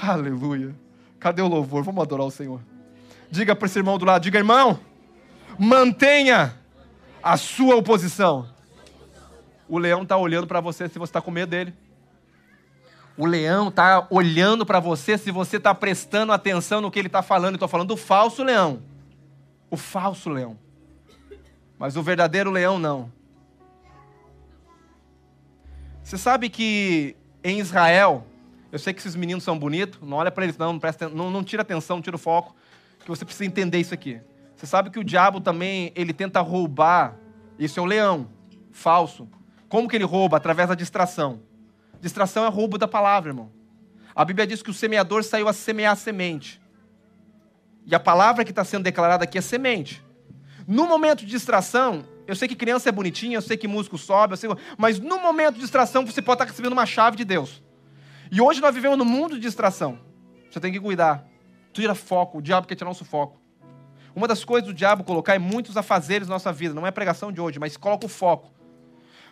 Aleluia. 0.00 0.74
Cadê 1.18 1.42
o 1.42 1.48
louvor? 1.48 1.82
Vamos 1.82 2.02
adorar 2.02 2.26
o 2.26 2.30
Senhor. 2.30 2.62
Diga 3.30 3.54
para 3.54 3.66
esse 3.66 3.78
irmão 3.78 3.98
do 3.98 4.06
lado, 4.06 4.22
diga, 4.22 4.38
irmão, 4.38 4.80
mantenha 5.58 6.54
a 7.22 7.36
sua 7.36 7.76
oposição. 7.76 8.48
O 9.68 9.78
leão 9.78 10.02
está 10.02 10.16
olhando 10.16 10.46
para 10.46 10.60
você 10.60 10.88
se 10.88 10.98
você 10.98 11.10
está 11.10 11.20
com 11.20 11.30
medo 11.30 11.50
dele. 11.50 11.74
O 13.16 13.26
leão 13.26 13.68
está 13.68 14.06
olhando 14.10 14.64
para 14.64 14.78
você 14.78 15.18
se 15.18 15.30
você 15.30 15.56
está 15.56 15.74
prestando 15.74 16.32
atenção 16.32 16.80
no 16.80 16.90
que 16.90 16.98
ele 16.98 17.08
está 17.08 17.20
falando. 17.20 17.54
Estou 17.54 17.68
falando 17.68 17.88
do 17.88 17.96
falso 17.96 18.42
leão. 18.42 18.80
O 19.70 19.76
falso 19.76 20.30
leão. 20.30 20.56
Mas 21.78 21.96
o 21.96 22.02
verdadeiro 22.02 22.50
leão 22.50 22.78
não. 22.78 23.12
Você 26.02 26.16
sabe 26.16 26.48
que 26.48 27.16
em 27.44 27.58
Israel, 27.58 28.24
eu 28.72 28.78
sei 28.78 28.94
que 28.94 29.00
esses 29.00 29.14
meninos 29.14 29.44
são 29.44 29.58
bonitos, 29.58 30.00
não 30.00 30.16
olha 30.16 30.30
para 30.30 30.44
eles 30.44 30.56
não, 30.56 30.72
não, 30.72 30.78
presta, 30.78 31.08
não, 31.08 31.30
não 31.30 31.44
tira 31.44 31.62
atenção, 31.62 31.96
não 31.96 32.02
tira 32.02 32.16
o 32.16 32.18
foco, 32.18 32.56
que 33.00 33.08
você 33.08 33.24
precisa 33.24 33.44
entender 33.44 33.78
isso 33.78 33.92
aqui. 33.92 34.20
Você 34.58 34.66
sabe 34.66 34.90
que 34.90 34.98
o 34.98 35.04
diabo 35.04 35.40
também, 35.40 35.92
ele 35.94 36.12
tenta 36.12 36.40
roubar, 36.40 37.16
isso 37.60 37.78
é 37.78 37.82
o 37.82 37.86
leão, 37.86 38.28
falso. 38.72 39.28
Como 39.68 39.88
que 39.88 39.94
ele 39.94 40.04
rouba? 40.04 40.36
Através 40.36 40.68
da 40.68 40.74
distração. 40.74 41.40
Distração 42.00 42.44
é 42.44 42.48
roubo 42.48 42.76
da 42.76 42.88
palavra, 42.88 43.30
irmão. 43.30 43.52
A 44.16 44.24
Bíblia 44.24 44.44
diz 44.48 44.60
que 44.60 44.68
o 44.68 44.74
semeador 44.74 45.22
saiu 45.22 45.46
a 45.46 45.52
semear 45.52 45.92
a 45.92 45.96
semente. 45.96 46.60
E 47.86 47.94
a 47.94 48.00
palavra 48.00 48.44
que 48.44 48.50
está 48.50 48.64
sendo 48.64 48.82
declarada 48.82 49.22
aqui 49.22 49.38
é 49.38 49.40
semente. 49.40 50.04
No 50.66 50.88
momento 50.88 51.20
de 51.20 51.26
distração, 51.26 52.04
eu 52.26 52.34
sei 52.34 52.48
que 52.48 52.56
criança 52.56 52.88
é 52.88 52.92
bonitinha, 52.92 53.36
eu 53.36 53.42
sei 53.42 53.56
que 53.56 53.68
músico 53.68 53.96
sobe, 53.96 54.36
sei... 54.36 54.50
mas 54.76 54.98
no 54.98 55.20
momento 55.20 55.54
de 55.54 55.60
distração 55.60 56.04
você 56.04 56.20
pode 56.20 56.42
estar 56.42 56.50
recebendo 56.50 56.72
uma 56.72 56.84
chave 56.84 57.16
de 57.16 57.24
Deus. 57.24 57.62
E 58.28 58.40
hoje 58.40 58.60
nós 58.60 58.74
vivemos 58.74 58.98
num 58.98 59.04
mundo 59.04 59.36
de 59.36 59.40
distração. 59.40 60.00
Você 60.50 60.58
tem 60.58 60.72
que 60.72 60.80
cuidar. 60.80 61.24
Tira 61.72 61.94
foco, 61.94 62.38
o 62.38 62.42
diabo 62.42 62.66
quer 62.66 62.74
tirar 62.74 62.88
nosso 62.88 63.04
foco. 63.04 63.38
Uma 64.18 64.26
das 64.26 64.44
coisas 64.44 64.66
do 64.66 64.74
diabo 64.74 65.04
colocar 65.04 65.36
é 65.36 65.38
muitos 65.38 65.76
afazeres 65.76 66.26
na 66.26 66.34
nossa 66.34 66.52
vida. 66.52 66.74
Não 66.74 66.84
é 66.84 66.90
pregação 66.90 67.30
de 67.30 67.40
hoje, 67.40 67.60
mas 67.60 67.76
coloca 67.76 68.04
o 68.04 68.08
foco. 68.08 68.50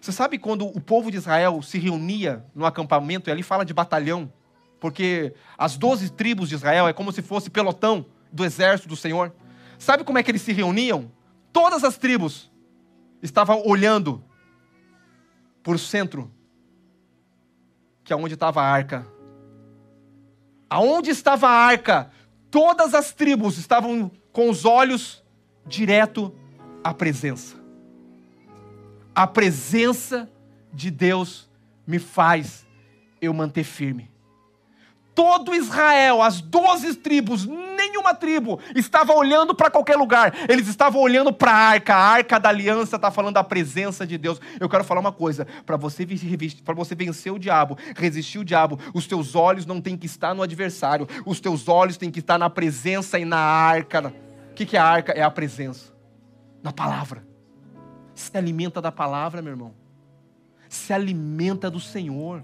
Você 0.00 0.12
sabe 0.12 0.38
quando 0.38 0.64
o 0.64 0.80
povo 0.80 1.10
de 1.10 1.16
Israel 1.16 1.60
se 1.60 1.76
reunia 1.76 2.46
no 2.54 2.64
acampamento, 2.64 3.28
e 3.28 3.32
ali 3.32 3.42
fala 3.42 3.64
de 3.64 3.74
batalhão, 3.74 4.32
porque 4.78 5.34
as 5.58 5.76
doze 5.76 6.08
tribos 6.08 6.48
de 6.48 6.54
Israel 6.54 6.86
é 6.86 6.92
como 6.92 7.10
se 7.10 7.20
fosse 7.20 7.50
pelotão 7.50 8.06
do 8.30 8.44
exército 8.44 8.88
do 8.88 8.94
Senhor. 8.94 9.34
Sabe 9.76 10.04
como 10.04 10.18
é 10.18 10.22
que 10.22 10.30
eles 10.30 10.42
se 10.42 10.52
reuniam? 10.52 11.10
Todas 11.52 11.82
as 11.82 11.98
tribos 11.98 12.48
estavam 13.20 13.66
olhando 13.66 14.22
para 15.64 15.74
o 15.74 15.78
centro, 15.80 16.30
que 18.04 18.12
é 18.12 18.16
onde 18.16 18.34
estava 18.34 18.62
a 18.62 18.70
arca. 18.70 19.04
Aonde 20.70 21.10
estava 21.10 21.48
a 21.48 21.66
arca? 21.66 22.08
Todas 22.52 22.94
as 22.94 23.12
tribos 23.12 23.58
estavam 23.58 24.12
com 24.36 24.50
os 24.50 24.66
olhos 24.66 25.24
direto 25.66 26.30
à 26.84 26.92
presença 26.92 27.66
a 29.16 29.26
presença 29.26 30.28
de 30.70 30.90
Deus 30.90 31.48
me 31.86 31.98
faz 31.98 32.66
eu 33.18 33.32
manter 33.32 33.64
firme. 33.64 34.10
Todo 35.14 35.54
Israel, 35.54 36.20
as 36.20 36.42
doze 36.42 36.94
tribos, 36.96 37.46
nenhuma 37.46 38.14
tribo 38.14 38.60
estava 38.74 39.14
olhando 39.14 39.54
para 39.54 39.70
qualquer 39.70 39.96
lugar, 39.96 40.34
eles 40.46 40.68
estavam 40.68 41.00
olhando 41.00 41.32
para 41.32 41.50
a 41.50 41.54
arca, 41.54 41.94
a 41.94 41.98
arca 41.98 42.38
da 42.38 42.50
aliança 42.50 42.96
está 42.96 43.10
falando 43.10 43.36
da 43.36 43.42
presença 43.42 44.06
de 44.06 44.18
Deus. 44.18 44.38
Eu 44.60 44.68
quero 44.68 44.84
falar 44.84 45.00
uma 45.00 45.12
coisa: 45.12 45.46
para 45.64 45.78
você, 45.78 46.06
você 46.74 46.94
vencer 46.94 47.32
o 47.32 47.38
diabo, 47.38 47.78
resistir 47.96 48.38
o 48.38 48.44
diabo, 48.44 48.78
os 48.92 49.06
teus 49.06 49.34
olhos 49.34 49.64
não 49.64 49.80
têm 49.80 49.96
que 49.96 50.04
estar 50.04 50.34
no 50.34 50.42
adversário, 50.42 51.08
os 51.24 51.40
teus 51.40 51.66
olhos 51.66 51.96
têm 51.96 52.10
que 52.10 52.18
estar 52.18 52.36
na 52.36 52.50
presença 52.50 53.18
e 53.18 53.24
na 53.24 53.38
arca. 53.38 54.25
O 54.56 54.58
que, 54.58 54.66
que 54.66 54.76
é 54.76 54.80
a 54.80 54.84
arca? 54.84 55.12
É 55.12 55.22
a 55.22 55.30
presença, 55.30 55.92
na 56.62 56.72
palavra 56.72 57.26
se 58.16 58.36
alimenta 58.36 58.80
da 58.80 58.90
palavra, 58.90 59.42
meu 59.42 59.52
irmão. 59.52 59.74
Se 60.68 60.92
alimenta 60.92 61.70
do 61.70 61.78
Senhor. 61.78 62.42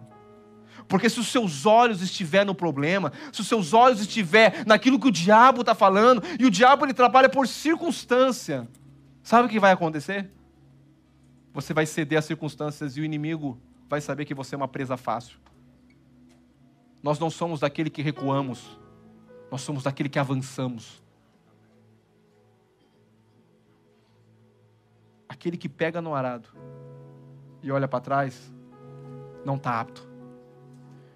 Porque 0.86 1.08
se 1.08 1.18
os 1.18 1.28
seus 1.28 1.64
olhos 1.64 2.02
estiver 2.02 2.44
no 2.44 2.54
problema, 2.54 3.12
se 3.32 3.40
os 3.40 3.48
seus 3.48 3.72
olhos 3.72 4.00
estiver 4.00 4.64
naquilo 4.66 5.00
que 5.00 5.08
o 5.08 5.12
diabo 5.12 5.62
está 5.62 5.74
falando, 5.74 6.22
e 6.38 6.44
o 6.44 6.50
diabo 6.50 6.84
ele 6.84 6.92
trabalha 6.92 7.28
por 7.28 7.48
circunstância, 7.48 8.68
sabe 9.22 9.46
o 9.46 9.50
que 9.50 9.58
vai 9.58 9.72
acontecer? 9.72 10.30
Você 11.54 11.72
vai 11.72 11.86
ceder 11.86 12.18
às 12.18 12.24
circunstâncias 12.24 12.96
e 12.96 13.00
o 13.00 13.04
inimigo 13.04 13.58
vai 13.88 14.00
saber 14.00 14.24
que 14.24 14.34
você 14.34 14.54
é 14.54 14.58
uma 14.58 14.68
presa 14.68 14.96
fácil. 14.96 15.38
Nós 17.02 17.18
não 17.18 17.30
somos 17.30 17.60
daquele 17.60 17.90
que 17.90 18.02
recuamos, 18.02 18.78
nós 19.50 19.62
somos 19.62 19.82
daquele 19.82 20.08
que 20.08 20.18
avançamos. 20.18 21.01
Aquele 25.32 25.56
que 25.56 25.68
pega 25.68 26.00
no 26.02 26.14
arado 26.14 26.48
e 27.62 27.72
olha 27.72 27.88
para 27.88 28.00
trás, 28.00 28.52
não 29.44 29.56
está 29.56 29.80
apto. 29.80 30.06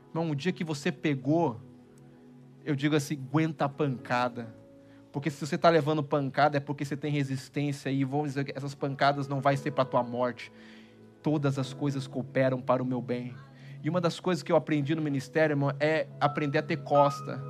Irmão, 0.08 0.30
o 0.30 0.34
dia 0.34 0.52
que 0.52 0.64
você 0.64 0.90
pegou, 0.90 1.60
eu 2.64 2.74
digo 2.74 2.96
assim, 2.96 3.14
aguenta 3.14 3.66
a 3.66 3.68
pancada. 3.68 4.54
Porque 5.12 5.30
se 5.30 5.44
você 5.44 5.56
está 5.56 5.68
levando 5.68 6.02
pancada 6.02 6.56
é 6.56 6.60
porque 6.60 6.84
você 6.84 6.96
tem 6.96 7.10
resistência 7.12 7.90
e 7.90 8.04
vamos 8.04 8.28
dizer 8.28 8.44
que 8.44 8.52
essas 8.56 8.74
pancadas 8.74 9.28
não 9.28 9.40
vai 9.40 9.56
ser 9.56 9.70
para 9.70 9.84
tua 9.84 10.02
morte. 10.02 10.50
Todas 11.22 11.58
as 11.58 11.72
coisas 11.72 12.06
cooperam 12.06 12.60
para 12.60 12.82
o 12.82 12.86
meu 12.86 13.02
bem. 13.02 13.34
E 13.82 13.90
uma 13.90 14.00
das 14.00 14.18
coisas 14.18 14.42
que 14.42 14.50
eu 14.50 14.56
aprendi 14.56 14.94
no 14.94 15.02
ministério, 15.02 15.52
irmão, 15.52 15.72
é 15.78 16.06
aprender 16.20 16.58
a 16.58 16.62
ter 16.62 16.78
costa 16.78 17.42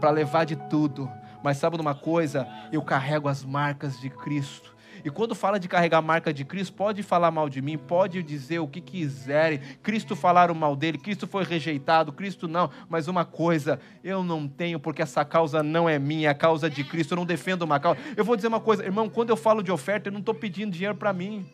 para 0.00 0.10
levar 0.10 0.44
de 0.44 0.56
tudo. 0.68 1.10
Mas 1.42 1.56
sabe 1.56 1.76
de 1.76 1.82
uma 1.82 1.94
coisa? 1.94 2.46
Eu 2.72 2.82
carrego 2.82 3.28
as 3.28 3.44
marcas 3.44 3.98
de 4.00 4.10
Cristo. 4.10 4.76
E 5.04 5.10
quando 5.10 5.34
fala 5.34 5.58
de 5.58 5.68
carregar 5.68 5.98
a 5.98 6.02
marca 6.02 6.32
de 6.32 6.44
Cristo, 6.44 6.74
pode 6.74 7.02
falar 7.02 7.30
mal 7.30 7.48
de 7.48 7.62
mim, 7.62 7.78
pode 7.78 8.22
dizer 8.22 8.58
o 8.58 8.68
que 8.68 8.80
quiserem. 8.80 9.60
Cristo 9.82 10.16
falaram 10.16 10.54
mal 10.54 10.74
dele, 10.74 10.98
Cristo 10.98 11.26
foi 11.26 11.44
rejeitado, 11.44 12.12
Cristo 12.12 12.48
não. 12.48 12.70
Mas 12.88 13.08
uma 13.08 13.24
coisa, 13.24 13.80
eu 14.02 14.22
não 14.22 14.48
tenho, 14.48 14.80
porque 14.80 15.02
essa 15.02 15.24
causa 15.24 15.62
não 15.62 15.88
é 15.88 15.98
minha, 15.98 16.30
a 16.30 16.34
causa 16.34 16.68
de 16.68 16.82
Cristo. 16.84 17.12
Eu 17.12 17.16
não 17.16 17.26
defendo 17.26 17.62
uma 17.62 17.78
causa. 17.78 18.00
Eu 18.16 18.24
vou 18.24 18.36
dizer 18.36 18.48
uma 18.48 18.60
coisa, 18.60 18.84
irmão, 18.84 19.08
quando 19.08 19.30
eu 19.30 19.36
falo 19.36 19.62
de 19.62 19.70
oferta, 19.70 20.08
eu 20.08 20.12
não 20.12 20.20
estou 20.20 20.34
pedindo 20.34 20.72
dinheiro 20.72 20.96
para 20.96 21.12
mim. 21.12 21.46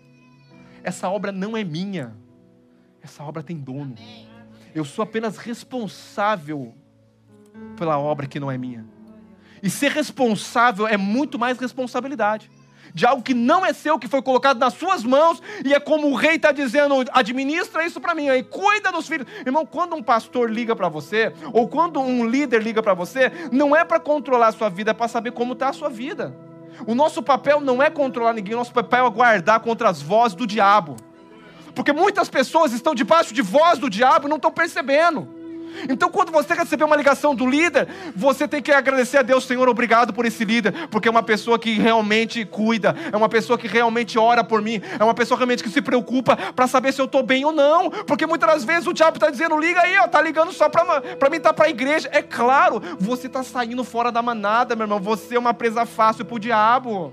Essa 0.82 1.08
obra 1.08 1.32
não 1.32 1.56
é 1.56 1.64
minha. 1.64 2.14
Essa 3.02 3.22
obra 3.22 3.42
tem 3.42 3.56
dono. 3.56 3.94
Eu 4.74 4.84
sou 4.84 5.02
apenas 5.02 5.36
responsável 5.36 6.74
pela 7.76 7.98
obra 7.98 8.26
que 8.26 8.40
não 8.40 8.50
é 8.50 8.58
minha. 8.58 8.84
E 9.62 9.70
ser 9.70 9.92
responsável 9.92 10.86
é 10.86 10.96
muito 10.96 11.38
mais 11.38 11.58
responsabilidade 11.58 12.50
de 12.94 13.04
algo 13.04 13.22
que 13.22 13.34
não 13.34 13.66
é 13.66 13.72
seu, 13.72 13.98
que 13.98 14.06
foi 14.06 14.22
colocado 14.22 14.58
nas 14.58 14.74
suas 14.74 15.02
mãos, 15.02 15.42
e 15.64 15.74
é 15.74 15.80
como 15.80 16.08
o 16.08 16.14
rei 16.14 16.36
está 16.36 16.52
dizendo: 16.52 17.04
administra 17.12 17.84
isso 17.84 18.00
para 18.00 18.14
mim 18.14 18.28
aí, 18.28 18.44
cuida 18.44 18.92
dos 18.92 19.08
filhos. 19.08 19.26
Irmão, 19.44 19.66
quando 19.66 19.96
um 19.96 20.02
pastor 20.02 20.48
liga 20.48 20.76
para 20.76 20.88
você, 20.88 21.32
ou 21.52 21.68
quando 21.68 21.98
um 22.00 22.24
líder 22.24 22.62
liga 22.62 22.80
para 22.80 22.94
você, 22.94 23.32
não 23.50 23.74
é 23.74 23.84
para 23.84 23.98
controlar 23.98 24.48
a 24.48 24.52
sua 24.52 24.68
vida, 24.68 24.92
é 24.92 24.94
para 24.94 25.08
saber 25.08 25.32
como 25.32 25.54
está 25.54 25.70
a 25.70 25.72
sua 25.72 25.90
vida. 25.90 26.34
O 26.86 26.94
nosso 26.94 27.22
papel 27.22 27.60
não 27.60 27.82
é 27.82 27.90
controlar 27.90 28.32
ninguém, 28.32 28.54
o 28.54 28.58
nosso 28.58 28.72
papel 28.72 29.06
é 29.06 29.10
guardar 29.10 29.60
contra 29.60 29.88
as 29.88 30.00
vozes 30.00 30.36
do 30.36 30.46
diabo. 30.46 30.96
Porque 31.74 31.92
muitas 31.92 32.28
pessoas 32.28 32.72
estão 32.72 32.94
debaixo 32.94 33.34
de 33.34 33.42
voz 33.42 33.78
do 33.78 33.90
diabo 33.90 34.26
e 34.26 34.30
não 34.30 34.36
estão 34.36 34.52
percebendo. 34.52 35.28
Então, 35.88 36.10
quando 36.10 36.30
você 36.30 36.54
receber 36.54 36.84
uma 36.84 36.96
ligação 36.96 37.34
do 37.34 37.46
líder, 37.46 37.88
você 38.14 38.46
tem 38.46 38.62
que 38.62 38.72
agradecer 38.72 39.18
a 39.18 39.22
Deus, 39.22 39.44
Senhor, 39.44 39.68
obrigado 39.68 40.12
por 40.12 40.24
esse 40.24 40.44
líder, 40.44 40.88
porque 40.88 41.08
é 41.08 41.10
uma 41.10 41.22
pessoa 41.22 41.58
que 41.58 41.74
realmente 41.74 42.44
cuida, 42.44 42.94
é 43.12 43.16
uma 43.16 43.28
pessoa 43.28 43.58
que 43.58 43.66
realmente 43.66 44.18
ora 44.18 44.44
por 44.44 44.62
mim, 44.62 44.80
é 44.98 45.02
uma 45.02 45.14
pessoa 45.14 45.36
realmente 45.38 45.62
que 45.62 45.68
se 45.68 45.82
preocupa 45.82 46.36
para 46.36 46.66
saber 46.66 46.92
se 46.92 47.00
eu 47.00 47.06
estou 47.06 47.22
bem 47.22 47.44
ou 47.44 47.52
não, 47.52 47.90
porque 47.90 48.26
muitas 48.26 48.48
das 48.48 48.64
vezes 48.64 48.86
o 48.86 48.92
diabo 48.92 49.16
está 49.16 49.30
dizendo, 49.30 49.58
liga 49.58 49.80
aí, 49.80 49.96
ó, 49.98 50.08
tá 50.08 50.20
ligando 50.20 50.52
só 50.52 50.68
para 50.68 51.30
mim, 51.30 51.40
tá 51.40 51.52
para 51.52 51.66
a 51.66 51.70
igreja. 51.70 52.08
É 52.12 52.22
claro, 52.22 52.80
você 52.98 53.26
está 53.26 53.42
saindo 53.42 53.84
fora 53.84 54.10
da 54.10 54.22
manada, 54.22 54.76
meu 54.76 54.84
irmão, 54.84 55.00
você 55.00 55.36
é 55.36 55.38
uma 55.38 55.54
presa 55.54 55.84
fácil 55.86 56.24
para 56.24 56.34
o 56.34 56.38
diabo. 56.38 57.12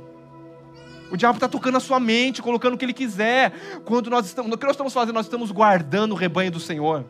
O 1.12 1.18
diabo 1.18 1.36
está 1.36 1.48
tocando 1.48 1.76
a 1.76 1.82
sua 1.82 2.00
mente, 2.00 2.42
colocando 2.42 2.76
o 2.76 2.78
que 2.78 2.86
ele 2.86 2.94
quiser. 2.94 3.52
Quando 3.84 4.10
nós 4.10 4.26
estamos, 4.26 4.50
o 4.50 4.58
que 4.58 4.66
nós 4.66 4.74
estamos 4.74 4.94
fazendo? 4.94 5.16
Nós 5.16 5.26
estamos 5.26 5.52
guardando 5.52 6.14
o 6.14 6.16
rebanho 6.16 6.52
do 6.52 6.60
Senhor 6.60 7.04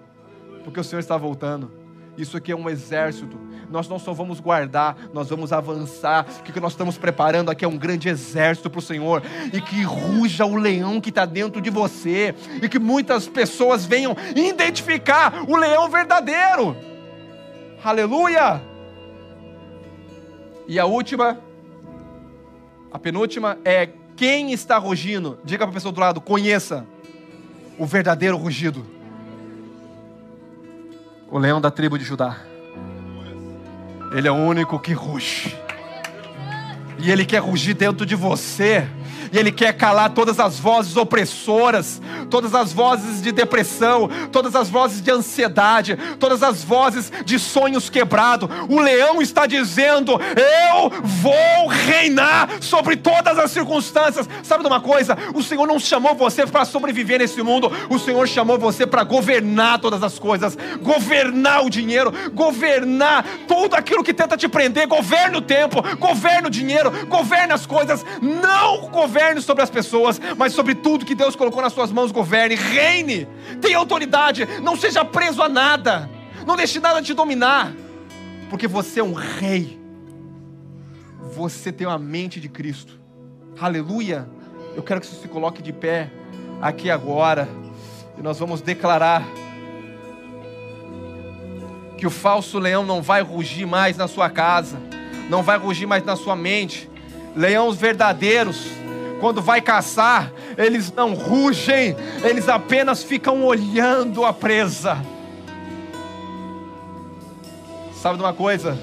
porque 0.63 0.79
o 0.79 0.83
Senhor 0.83 0.99
está 0.99 1.17
voltando. 1.17 1.71
Isso 2.17 2.35
aqui 2.35 2.51
é 2.51 2.55
um 2.55 2.69
exército. 2.69 3.39
Nós 3.69 3.87
não 3.87 3.97
só 3.97 4.13
vamos 4.13 4.39
guardar, 4.39 4.97
nós 5.13 5.29
vamos 5.29 5.53
avançar. 5.53 6.25
O 6.39 6.43
que 6.43 6.59
nós 6.59 6.73
estamos 6.73 6.97
preparando 6.97 7.49
aqui 7.49 7.63
é 7.63 7.67
um 7.67 7.77
grande 7.77 8.09
exército 8.09 8.69
para 8.69 8.79
o 8.79 8.81
Senhor. 8.81 9.23
E 9.53 9.61
que 9.61 9.81
ruja 9.83 10.45
o 10.45 10.55
leão 10.55 10.99
que 10.99 11.09
está 11.09 11.25
dentro 11.25 11.61
de 11.61 11.69
você. 11.69 12.35
E 12.61 12.67
que 12.67 12.77
muitas 12.77 13.27
pessoas 13.27 13.85
venham 13.85 14.15
identificar 14.35 15.45
o 15.47 15.55
leão 15.55 15.89
verdadeiro. 15.89 16.75
Aleluia! 17.83 18.61
E 20.67 20.79
a 20.79 20.85
última, 20.85 21.39
a 22.91 22.99
penúltima 22.99 23.57
é 23.63 23.89
quem 24.15 24.51
está 24.51 24.77
rugindo. 24.77 25.39
Diga 25.43 25.65
para 25.65 25.71
a 25.71 25.73
pessoa 25.73 25.91
do 25.91 25.99
lado: 25.99 26.21
conheça 26.21 26.85
o 27.79 27.85
verdadeiro 27.85 28.37
rugido 28.37 29.00
o 31.31 31.39
leão 31.39 31.61
da 31.61 31.71
tribo 31.71 31.97
de 31.97 32.03
Judá. 32.03 32.35
Ele 34.11 34.27
é 34.27 34.31
o 34.31 34.35
único 34.35 34.77
que 34.77 34.91
ruge. 34.91 35.57
E 36.99 37.09
ele 37.09 37.25
quer 37.25 37.39
rugir 37.39 37.73
dentro 37.73 38.05
de 38.05 38.13
você. 38.13 38.85
E 39.31 39.37
Ele 39.37 39.51
quer 39.51 39.73
calar 39.73 40.09
todas 40.09 40.39
as 40.39 40.59
vozes 40.59 40.97
opressoras, 40.97 42.01
todas 42.29 42.53
as 42.53 42.73
vozes 42.73 43.21
de 43.21 43.31
depressão, 43.31 44.09
todas 44.31 44.55
as 44.55 44.69
vozes 44.69 45.01
de 45.01 45.09
ansiedade, 45.09 45.97
todas 46.19 46.43
as 46.43 46.63
vozes 46.63 47.11
de 47.23 47.39
sonhos 47.39 47.89
quebrados. 47.89 48.49
O 48.67 48.79
leão 48.79 49.21
está 49.21 49.45
dizendo: 49.45 50.19
Eu 50.35 50.89
vou 51.01 51.67
reinar 51.67 52.49
sobre 52.59 52.97
todas 52.97 53.37
as 53.39 53.51
circunstâncias. 53.51 54.27
Sabe 54.43 54.63
de 54.63 54.67
uma 54.67 54.81
coisa? 54.81 55.17
O 55.33 55.41
Senhor 55.41 55.65
não 55.65 55.79
chamou 55.79 56.13
você 56.15 56.45
para 56.45 56.65
sobreviver 56.65 57.19
nesse 57.19 57.41
mundo, 57.41 57.71
o 57.89 57.97
Senhor 57.97 58.27
chamou 58.27 58.57
você 58.57 58.85
para 58.85 59.03
governar 59.03 59.79
todas 59.79 60.03
as 60.03 60.19
coisas, 60.19 60.57
governar 60.81 61.65
o 61.65 61.69
dinheiro, 61.69 62.11
governar 62.33 63.25
tudo 63.47 63.75
aquilo 63.75 64.03
que 64.03 64.13
tenta 64.13 64.35
te 64.35 64.47
prender. 64.47 64.87
Governe 64.87 65.37
o 65.37 65.41
tempo, 65.41 65.81
governe 65.97 66.47
o 66.47 66.51
dinheiro, 66.51 66.91
governe 67.07 67.53
as 67.53 67.65
coisas. 67.65 68.05
Não 68.21 68.89
governe 69.21 69.41
sobre 69.41 69.61
as 69.61 69.69
pessoas, 69.69 70.19
mas 70.35 70.51
sobre 70.53 70.73
tudo 70.73 71.05
que 71.05 71.13
Deus 71.13 71.35
colocou 71.35 71.61
nas 71.61 71.73
suas 71.73 71.91
mãos, 71.91 72.11
governe, 72.11 72.55
reine, 72.55 73.27
tenha 73.61 73.77
autoridade, 73.77 74.47
não 74.63 74.75
seja 74.75 75.05
preso 75.05 75.43
a 75.43 75.49
nada, 75.49 76.09
não 76.45 76.55
deixe 76.55 76.79
nada 76.79 77.01
te 77.03 77.13
dominar, 77.13 77.71
porque 78.49 78.67
você 78.67 78.99
é 78.99 79.03
um 79.03 79.13
rei, 79.13 79.79
você 81.33 81.71
tem 81.71 81.85
a 81.85 81.99
mente 81.99 82.39
de 82.39 82.49
Cristo, 82.49 82.99
aleluia. 83.59 84.27
Eu 84.75 84.81
quero 84.81 84.99
que 84.99 85.05
você 85.05 85.21
se 85.21 85.27
coloque 85.27 85.61
de 85.61 85.71
pé 85.71 86.09
aqui 86.59 86.89
agora, 86.89 87.47
e 88.17 88.21
nós 88.23 88.39
vamos 88.39 88.59
declarar 88.61 89.23
que 91.95 92.07
o 92.07 92.09
falso 92.09 92.57
leão 92.57 92.83
não 92.83 93.03
vai 93.03 93.21
rugir 93.21 93.67
mais 93.67 93.95
na 93.97 94.07
sua 94.07 94.31
casa, 94.31 94.79
não 95.29 95.43
vai 95.43 95.59
rugir 95.59 95.85
mais 95.85 96.03
na 96.03 96.15
sua 96.15 96.35
mente. 96.35 96.89
Leões 97.35 97.77
verdadeiros, 97.77 98.80
quando 99.21 99.39
vai 99.39 99.61
caçar, 99.61 100.33
eles 100.57 100.91
não 100.91 101.13
rugem, 101.13 101.95
eles 102.23 102.49
apenas 102.49 103.03
ficam 103.03 103.45
olhando 103.45 104.25
a 104.25 104.33
presa. 104.33 104.97
Sabe 107.93 108.17
de 108.17 108.23
uma 108.23 108.33
coisa? 108.33 108.75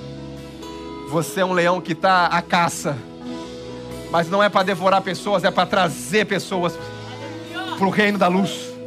Você 1.11 1.41
é 1.41 1.45
um 1.45 1.53
leão 1.53 1.80
que 1.80 1.91
está 1.91 2.26
à 2.26 2.41
caça, 2.41 2.97
mas 4.12 4.30
não 4.30 4.41
é 4.41 4.49
para 4.49 4.62
devorar 4.62 5.03
pessoas, 5.03 5.43
é 5.43 5.51
para 5.51 5.66
trazer 5.66 6.24
pessoas 6.24 6.78
para 7.76 7.86
o 7.86 7.91
reino 7.91 8.16
da 8.16 8.28
luz. 8.28 8.77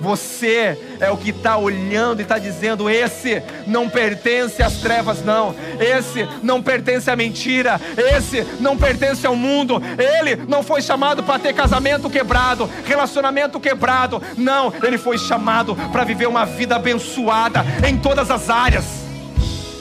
Você 0.00 0.78
é 0.98 1.10
o 1.10 1.16
que 1.16 1.30
está 1.30 1.56
olhando 1.58 2.20
e 2.20 2.22
está 2.22 2.38
dizendo: 2.38 2.88
esse 2.88 3.42
não 3.66 3.88
pertence 3.88 4.62
às 4.62 4.78
trevas, 4.78 5.22
não. 5.22 5.54
Esse 5.78 6.26
não 6.42 6.62
pertence 6.62 7.10
à 7.10 7.14
mentira. 7.14 7.78
Esse 7.96 8.46
não 8.58 8.76
pertence 8.76 9.26
ao 9.26 9.36
mundo. 9.36 9.80
Ele 9.98 10.42
não 10.48 10.62
foi 10.62 10.80
chamado 10.80 11.22
para 11.22 11.38
ter 11.38 11.52
casamento 11.52 12.08
quebrado, 12.08 12.68
relacionamento 12.84 13.60
quebrado. 13.60 14.22
Não, 14.36 14.72
ele 14.82 14.96
foi 14.96 15.18
chamado 15.18 15.76
para 15.92 16.04
viver 16.04 16.26
uma 16.26 16.46
vida 16.46 16.76
abençoada 16.76 17.64
em 17.86 17.98
todas 17.98 18.30
as 18.30 18.48
áreas. 18.48 18.84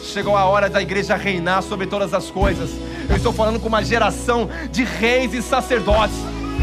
Chegou 0.03 0.35
a 0.35 0.45
hora 0.45 0.69
da 0.69 0.81
igreja 0.81 1.15
reinar 1.15 1.61
sobre 1.63 1.87
todas 1.87 2.13
as 2.13 2.29
coisas. 2.29 2.71
Eu 3.07 3.15
estou 3.15 3.31
falando 3.31 3.59
com 3.59 3.67
uma 3.67 3.83
geração 3.83 4.49
de 4.71 4.83
reis 4.83 5.33
e 5.33 5.41
sacerdotes, 5.41 6.15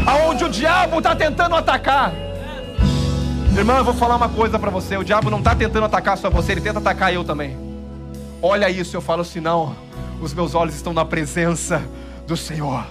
aonde 0.05 0.43
o 0.43 0.49
diabo 0.49 0.97
está 0.97 1.15
tentando 1.15 1.55
atacar 1.55 2.26
Irmão, 3.57 3.75
eu 3.75 3.83
vou 3.83 3.93
falar 3.95 4.15
uma 4.15 4.29
coisa 4.29 4.59
para 4.59 4.69
você: 4.69 4.95
o 4.97 5.03
diabo 5.03 5.31
não 5.31 5.39
está 5.39 5.55
tentando 5.55 5.85
atacar 5.85 6.15
só 6.15 6.29
você, 6.29 6.51
ele 6.51 6.61
tenta 6.61 6.77
atacar 6.77 7.11
eu 7.11 7.23
também. 7.23 7.57
Olha 8.39 8.69
isso, 8.69 8.95
eu 8.95 9.01
falo 9.01 9.23
assim: 9.23 9.39
não, 9.39 9.75
os 10.21 10.31
meus 10.31 10.53
olhos 10.53 10.75
estão 10.75 10.93
na 10.93 11.03
presença 11.03 11.81
do 12.27 12.37
Senhor. 12.37 12.85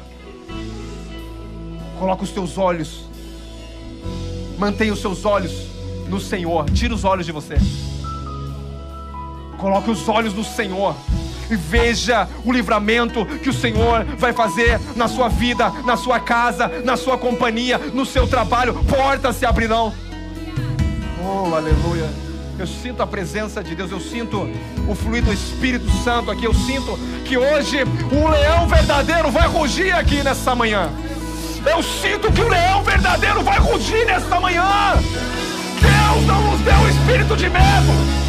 Coloca 2.00 2.24
os 2.24 2.32
teus 2.32 2.58
olhos, 2.58 3.04
mantenha 4.58 4.92
os 4.92 5.00
seus 5.00 5.24
olhos 5.24 5.52
no 6.08 6.18
Senhor, 6.18 6.68
tira 6.70 6.92
os 6.92 7.04
olhos 7.04 7.24
de 7.24 7.30
você. 7.30 7.58
Coloque 9.58 9.88
os 9.88 10.08
olhos 10.08 10.34
no 10.34 10.42
Senhor 10.42 10.96
e 11.48 11.54
veja 11.54 12.28
o 12.44 12.50
livramento 12.50 13.24
que 13.24 13.50
o 13.50 13.54
Senhor 13.54 14.04
vai 14.18 14.32
fazer 14.32 14.80
na 14.96 15.06
sua 15.06 15.28
vida, 15.28 15.70
na 15.84 15.96
sua 15.96 16.18
casa, 16.18 16.68
na 16.84 16.96
sua 16.96 17.16
companhia, 17.16 17.78
no 17.78 18.04
seu 18.04 18.26
trabalho. 18.26 18.74
Portas 18.84 19.36
se 19.36 19.46
abrirão. 19.46 19.92
Oh, 21.28 21.52
aleluia. 21.56 22.08
Eu 22.56 22.68
sinto 22.68 23.02
a 23.02 23.06
presença 23.06 23.62
de 23.62 23.74
Deus, 23.74 23.90
eu 23.90 24.00
sinto 24.00 24.48
o 24.88 24.94
fluir 24.94 25.24
do 25.24 25.32
Espírito 25.32 25.90
Santo 26.04 26.30
aqui. 26.30 26.44
Eu 26.44 26.54
sinto 26.54 26.96
que 27.24 27.36
hoje 27.36 27.78
o 27.82 28.28
leão 28.28 28.68
verdadeiro 28.68 29.28
vai 29.32 29.48
rugir 29.48 29.92
aqui 29.92 30.22
nessa 30.22 30.54
manhã. 30.54 30.88
Eu 31.68 31.82
sinto 31.82 32.30
que 32.30 32.40
o 32.40 32.48
leão 32.48 32.84
verdadeiro 32.84 33.42
vai 33.42 33.58
rugir 33.58 34.06
nesta 34.06 34.38
manhã. 34.38 34.62
Deus 35.80 36.26
não 36.26 36.40
nos 36.52 36.60
deu 36.60 36.78
o 36.78 36.88
espírito 36.88 37.36
de 37.36 37.50
medo. 37.50 38.25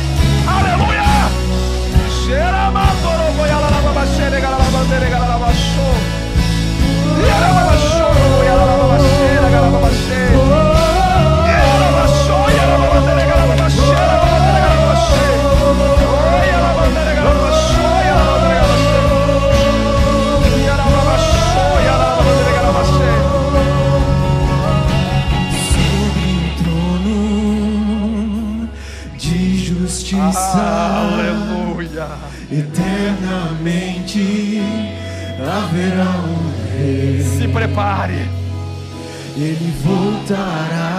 Voltará 39.84 40.98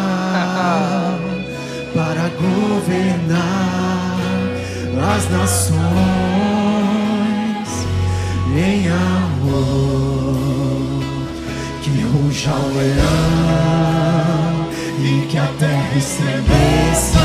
para 1.94 2.30
governar 2.40 3.88
as 5.16 5.30
nações 5.30 5.78
em 8.56 8.88
amor. 8.88 10.38
Que 11.82 11.90
ruja 12.02 12.52
o 12.52 12.68
leão 12.76 14.68
e 15.00 15.26
que 15.26 15.38
a 15.38 15.46
terra 15.58 15.96
estremeça 15.96 17.18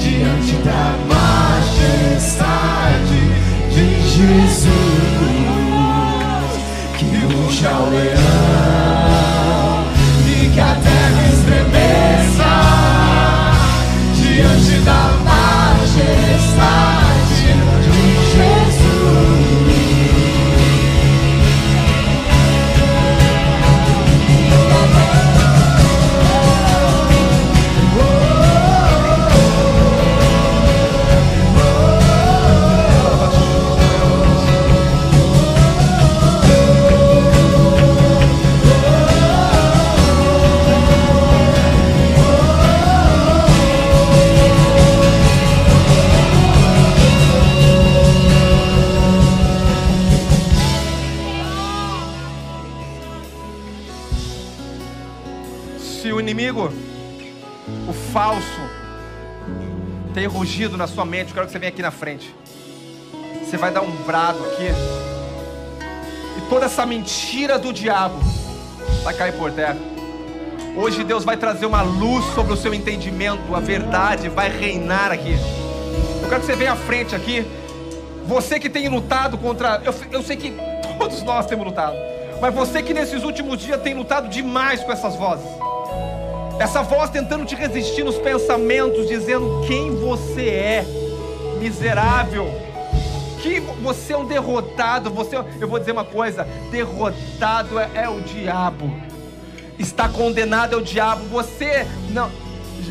diante 0.00 0.54
da 0.64 0.94
majestade 1.14 2.40
de 3.70 3.86
Jesus. 4.08 4.68
Que 6.98 7.06
ruja 7.26 7.70
o 7.70 7.90
leão 7.90 8.37
rugido 60.38 60.76
na 60.76 60.86
sua 60.86 61.04
mente, 61.04 61.30
eu 61.30 61.34
quero 61.34 61.46
que 61.46 61.52
você 61.52 61.58
venha 61.58 61.70
aqui 61.70 61.82
na 61.82 61.90
frente. 61.90 62.32
Você 63.44 63.56
vai 63.56 63.72
dar 63.72 63.80
um 63.82 63.90
brado 64.04 64.38
aqui. 64.44 64.68
E 66.36 66.40
toda 66.48 66.66
essa 66.66 66.86
mentira 66.86 67.58
do 67.58 67.72
diabo 67.72 68.20
vai 69.02 69.14
cair 69.14 69.32
por 69.32 69.50
terra. 69.50 69.76
Hoje 70.76 71.02
Deus 71.02 71.24
vai 71.24 71.36
trazer 71.36 71.66
uma 71.66 71.82
luz 71.82 72.24
sobre 72.36 72.52
o 72.52 72.56
seu 72.56 72.72
entendimento, 72.72 73.52
a 73.52 73.58
verdade 73.58 74.28
vai 74.28 74.48
reinar 74.48 75.10
aqui. 75.10 75.34
Eu 76.22 76.28
quero 76.28 76.40
que 76.40 76.46
você 76.46 76.54
venha 76.54 76.72
à 76.72 76.76
frente 76.76 77.16
aqui. 77.16 77.44
Você 78.24 78.60
que 78.60 78.68
tem 78.68 78.88
lutado 78.88 79.36
contra. 79.38 79.82
Eu, 79.84 79.92
eu 80.12 80.22
sei 80.22 80.36
que 80.36 80.54
todos 80.98 81.20
nós 81.22 81.46
temos 81.46 81.66
lutado. 81.66 81.96
Mas 82.40 82.54
você 82.54 82.80
que 82.80 82.94
nesses 82.94 83.24
últimos 83.24 83.58
dias 83.58 83.80
tem 83.82 83.94
lutado 83.94 84.28
demais 84.28 84.84
com 84.84 84.92
essas 84.92 85.16
vozes. 85.16 85.50
Essa 86.58 86.82
voz 86.82 87.08
tentando 87.08 87.44
te 87.44 87.54
resistir 87.54 88.02
nos 88.02 88.18
pensamentos, 88.18 89.06
dizendo 89.06 89.64
quem 89.66 89.94
você 89.94 90.48
é, 90.48 90.84
miserável. 91.60 92.46
Que 93.40 93.60
você 93.60 94.12
é 94.12 94.18
um 94.18 94.24
derrotado, 94.24 95.08
você, 95.08 95.36
eu 95.60 95.68
vou 95.68 95.78
dizer 95.78 95.92
uma 95.92 96.04
coisa, 96.04 96.44
derrotado 96.72 97.78
é, 97.78 97.88
é 97.94 98.08
o 98.08 98.20
diabo. 98.20 98.92
Está 99.78 100.08
condenado 100.08 100.74
é 100.74 100.76
o 100.76 100.82
diabo. 100.82 101.24
Você 101.26 101.86
não, 102.10 102.28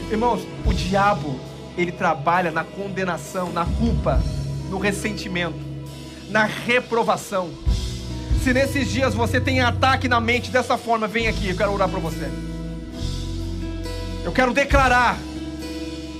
irmãos, 0.09 0.47
o 0.65 0.73
diabo, 0.73 1.37
ele 1.77 1.91
trabalha 1.91 2.51
na 2.51 2.63
condenação, 2.63 3.51
na 3.51 3.65
culpa, 3.65 4.21
no 4.69 4.77
ressentimento, 4.77 5.59
na 6.29 6.45
reprovação. 6.45 7.49
Se 8.41 8.53
nesses 8.53 8.89
dias 8.89 9.13
você 9.13 9.41
tem 9.41 9.59
ataque 9.59 10.07
na 10.07 10.21
mente 10.21 10.49
dessa 10.49 10.77
forma, 10.77 11.05
vem 11.05 11.27
aqui, 11.27 11.49
eu 11.49 11.57
quero 11.57 11.73
orar 11.73 11.89
para 11.89 11.99
você. 11.99 12.31
Eu 14.27 14.33
quero 14.33 14.53
declarar 14.53 15.17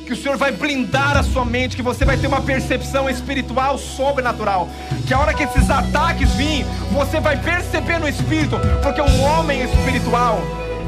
que 0.05 0.14
o 0.14 0.16
Senhor 0.16 0.38
vai 0.38 0.49
blindar 0.49 1.18
a 1.18 1.24
sua 1.24 1.43
mente, 1.43 1.76
que 1.76 1.82
você 1.82 2.05
vai 2.05 2.16
ter 2.16 2.28
uma 2.28 2.39
percepção 2.39 3.10
espiritual 3.10 3.78
sobrenatural. 3.78 4.70
Que 5.05 5.14
a 5.14 5.20
hora 5.20 5.34
que 5.34 5.43
esses 5.43 5.70
ataques 5.70 6.32
virem, 6.36 6.66
você 6.89 7.20
vai 7.20 7.36
perceber 7.36 7.99
no 7.99 8.08
espírito, 8.08 8.58
porque 8.82 9.01
um 9.01 9.24
homem 9.24 9.62
espiritual, 9.62 10.39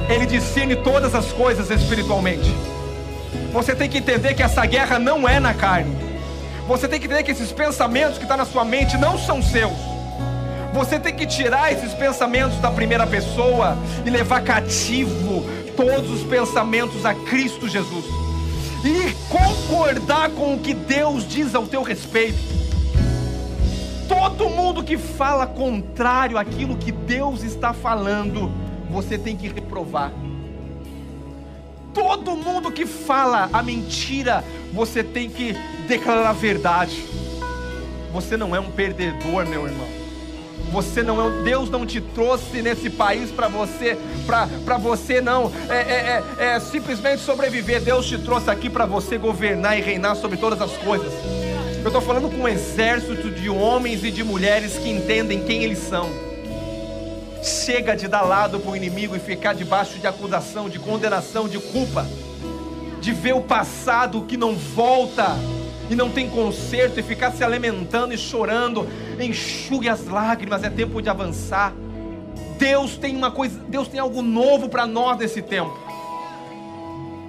ele 0.08 0.26
discerne 0.26 0.78
todas 0.78 1.14
as 1.14 1.26
coisas 1.34 1.70
espiritualmente. 1.70 2.56
Você 3.52 3.76
tem 3.76 3.90
que 3.90 3.98
entender 3.98 4.34
que 4.34 4.42
essa 4.42 4.66
guerra 4.66 4.98
não 4.98 5.28
é 5.28 5.42
na 5.42 5.54
carne. 5.54 5.94
Você 6.70 6.88
tem 6.88 7.02
que 7.02 7.06
entender 7.06 7.24
que 7.24 7.32
esses 7.32 7.52
pensamentos 7.52 8.18
que 8.18 8.24
estão 8.24 8.38
tá 8.38 8.46
na 8.46 8.50
sua 8.50 8.64
mente 8.64 8.98
não 8.98 9.18
são 9.18 9.42
seus. 9.42 9.90
Você 10.72 11.00
tem 11.00 11.14
que 11.14 11.26
tirar 11.26 11.74
esses 11.74 11.94
pensamentos 11.94 12.58
da 12.60 12.72
primeira 12.72 13.06
pessoa 13.06 13.78
e 14.06 14.10
levar 14.10 14.42
cativo 14.42 15.44
todos 15.80 16.12
os 16.12 16.24
pensamentos 16.24 17.06
a 17.06 17.14
Cristo 17.14 17.66
Jesus 17.66 18.04
e 18.84 19.14
concordar 19.30 20.30
com 20.32 20.56
o 20.56 20.60
que 20.60 20.74
Deus 20.74 21.26
diz 21.26 21.56
ao 21.56 21.66
teu 21.66 21.84
respeito. 21.84 22.38
Todo 24.06 24.50
mundo 24.50 24.84
que 24.84 24.98
fala 24.98 25.48
contrário 25.48 26.38
àquilo 26.38 26.76
que 26.76 26.92
Deus 26.92 27.44
está 27.44 27.72
falando, 27.72 28.52
você 28.90 29.18
tem 29.18 29.38
que 29.38 29.48
reprovar. 29.48 30.12
Todo 31.94 32.36
mundo 32.36 32.74
que 32.74 32.86
fala 32.86 33.50
a 33.54 33.64
mentira, 33.64 34.44
você 34.74 35.02
tem 35.02 35.30
que 35.30 35.54
declarar 35.88 36.32
a 36.32 36.34
verdade. 36.34 37.06
Você 38.12 38.36
não 38.36 38.54
é 38.54 38.60
um 38.60 38.70
perdedor, 38.70 39.46
meu 39.46 39.66
irmão. 39.66 39.99
Você 40.72 41.02
não 41.02 41.26
é, 41.26 41.44
Deus 41.44 41.70
não 41.70 41.86
te 41.86 42.00
trouxe 42.00 42.62
nesse 42.62 42.90
país 42.90 43.32
para 43.32 43.48
você, 43.48 43.98
para 44.26 44.78
você 44.78 45.20
não 45.20 45.52
é, 45.70 45.78
é, 45.78 46.24
é, 46.38 46.46
é, 46.56 46.60
simplesmente 46.60 47.22
sobreviver. 47.22 47.82
Deus 47.82 48.06
te 48.06 48.18
trouxe 48.18 48.50
aqui 48.50 48.70
para 48.70 48.86
você 48.86 49.18
governar 49.18 49.78
e 49.78 49.82
reinar 49.82 50.16
sobre 50.16 50.38
todas 50.38 50.62
as 50.62 50.72
coisas. 50.78 51.12
Eu 51.82 51.88
estou 51.88 52.02
falando 52.02 52.30
com 52.30 52.44
um 52.44 52.48
exército 52.48 53.32
de 53.32 53.50
homens 53.50 54.04
e 54.04 54.12
de 54.12 54.24
mulheres 54.24 54.78
que 54.78 54.90
entendem 54.90 55.44
quem 55.44 55.64
eles 55.64 55.80
são. 55.80 56.10
Chega 57.42 57.96
de 57.96 58.08
dar 58.08 58.22
lado 58.22 58.60
para 58.60 58.72
o 58.72 58.76
inimigo 58.76 59.16
e 59.16 59.20
ficar 59.20 59.54
debaixo 59.54 59.98
de 59.98 60.06
acusação, 60.06 60.70
de 60.70 60.78
condenação, 60.78 61.48
de 61.48 61.58
culpa, 61.58 62.06
de 63.00 63.14
ver 63.14 63.34
o 63.34 63.42
passado 63.42 64.24
que 64.24 64.36
não 64.36 64.56
volta 64.56 65.38
e 65.90 65.96
não 65.96 66.10
tem 66.10 66.30
conserto 66.30 67.00
e 67.00 67.04
ficar 67.04 67.32
se 67.32 67.44
alimentando 67.44 68.14
e 68.14 68.18
chorando, 68.18 68.88
enxugue 69.20 69.90
as 69.90 70.06
lágrimas, 70.06 70.64
é 70.64 70.70
tempo 70.70 71.02
de 71.02 71.10
avançar. 71.10 71.74
Deus 72.58 72.98
tem 72.98 73.16
uma 73.16 73.32
coisa, 73.32 73.60
Deus 73.68 73.88
tem 73.88 74.00
algo 74.00 74.22
novo 74.22 74.70
para 74.70 74.86
nós 74.86 75.18
nesse 75.18 75.42
tempo. 75.42 75.78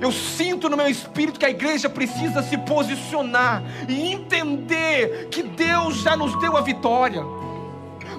Eu 0.00 0.10
sinto 0.10 0.68
no 0.68 0.76
meu 0.76 0.88
espírito 0.88 1.38
que 1.38 1.44
a 1.44 1.50
igreja 1.50 1.88
precisa 1.88 2.42
se 2.42 2.56
posicionar 2.56 3.62
e 3.86 4.12
entender 4.12 5.28
que 5.30 5.42
Deus 5.42 6.02
já 6.02 6.16
nos 6.16 6.38
deu 6.40 6.56
a 6.56 6.62
vitória. 6.62 7.22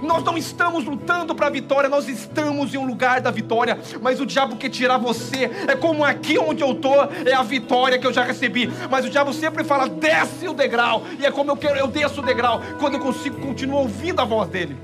Nós 0.02 0.24
não 0.24 0.38
estamos 0.38 0.84
lutando 0.86 1.36
para 1.36 1.48
a 1.48 1.50
vitória, 1.50 1.90
nós 1.90 2.08
estamos 2.08 2.74
em 2.74 2.78
um 2.78 2.86
lugar 2.86 3.22
da 3.22 3.30
vitória, 3.30 3.78
mas 4.02 4.20
o 4.20 4.26
diabo 4.26 4.56
quer 4.56 4.70
tirar 4.70 4.98
você. 4.98 5.50
É 5.68 5.76
como 5.76 6.04
aqui 6.04 6.38
onde 6.38 6.64
eu 6.64 6.72
estou, 6.72 7.10
é 7.26 7.34
a 7.34 7.44
vitória 7.44 8.00
que 8.00 8.08
eu 8.08 8.14
já 8.14 8.24
recebi. 8.24 8.72
Mas 8.90 9.06
o 9.06 9.10
diabo 9.10 9.34
sempre 9.34 9.64
fala: 9.64 9.88
desce 9.88 10.48
o 10.48 10.54
degrau, 10.54 11.04
e 11.20 11.26
é 11.26 11.32
como 11.32 11.52
eu 11.52 11.58
quero, 11.58 11.78
eu 11.78 11.88
desço 11.88 12.22
o 12.22 12.26
degrau, 12.26 12.62
quando 12.80 12.96
eu 12.96 13.00
consigo 13.00 13.40
continuar 13.40 13.82
ouvindo 13.82 14.20
a 14.20 14.26
voz 14.26 14.50
dele. 14.50 14.78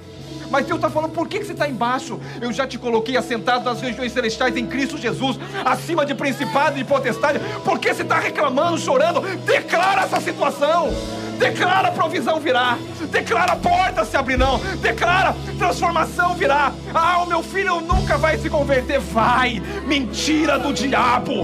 Mas 0.49 0.65
Deus 0.65 0.78
está 0.78 0.89
falando, 0.89 1.11
por 1.11 1.28
que, 1.28 1.39
que 1.39 1.45
você 1.45 1.51
está 1.51 1.68
embaixo? 1.68 2.20
Eu 2.39 2.51
já 2.53 2.65
te 2.65 2.78
coloquei 2.78 3.18
assentado 3.18 3.65
nas 3.65 3.82
regiões 3.82 4.11
celestiais 4.11 4.55
em 4.55 4.65
Cristo 4.65 4.97
Jesus, 4.97 5.38
acima 5.65 6.05
de 6.05 6.15
principado 6.15 6.78
e 6.78 6.84
de 6.84 6.86
potestade. 6.86 7.39
Por 7.65 7.80
que 7.80 7.93
você 7.93 8.03
está 8.03 8.18
reclamando, 8.18 8.78
chorando? 8.78 9.22
Declara 9.45 10.03
essa 10.03 10.22
situação. 10.22 10.89
Declara 11.38 11.92
provisão 11.92 12.40
virá. 12.40 12.78
Declara 13.12 13.56
porta 13.56 14.04
se 14.04 14.18
abrirão. 14.18 14.60
Declara 14.82 15.36
transformação 15.58 16.36
virá. 16.36 16.72
Ah, 16.94 17.24
o 17.24 17.28
meu 17.28 17.44
filho 17.44 17.80
nunca 17.82 18.18
vai 18.18 18.38
se 18.38 18.50
converter. 18.50 19.00
Vai. 19.00 19.62
Mentira 19.86 20.58
do 20.58 20.74
diabo. 20.74 21.44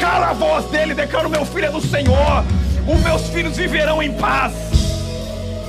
Cala 0.00 0.30
a 0.30 0.32
voz 0.32 0.66
dele. 0.66 0.94
Declara 0.94 1.26
o 1.28 1.30
meu 1.30 1.44
filho 1.44 1.66
é 1.66 1.70
do 1.70 1.80
Senhor. 1.80 2.44
Os 2.86 3.00
meus 3.02 3.28
filhos 3.28 3.56
viverão 3.56 4.02
em 4.02 4.12
paz. 4.16 4.54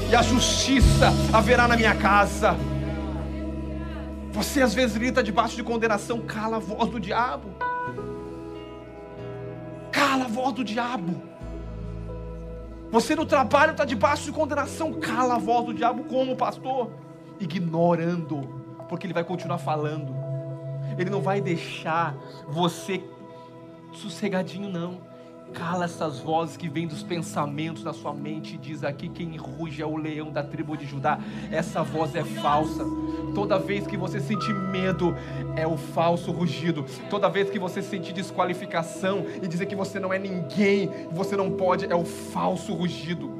E 0.09 0.15
a 0.15 0.21
justiça 0.21 1.13
haverá 1.31 1.67
na 1.67 1.77
minha 1.77 1.93
casa. 1.93 2.55
Você 4.31 4.61
às 4.61 4.73
vezes 4.73 4.97
grita 4.97 5.21
debaixo 5.21 5.55
de 5.55 5.63
condenação. 5.63 6.21
Cala 6.21 6.57
a 6.57 6.59
voz 6.59 6.89
do 6.89 6.99
diabo. 6.99 7.49
Cala 9.91 10.25
a 10.25 10.27
voz 10.27 10.53
do 10.53 10.63
diabo. 10.63 11.28
Você 12.91 13.15
no 13.15 13.25
trabalho 13.25 13.71
está 13.71 13.85
debaixo 13.85 14.23
de 14.25 14.31
condenação, 14.31 14.93
cala 14.93 15.35
a 15.35 15.37
voz 15.37 15.65
do 15.65 15.73
diabo 15.73 16.05
como 16.05 16.35
pastor, 16.35 16.91
ignorando, 17.39 18.41
porque 18.89 19.05
ele 19.05 19.13
vai 19.13 19.23
continuar 19.23 19.59
falando. 19.59 20.11
Ele 20.97 21.09
não 21.09 21.21
vai 21.21 21.39
deixar 21.39 22.15
você 22.47 23.03
sossegadinho 23.93 24.69
não. 24.69 25.08
Cala 25.53 25.85
essas 25.85 26.19
vozes 26.19 26.55
que 26.55 26.69
vêm 26.69 26.87
dos 26.87 27.03
pensamentos 27.03 27.83
da 27.83 27.91
sua 27.91 28.13
mente 28.13 28.55
e 28.55 28.57
diz 28.57 28.83
aqui 28.83 29.09
quem 29.09 29.35
ruge 29.35 29.81
é 29.81 29.85
o 29.85 29.95
leão 29.95 30.31
da 30.31 30.43
tribo 30.43 30.77
de 30.77 30.85
Judá. 30.85 31.19
Essa 31.51 31.83
voz 31.83 32.15
é 32.15 32.23
falsa. 32.23 32.83
Toda 33.33 33.57
vez 33.57 33.87
que 33.87 33.97
você 33.97 34.19
sentir 34.19 34.53
medo, 34.53 35.15
é 35.55 35.65
o 35.65 35.77
falso 35.77 36.31
rugido. 36.31 36.85
Toda 37.09 37.29
vez 37.29 37.49
que 37.49 37.59
você 37.59 37.81
sentir 37.81 38.13
desqualificação 38.13 39.25
e 39.41 39.47
dizer 39.47 39.65
que 39.65 39.75
você 39.75 39.99
não 39.99 40.13
é 40.13 40.19
ninguém, 40.19 40.89
você 41.11 41.35
não 41.35 41.51
pode, 41.51 41.85
é 41.91 41.95
o 41.95 42.05
falso 42.05 42.73
rugido. 42.73 43.31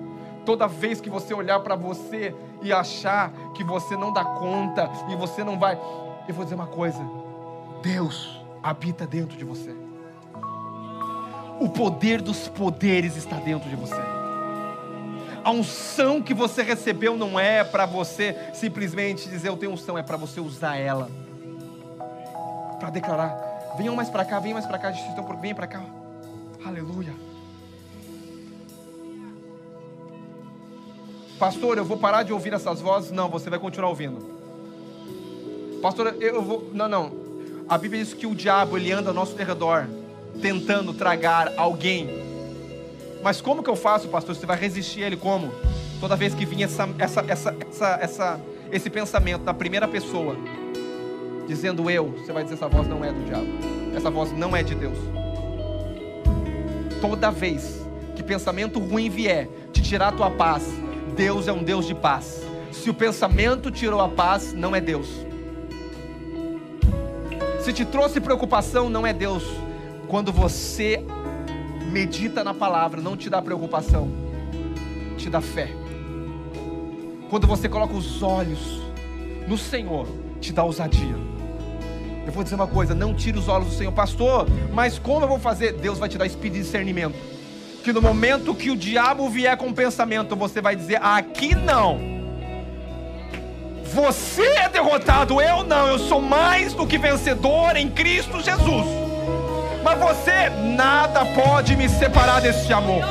Toda 0.46 0.68
vez 0.68 1.00
que 1.00 1.10
você 1.10 1.34
olhar 1.34 1.60
para 1.60 1.76
você 1.76 2.34
e 2.62 2.74
achar 2.74 3.32
que 3.54 3.64
você 3.64 3.96
não 3.96 4.12
dá 4.12 4.26
conta 4.26 4.90
e 5.10 5.16
você 5.16 5.44
não 5.44 5.60
vai, 5.60 5.80
eu 6.28 6.34
vou 6.34 6.44
dizer 6.44 6.56
uma 6.56 6.68
coisa: 6.68 7.00
Deus 7.84 8.42
habita 8.64 9.06
dentro 9.06 9.38
de 9.38 9.46
você. 9.46 9.76
O 11.60 11.68
poder 11.68 12.22
dos 12.22 12.48
poderes 12.48 13.18
está 13.18 13.36
dentro 13.38 13.70
de 13.70 13.76
você. 13.76 14.02
A 15.44 15.52
unção 15.52 16.22
que 16.22 16.34
você 16.34 16.64
recebeu 16.64 17.18
não 17.18 17.40
é 17.40 17.64
para 17.64 17.86
você 17.86 18.36
simplesmente 18.54 19.28
dizer 19.28 19.50
eu 19.50 19.58
tenho 19.58 19.74
unção, 19.74 19.98
é 19.98 20.04
para 20.04 20.16
você 20.18 20.40
usar 20.40 20.78
ela. 20.78 21.10
Para 22.80 22.90
declarar, 22.90 23.76
venham 23.78 23.96
mais 23.96 24.10
para 24.10 24.24
cá, 24.24 24.40
venham 24.40 24.56
mais 24.56 24.66
para 24.66 24.78
cá, 24.78 24.92
estão 24.92 25.24
por 25.24 25.36
bem 25.36 25.54
para 25.54 25.68
cá. 25.68 25.84
Aleluia. 26.66 27.14
Pastor, 31.38 31.78
eu 31.78 31.86
vou 31.86 31.98
parar 31.98 32.24
de 32.24 32.34
ouvir 32.34 32.54
essas 32.54 32.82
vozes? 32.82 33.12
Não, 33.12 33.30
você 33.30 33.50
vai 33.50 33.60
continuar 33.60 33.90
ouvindo. 33.90 34.40
Pastor, 35.82 36.16
eu 36.22 36.42
vou. 36.42 36.70
Não, 36.74 36.88
não. 36.88 37.12
A 37.68 37.78
Bíblia 37.78 38.04
diz 38.04 38.14
que 38.14 38.28
o 38.28 38.36
diabo 38.36 38.78
ele 38.78 38.92
anda 38.92 39.10
ao 39.10 39.14
nosso 39.14 39.36
derredor 39.36 39.88
tentando 40.42 40.94
tragar 40.94 41.54
alguém. 41.58 42.10
Mas 43.22 43.42
como 43.42 43.62
que 43.62 43.70
eu 43.70 43.76
faço, 43.76 44.08
pastor? 44.08 44.36
Você 44.36 44.46
vai 44.46 44.58
resistir 44.58 45.04
a 45.04 45.08
ele 45.08 45.18
como? 45.18 45.52
Toda 46.00 46.16
vez 46.16 46.34
que 46.34 46.46
vinha 46.46 46.66
essa, 46.66 46.90
essa, 46.98 47.26
essa, 47.28 47.56
essa, 47.60 48.00
essa, 48.02 48.42
esse 48.72 48.90
pensamento 48.90 49.44
da 49.44 49.54
primeira 49.54 49.88
pessoa, 49.88 50.38
dizendo 51.48 51.90
eu, 51.90 52.12
você 52.12 52.32
vai 52.32 52.44
dizer 52.44 52.56
essa 52.56 52.68
voz 52.68 52.88
não 52.88 53.04
é 53.04 53.12
do 53.12 53.24
diabo. 53.26 53.48
Essa 53.96 54.10
voz 54.10 54.32
não 54.32 54.56
é 54.56 54.64
de 54.64 54.76
Deus. 54.76 54.98
Toda 57.02 57.30
vez 57.32 57.86
que 58.16 58.24
pensamento 58.24 58.80
ruim 58.80 59.10
vier 59.10 59.50
te 59.74 59.82
tirar 59.82 60.10
a 60.10 60.12
tua 60.12 60.30
paz, 60.30 60.64
Deus 61.16 61.48
é 61.48 61.52
um 61.52 61.64
Deus 61.64 61.86
de 61.86 61.96
paz. 61.96 62.42
Se 62.72 62.90
o 62.90 62.94
pensamento 62.94 63.70
tirou 63.70 64.00
a 64.00 64.08
paz, 64.08 64.54
não 64.54 64.76
é 64.76 64.80
Deus. 64.80 65.08
Se 67.62 67.74
te 67.74 67.84
trouxe 67.84 68.22
preocupação, 68.22 68.90
não 68.90 69.06
é 69.06 69.12
Deus. 69.12 69.44
Quando 70.10 70.34
você 70.34 71.06
medita 71.92 72.44
na 72.44 72.52
palavra, 72.52 73.00
não 73.00 73.16
te 73.16 73.30
dá 73.30 73.40
preocupação, 73.44 74.10
te 75.16 75.30
dá 75.30 75.40
fé. 75.40 75.70
Quando 77.30 77.46
você 77.46 77.70
coloca 77.70 77.94
os 77.94 78.24
olhos 78.24 78.82
no 79.48 79.56
Senhor, 79.56 80.08
te 80.42 80.52
dá 80.52 80.64
ousadia. 80.64 81.16
Eu 82.26 82.32
vou 82.32 82.44
dizer 82.44 82.56
uma 82.56 82.66
coisa: 82.66 82.96
não 82.96 83.14
tire 83.14 83.38
os 83.38 83.48
olhos 83.48 83.68
do 83.68 83.74
Senhor, 83.76 83.92
pastor. 83.92 84.48
Mas 84.74 84.98
como 84.98 85.26
eu 85.26 85.28
vou 85.28 85.38
fazer? 85.38 85.74
Deus 85.74 86.00
vai 86.00 86.10
te 86.10 86.18
dar 86.18 86.26
espírito 86.26 86.56
de 86.56 86.64
discernimento. 86.64 87.16
Que 87.84 87.94
no 87.94 88.02
momento 88.02 88.56
que 88.56 88.72
o 88.72 88.76
diabo 88.76 89.30
vier 89.30 89.56
com 89.58 89.72
pensamento, 89.72 90.36
você 90.36 90.60
vai 90.60 90.76
dizer: 90.76 91.00
aqui 91.04 91.54
não. 91.54 92.00
Você 93.94 94.42
é 94.42 94.70
derrotado, 94.70 95.40
eu 95.40 95.64
não. 95.64 95.88
Eu 95.88 96.00
sou 96.00 96.20
mais 96.20 96.74
do 96.74 96.88
que 96.88 96.98
vencedor 96.98 97.78
em 97.78 97.92
Cristo 97.92 98.42
Jesus. 98.42 99.09
Mas 99.84 99.98
você, 100.00 100.50
nada 100.50 101.26
pode 101.26 101.76
me 101.76 101.88
separar 101.88 102.42
desse 102.42 102.72
amor. 102.74 103.04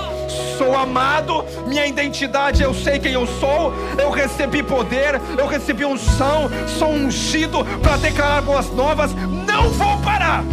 Sou 0.56 0.76
amado, 0.76 1.44
minha 1.66 1.86
identidade, 1.86 2.62
eu 2.62 2.74
sei 2.74 2.98
quem 2.98 3.12
eu 3.12 3.26
sou. 3.26 3.72
Eu 3.96 4.10
recebi 4.10 4.62
poder, 4.62 5.20
eu 5.38 5.46
recebi 5.46 5.84
unção, 5.84 6.50
sou 6.78 6.90
ungido 6.90 7.64
para 7.80 7.96
declarar 7.96 8.42
boas 8.42 8.70
novas. 8.70 9.14
Não 9.14 9.70
vou 9.70 9.98
parar. 9.98 10.44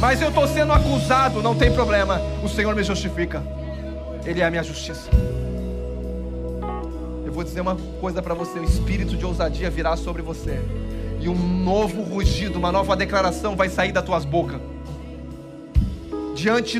Mas 0.00 0.22
eu 0.22 0.28
estou 0.28 0.46
sendo 0.46 0.72
acusado, 0.72 1.42
não 1.42 1.54
tem 1.54 1.72
problema. 1.72 2.20
O 2.44 2.48
Senhor 2.48 2.74
me 2.76 2.84
justifica. 2.84 3.42
Ele 4.24 4.40
é 4.40 4.44
a 4.44 4.50
minha 4.50 4.62
justiça. 4.62 5.10
Eu 7.24 7.32
vou 7.32 7.42
dizer 7.42 7.60
uma 7.60 7.76
coisa 8.00 8.22
para 8.22 8.34
você: 8.34 8.58
o 8.58 8.64
espírito 8.64 9.16
de 9.16 9.24
ousadia 9.24 9.70
virá 9.70 9.96
sobre 9.96 10.22
você, 10.22 10.60
e 11.18 11.28
um 11.28 11.34
novo 11.34 12.02
rugido, 12.02 12.58
uma 12.58 12.70
nova 12.70 12.94
declaração 12.94 13.56
vai 13.56 13.68
sair 13.68 13.90
das 13.90 14.04
tuas 14.04 14.24
bocas. 14.24 14.60
Diante 16.38 16.78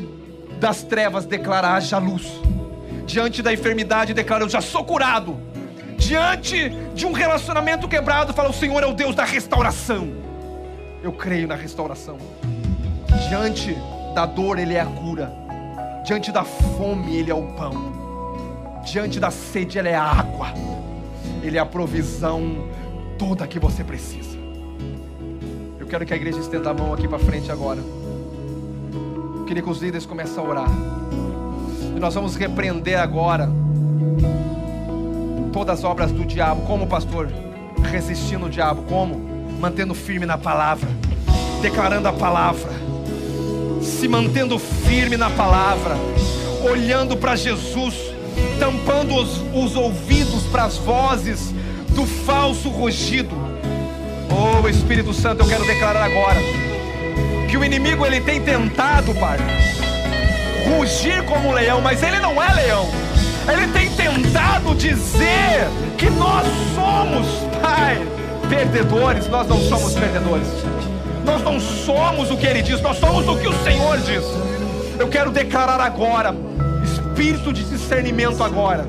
das 0.60 0.84
trevas, 0.84 1.26
declara: 1.26 1.74
haja 1.74 1.98
luz. 1.98 2.40
Diante 3.04 3.42
da 3.42 3.52
enfermidade, 3.52 4.14
declara: 4.14 4.44
eu 4.44 4.48
já 4.48 4.60
sou 4.60 4.84
curado. 4.84 5.36
Diante 5.96 6.70
de 6.94 7.04
um 7.04 7.10
relacionamento 7.10 7.88
quebrado, 7.88 8.32
fala: 8.32 8.50
o 8.50 8.54
Senhor 8.54 8.80
é 8.84 8.86
o 8.86 8.92
Deus 8.92 9.16
da 9.16 9.24
restauração. 9.24 10.12
Eu 11.02 11.12
creio 11.12 11.48
na 11.48 11.56
restauração. 11.56 12.18
Diante 13.28 13.76
da 14.14 14.24
dor, 14.26 14.60
Ele 14.60 14.74
é 14.74 14.80
a 14.80 14.86
cura. 14.86 15.32
Diante 16.06 16.30
da 16.30 16.44
fome, 16.44 17.16
Ele 17.16 17.32
é 17.32 17.34
o 17.34 17.42
pão. 17.54 18.80
Diante 18.84 19.18
da 19.18 19.32
sede, 19.32 19.76
Ele 19.76 19.88
é 19.88 19.96
a 19.96 20.04
água. 20.04 20.54
Ele 21.42 21.58
é 21.58 21.60
a 21.60 21.66
provisão 21.66 22.68
toda 23.18 23.44
que 23.44 23.58
você 23.58 23.82
precisa. 23.82 24.38
Eu 25.80 25.86
quero 25.88 26.06
que 26.06 26.12
a 26.12 26.16
igreja 26.16 26.38
estenda 26.38 26.70
a 26.70 26.74
mão 26.74 26.94
aqui 26.94 27.08
para 27.08 27.18
frente 27.18 27.50
agora. 27.50 27.82
Queria 29.48 29.62
que 29.62 29.70
os 29.70 29.78
líderes 29.78 30.04
comecem 30.04 30.36
a 30.36 30.46
orar. 30.46 30.68
E 31.96 31.98
nós 31.98 32.14
vamos 32.14 32.36
repreender 32.36 33.00
agora 33.00 33.50
todas 35.54 35.78
as 35.78 35.84
obras 35.86 36.12
do 36.12 36.22
diabo. 36.26 36.66
Como, 36.66 36.86
pastor? 36.86 37.32
Resistindo 37.90 38.44
o 38.44 38.50
diabo. 38.50 38.82
Como? 38.82 39.18
Mantendo 39.58 39.94
firme 39.94 40.26
na 40.26 40.36
palavra. 40.36 40.86
Declarando 41.62 42.08
a 42.08 42.12
palavra. 42.12 42.70
Se 43.80 44.06
mantendo 44.06 44.58
firme 44.58 45.16
na 45.16 45.30
palavra. 45.30 45.96
Olhando 46.70 47.16
para 47.16 47.34
Jesus. 47.34 47.94
Tampando 48.60 49.14
os, 49.14 49.40
os 49.54 49.74
ouvidos 49.76 50.42
para 50.52 50.64
as 50.64 50.76
vozes 50.76 51.54
do 51.94 52.04
falso 52.04 52.68
rugido. 52.68 53.34
Oh 54.30 54.68
Espírito 54.68 55.14
Santo, 55.14 55.42
eu 55.42 55.48
quero 55.48 55.64
declarar 55.64 56.04
agora 56.04 56.67
que 57.48 57.56
o 57.56 57.64
inimigo 57.64 58.04
ele 58.04 58.20
tem 58.20 58.40
tentado, 58.40 59.14
Pai, 59.14 59.38
rugir 60.68 61.24
como 61.24 61.52
leão, 61.52 61.80
mas 61.80 62.02
ele 62.02 62.18
não 62.20 62.40
é 62.42 62.52
leão. 62.52 62.86
Ele 63.50 63.66
tem 63.72 63.90
tentado 63.90 64.74
dizer 64.74 65.66
que 65.96 66.10
nós 66.10 66.46
somos, 66.74 67.26
Pai, 67.62 68.06
perdedores. 68.48 69.26
Nós 69.28 69.48
não 69.48 69.58
somos 69.60 69.94
perdedores. 69.94 70.46
Nós 71.24 71.42
não 71.42 71.58
somos 71.58 72.30
o 72.30 72.36
que 72.36 72.46
ele 72.46 72.62
diz, 72.62 72.80
nós 72.80 72.98
somos 72.98 73.26
o 73.26 73.36
que 73.36 73.48
o 73.48 73.64
Senhor 73.64 73.98
diz. 73.98 74.24
Eu 74.98 75.08
quero 75.08 75.30
declarar 75.30 75.80
agora, 75.80 76.34
espírito 76.82 77.52
de 77.52 77.64
discernimento 77.64 78.42
agora. 78.42 78.86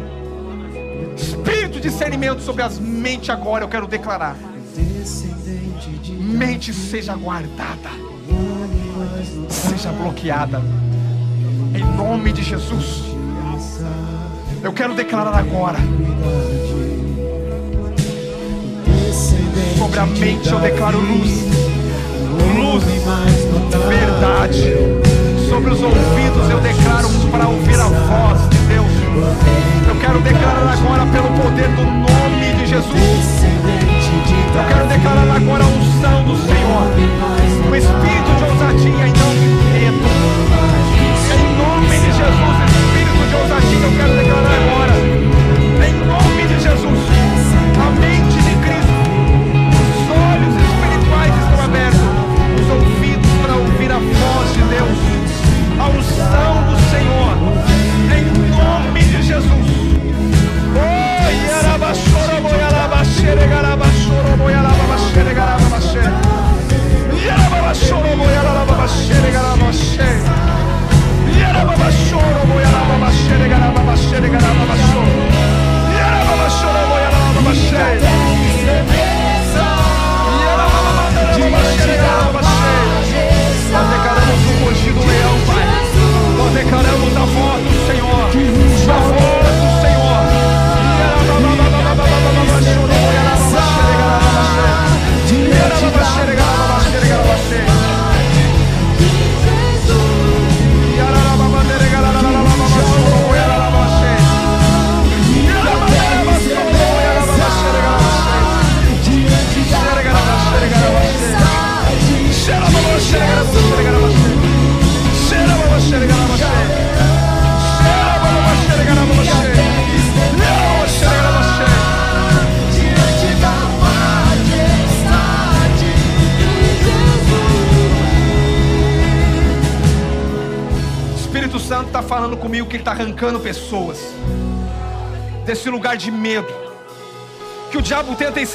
Espírito 1.16 1.80
de 1.80 1.90
discernimento 1.90 2.42
sobre 2.42 2.64
as 2.64 2.80
mentes 2.80 3.30
agora, 3.30 3.64
eu 3.64 3.68
quero 3.68 3.88
declarar. 3.88 4.36
Mente 6.10 6.74
seja 6.74 7.14
guardada, 7.16 7.90
seja 9.50 9.92
bloqueada, 9.92 10.62
em 11.74 11.84
nome 11.98 12.32
de 12.32 12.44
Jesus. 12.44 13.04
Eu 14.62 14.74
quero 14.74 14.94
declarar 14.94 15.38
agora. 15.38 15.78
Sobre 19.78 20.00
a 20.00 20.06
mente 20.06 20.50
eu 20.50 20.60
declaro 20.60 21.00
luz, 21.00 21.46
luz, 22.56 22.84
verdade. 23.88 24.74
Sobre 25.50 25.72
os 25.72 25.82
ouvidos 25.82 26.50
eu 26.50 26.60
declaro 26.60 27.10
para 27.32 27.39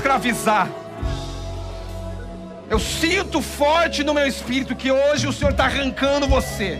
escravizar. 0.05 0.68
Eu 2.68 2.78
sinto 2.78 3.40
forte 3.40 4.05
no 4.05 4.12
meu 4.12 4.26
espírito 4.26 4.76
que 4.76 4.93
hoje 4.93 5.26
o 5.26 5.32
Senhor 5.32 5.52
está 5.52 5.64
arrancando 5.64 6.28
você. 6.28 6.78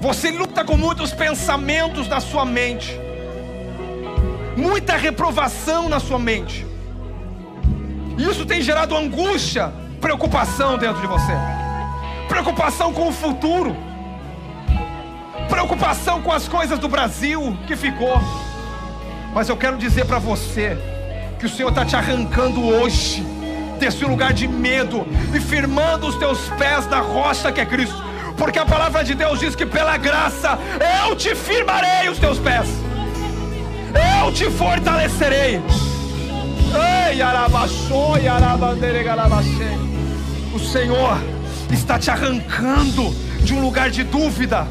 Você 0.00 0.30
luta 0.30 0.64
com 0.64 0.78
muitos 0.78 1.12
pensamentos 1.12 2.08
na 2.08 2.20
sua 2.20 2.46
mente, 2.46 2.98
muita 4.56 4.96
reprovação 4.96 5.90
na 5.90 6.00
sua 6.00 6.18
mente. 6.18 6.66
Isso 8.16 8.46
tem 8.46 8.62
gerado 8.62 8.96
angústia, 8.96 9.72
preocupação 10.00 10.78
dentro 10.78 11.02
de 11.02 11.06
você 11.06 11.32
preocupação 12.26 12.92
com 12.92 13.08
o 13.08 13.12
futuro, 13.12 13.76
preocupação 15.48 16.22
com 16.22 16.32
as 16.32 16.48
coisas 16.48 16.78
do 16.78 16.88
Brasil 16.88 17.56
que 17.66 17.76
ficou. 17.76 18.18
Mas 19.34 19.48
eu 19.48 19.56
quero 19.56 19.76
dizer 19.76 20.06
para 20.06 20.18
você 20.18 20.93
que 21.44 21.48
o 21.48 21.54
Senhor 21.54 21.68
está 21.68 21.84
te 21.84 21.94
arrancando 21.94 22.64
hoje 22.64 23.22
desse 23.78 24.02
lugar 24.02 24.32
de 24.32 24.48
medo 24.48 25.06
e 25.34 25.38
firmando 25.38 26.06
os 26.06 26.16
teus 26.16 26.38
pés 26.58 26.86
na 26.86 27.00
rocha 27.00 27.52
que 27.52 27.60
é 27.60 27.66
Cristo. 27.66 28.02
Porque 28.34 28.58
a 28.58 28.64
palavra 28.64 29.04
de 29.04 29.14
Deus 29.14 29.40
diz 29.40 29.54
que 29.54 29.66
pela 29.66 29.98
graça 29.98 30.58
eu 31.06 31.14
te 31.14 31.34
firmarei 31.34 32.08
os 32.08 32.18
teus 32.18 32.38
pés. 32.38 32.66
Eu 34.22 34.32
te 34.32 34.50
fortalecerei. 34.52 35.60
Ei, 37.10 37.20
o 40.54 40.58
Senhor 40.58 41.18
está 41.70 41.98
te 41.98 42.10
arrancando 42.10 43.14
de 43.42 43.52
um 43.52 43.60
lugar 43.60 43.90
de 43.90 44.02
dúvida, 44.02 44.66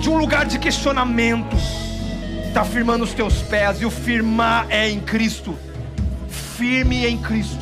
de 0.00 0.08
um 0.08 0.16
lugar 0.16 0.46
de 0.46 0.56
questionamento. 0.56 1.83
Está 2.54 2.64
firmando 2.64 3.02
os 3.02 3.12
teus 3.12 3.42
pés 3.42 3.82
e 3.82 3.84
o 3.84 3.90
firmar 3.90 4.68
é 4.70 4.88
em 4.88 5.00
Cristo. 5.00 5.58
Firme 6.28 7.04
em 7.04 7.18
Cristo, 7.18 7.58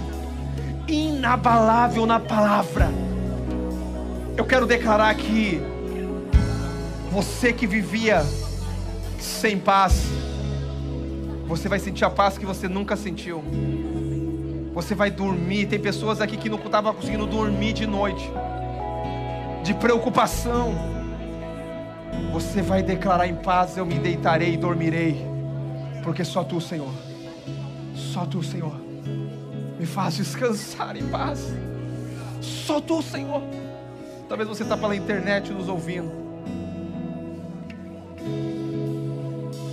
inabalável 0.87 2.05
na 2.05 2.21
palavra. 2.21 2.91
Eu 4.37 4.45
quero 4.45 4.67
declarar 4.67 5.15
que 5.15 5.63
você 7.11 7.55
que 7.55 7.67
vivia 7.67 8.23
sem 9.19 9.59
paz, 9.59 10.05
você 11.47 11.71
vai 11.71 11.79
sentir 11.79 12.05
a 12.05 12.11
paz 12.11 12.37
que 12.37 12.45
você 12.45 12.69
nunca 12.69 12.95
sentiu. 12.95 13.43
Você 14.75 14.95
vai 14.95 15.11
dormir. 15.11 15.69
Tem 15.69 15.81
pessoas 15.81 16.21
aqui 16.21 16.37
que 16.37 16.51
não 16.51 16.59
estavam 16.59 16.93
conseguindo 16.93 17.27
dormir 17.27 17.73
de 17.73 17.87
noite, 17.87 18.31
de 19.65 19.73
preocupação. 19.73 21.02
Você 22.33 22.63
vai 22.63 22.83
declarar 22.83 23.27
em 23.27 23.35
paz: 23.35 23.77
Eu 23.77 23.85
me 23.85 23.99
deitarei 23.99 24.55
e 24.55 24.57
dormirei, 24.57 25.25
porque 26.03 26.25
só 26.25 26.43
tu, 26.43 26.61
Senhor, 26.61 26.93
só 27.95 28.25
tu, 28.25 28.43
Senhor, 28.43 28.75
me 29.79 29.87
faz 29.87 30.15
descansar 30.15 30.97
em 30.97 31.09
paz. 31.09 31.53
Só 32.41 32.81
tu, 32.81 33.03
Senhor. 33.03 33.43
Talvez 34.29 34.49
você 34.49 34.63
está 34.63 34.77
pela 34.77 34.97
internet 34.97 35.53
nos 35.53 35.69
ouvindo. 35.69 36.11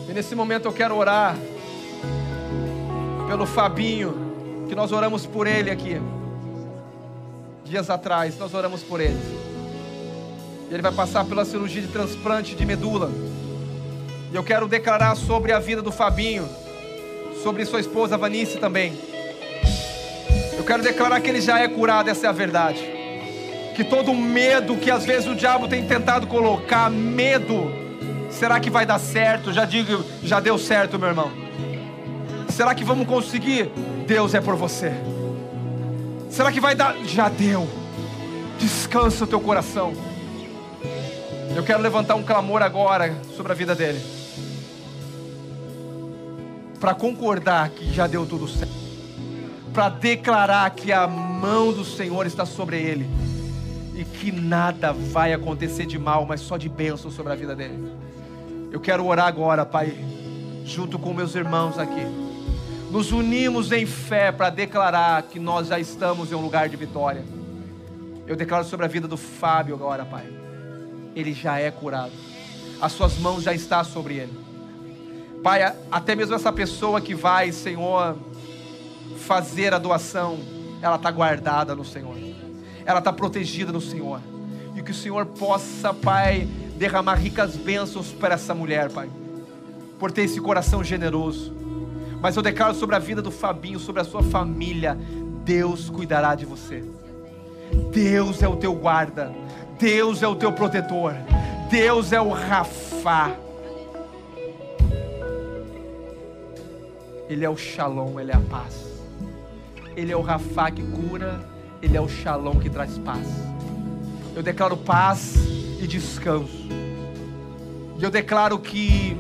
E 0.10 0.14
nesse 0.14 0.36
momento 0.36 0.66
eu 0.66 0.74
quero 0.74 0.96
orar 0.98 1.38
pelo 3.28 3.46
Fabinho, 3.46 4.66
que 4.68 4.76
nós 4.76 4.92
oramos 4.92 5.26
por 5.26 5.48
ele 5.48 5.70
aqui. 5.70 6.02
Dias 7.64 7.90
atrás, 7.90 8.38
nós 8.38 8.54
oramos 8.54 8.82
por 8.82 9.00
ele. 9.00 9.39
Ele 10.72 10.82
vai 10.82 10.92
passar 10.92 11.26
pela 11.26 11.44
cirurgia 11.44 11.82
de 11.82 11.88
transplante 11.88 12.56
de 12.56 12.66
medula. 12.66 13.12
E 14.32 14.36
eu 14.36 14.44
quero 14.44 14.68
declarar 14.68 15.16
sobre 15.16 15.52
a 15.52 15.60
vida 15.60 15.82
do 15.82 15.92
Fabinho, 15.92 16.48
sobre 17.42 17.66
sua 17.66 17.80
esposa 17.80 18.18
Vanice 18.18 18.60
também. 18.60 18.94
Eu 20.56 20.64
quero 20.64 20.84
declarar 20.84 21.20
que 21.22 21.30
ele 21.30 21.42
já 21.42 21.60
é 21.60 21.68
curado, 21.68 22.10
essa 22.10 22.28
é 22.28 22.30
a 22.30 22.34
verdade. 22.34 22.80
Que 23.76 23.84
todo 23.84 24.14
medo 24.14 24.76
que 24.76 24.92
às 24.92 25.06
vezes 25.06 25.28
o 25.28 25.34
diabo 25.34 25.68
tem 25.68 25.88
tentado 25.88 26.28
colocar, 26.28 26.92
medo, 26.92 27.72
será 28.30 28.60
que 28.60 28.70
vai 28.70 28.86
dar 28.86 29.00
certo? 29.00 29.52
Já 29.52 29.66
digo, 29.66 30.04
já 30.22 30.40
deu 30.40 30.58
certo, 30.58 31.00
meu 31.00 31.10
irmão. 31.10 31.32
Será 32.50 32.76
que 32.76 32.84
vamos 32.84 33.08
conseguir? 33.08 33.72
Deus 34.06 34.34
é 34.36 34.42
por 34.42 34.56
você. 34.56 34.92
Será 36.30 36.52
que 36.52 36.60
vai 36.60 36.76
dar? 36.76 36.96
Já 37.06 37.30
deu. 37.30 37.68
Descansa 38.60 39.24
o 39.24 39.28
teu 39.28 39.40
coração. 39.40 40.09
Eu 41.56 41.64
quero 41.64 41.82
levantar 41.82 42.16
um 42.16 42.24
clamor 42.24 42.62
agora 42.62 43.16
sobre 43.36 43.52
a 43.52 43.56
vida 43.56 43.76
dele. 43.76 44.00
Para 46.80 46.94
concordar 46.94 47.70
que 47.70 47.92
já 47.92 48.08
deu 48.08 48.26
tudo 48.26 48.48
certo. 48.48 48.74
Para 49.74 49.90
declarar 49.90 50.70
que 50.72 50.92
a 50.92 51.08
mão 51.08 51.74
do 51.74 51.84
Senhor 51.84 52.26
está 52.26 52.46
sobre 52.46 52.82
ele. 52.82 53.10
E 53.96 54.06
que 54.06 54.32
nada 54.32 54.94
vai 54.94 55.34
acontecer 55.34 55.86
de 55.86 56.00
mal, 56.00 56.26
mas 56.26 56.40
só 56.40 56.58
de 56.58 56.70
bênção 56.70 57.12
sobre 57.12 57.34
a 57.34 57.36
vida 57.36 57.56
dele. 57.56 57.92
Eu 58.72 58.80
quero 58.80 59.06
orar 59.06 59.28
agora, 59.28 59.66
Pai, 59.66 59.98
junto 60.64 60.98
com 60.98 61.14
meus 61.14 61.36
irmãos 61.36 61.78
aqui 61.78 62.06
nos 62.90 63.12
unimos 63.12 63.72
em 63.72 63.86
fé 63.86 64.32
para 64.32 64.50
declarar 64.50 65.22
que 65.24 65.40
nós 65.40 65.68
já 65.68 65.80
estamos 65.80 66.32
em 66.32 66.36
um 66.36 66.42
lugar 66.42 66.68
de 66.68 66.76
vitória. 66.76 67.24
Eu 68.26 68.36
declaro 68.36 68.66
sobre 68.66 68.86
a 68.86 68.90
vida 68.90 69.08
do 69.08 69.18
Fábio 69.18 69.76
agora, 69.76 70.04
Pai. 70.06 70.39
Ele 71.16 71.34
já 71.34 71.60
é 71.60 71.72
curado. 71.72 72.12
As 72.82 72.92
suas 72.92 73.18
mãos 73.18 73.44
já 73.44 73.54
estão 73.54 73.84
sobre 73.84 74.16
ele. 74.16 74.40
Pai, 75.44 75.76
até 75.92 76.16
mesmo 76.16 76.36
essa 76.36 76.52
pessoa 76.52 77.00
que 77.02 77.16
vai, 77.16 77.52
Senhor, 77.52 78.18
fazer 79.18 79.74
a 79.74 79.78
doação, 79.78 80.40
ela 80.82 80.96
está 80.96 81.12
guardada 81.12 81.76
no 81.76 81.86
Senhor. 81.86 82.16
Ela 82.86 83.00
está 83.00 83.12
protegida 83.12 83.72
no 83.72 83.82
Senhor. 83.82 84.22
E 84.76 84.82
que 84.82 84.92
o 84.92 84.96
Senhor 84.96 85.26
possa, 85.26 85.94
Pai, 85.94 86.48
derramar 86.78 87.16
ricas 87.16 87.56
bênçãos 87.56 88.12
para 88.12 88.36
essa 88.36 88.54
mulher, 88.54 88.92
Pai. 88.92 89.10
Por 89.98 90.12
ter 90.12 90.24
esse 90.24 90.40
coração 90.40 90.84
generoso 90.84 91.60
mas 92.22 92.36
eu 92.36 92.42
declaro 92.42 92.76
sobre 92.76 92.96
a 92.96 93.00
vida 93.00 93.22
do 93.22 93.32
Fabinho, 93.32 93.80
sobre 93.80 94.02
a 94.02 94.06
sua 94.06 94.22
família: 94.22 94.98
Deus 95.44 95.90
cuidará 95.90 96.36
de 96.36 96.46
você. 96.46 96.84
Deus 97.92 98.42
é 98.42 98.48
o 98.48 98.56
teu 98.56 98.74
guarda. 98.74 99.32
Deus 99.80 100.22
é 100.22 100.28
o 100.28 100.36
teu 100.36 100.52
protetor. 100.52 101.14
Deus 101.70 102.12
é 102.12 102.22
o 102.22 102.30
Rafá. 102.30 103.32
Ele 107.30 107.46
é 107.46 107.50
o 107.50 107.58
Shalom, 107.58 108.20
ele 108.20 108.32
é 108.32 108.36
a 108.36 108.42
paz. 108.42 108.86
Ele 109.96 110.12
é 110.12 110.18
o 110.18 110.22
Rafá 110.22 110.70
que 110.70 110.84
cura, 110.84 111.40
ele 111.82 111.96
é 111.96 112.02
o 112.02 112.08
Shalom 112.08 112.60
que 112.60 112.70
traz 112.70 112.98
paz. 113.00 113.28
Eu 114.36 114.44
declaro 114.44 114.78
paz 114.78 115.36
e 115.80 115.88
descanso. 115.88 116.68
E 117.98 118.04
eu 118.04 118.10
declaro 118.10 118.60
que 118.60 119.18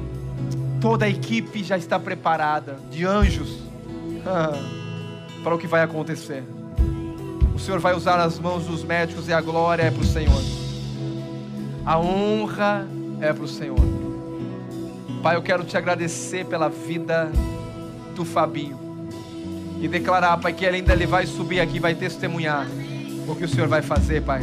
Toda 0.79 1.05
a 1.05 1.09
equipe 1.09 1.61
já 1.61 1.77
está 1.77 1.99
preparada 1.99 2.77
de 2.89 3.05
anjos 3.05 3.57
para 5.43 5.53
o 5.53 5.57
que 5.57 5.67
vai 5.67 5.81
acontecer. 5.81 6.43
O 7.59 7.61
Senhor 7.61 7.79
vai 7.81 7.93
usar 7.93 8.17
as 8.21 8.39
mãos 8.39 8.63
dos 8.63 8.85
médicos 8.85 9.27
e 9.27 9.33
a 9.33 9.41
glória 9.41 9.83
é 9.83 9.91
para 9.91 10.01
o 10.01 10.05
Senhor. 10.05 10.41
A 11.85 11.99
honra 11.99 12.87
é 13.19 13.33
para 13.33 13.43
o 13.43 13.47
Senhor. 13.49 13.77
Pai, 15.21 15.35
eu 15.35 15.41
quero 15.41 15.65
te 15.65 15.75
agradecer 15.75 16.45
pela 16.45 16.69
vida 16.69 17.29
do 18.15 18.23
Fabinho 18.23 18.79
e 19.81 19.89
declarar, 19.89 20.37
Pai, 20.37 20.53
que 20.53 20.63
ele 20.63 20.77
ainda 20.77 20.95
vai 21.05 21.25
subir 21.25 21.59
aqui, 21.59 21.81
vai 21.81 21.93
testemunhar 21.93 22.65
o 23.27 23.35
que 23.35 23.43
o 23.43 23.47
Senhor 23.47 23.67
vai 23.67 23.81
fazer, 23.81 24.21
Pai. 24.23 24.41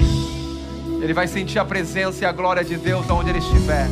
Ele 1.00 1.14
vai 1.14 1.26
sentir 1.26 1.58
a 1.58 1.64
presença 1.64 2.22
e 2.22 2.26
a 2.26 2.32
glória 2.32 2.62
de 2.62 2.76
Deus 2.76 3.08
onde 3.08 3.30
ele 3.30 3.38
estiver. 3.38 3.86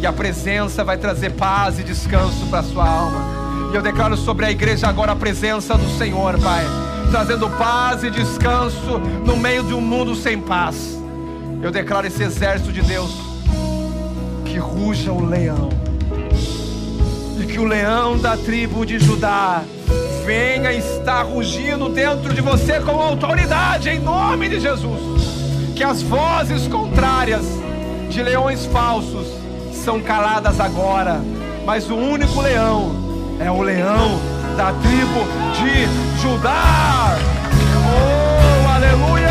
E 0.00 0.04
a 0.04 0.12
presença 0.12 0.82
vai 0.82 0.98
trazer 0.98 1.34
paz 1.34 1.78
e 1.78 1.84
descanso 1.84 2.48
para 2.48 2.64
sua 2.64 2.84
alma. 2.84 3.70
E 3.72 3.76
eu 3.76 3.80
declaro 3.80 4.16
sobre 4.16 4.44
a 4.44 4.50
igreja 4.50 4.88
agora 4.88 5.12
a 5.12 5.16
presença 5.16 5.78
do 5.78 5.88
Senhor, 5.96 6.36
Pai, 6.40 6.64
trazendo 7.14 7.48
paz 7.48 8.02
e 8.02 8.10
descanso 8.10 8.98
no 9.24 9.36
meio 9.36 9.62
de 9.62 9.72
um 9.72 9.80
mundo 9.80 10.16
sem 10.16 10.40
paz. 10.40 11.00
Eu 11.62 11.70
declaro 11.70 12.08
esse 12.08 12.24
exército 12.24 12.72
de 12.72 12.82
Deus 12.82 13.14
que 14.44 14.58
ruja 14.58 15.12
o 15.12 15.24
leão. 15.24 15.68
E 17.40 17.46
que 17.46 17.60
o 17.60 17.64
leão 17.64 18.18
da 18.18 18.36
tribo 18.36 18.84
de 18.84 18.98
Judá 18.98 19.62
venha 20.26 20.72
estar 20.72 21.22
rugindo 21.22 21.88
dentro 21.88 22.34
de 22.34 22.40
você 22.40 22.80
com 22.80 23.00
autoridade 23.00 23.90
em 23.90 24.00
nome 24.00 24.48
de 24.48 24.58
Jesus. 24.58 25.00
Que 25.76 25.84
as 25.84 26.02
vozes 26.02 26.66
contrárias 26.66 27.44
de 28.10 28.24
leões 28.24 28.66
falsos 28.66 29.28
são 29.72 30.00
caladas 30.00 30.58
agora, 30.58 31.20
mas 31.64 31.88
o 31.88 31.94
único 31.94 32.40
leão 32.40 33.36
é 33.38 33.48
o 33.52 33.62
leão 33.62 34.33
da 34.54 34.72
tribo 34.72 35.26
de 35.52 35.88
Judá. 36.22 37.16
Oh, 37.86 38.68
aleluia! 38.68 39.23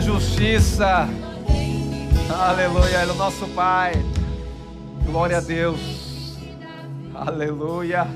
Justiça. 0.00 1.08
Aleluia, 2.30 3.02
Ele 3.02 3.10
é 3.10 3.14
o 3.14 3.16
nosso 3.16 3.46
Pai. 3.48 3.92
Glória 5.04 5.38
a 5.38 5.40
Deus. 5.40 6.36
Aleluia. 7.14 8.06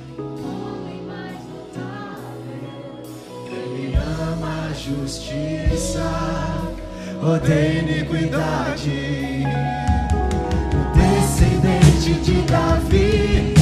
Ele 3.47 3.97
ama 3.97 4.69
a 4.71 4.73
justiça, 4.75 6.03
odeia 7.23 7.81
iniquidade. 7.81 9.45
O 10.75 10.95
descendente 10.95 12.15
de 12.23 12.43
Davi, 12.43 13.55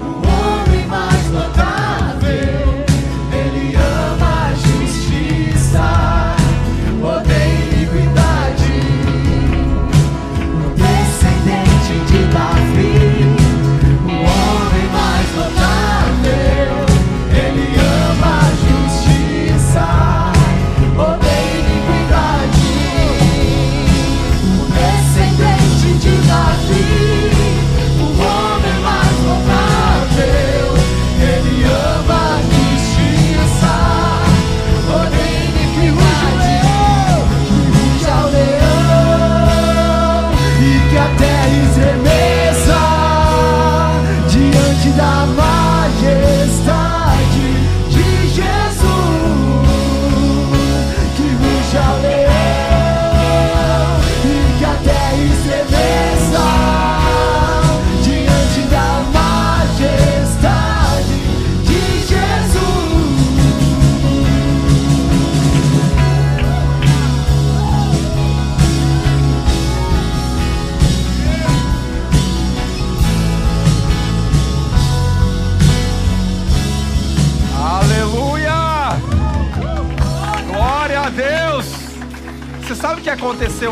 o 0.00 0.04
homem 0.04 0.86
mais 0.86 1.30
notável. 1.30 2.21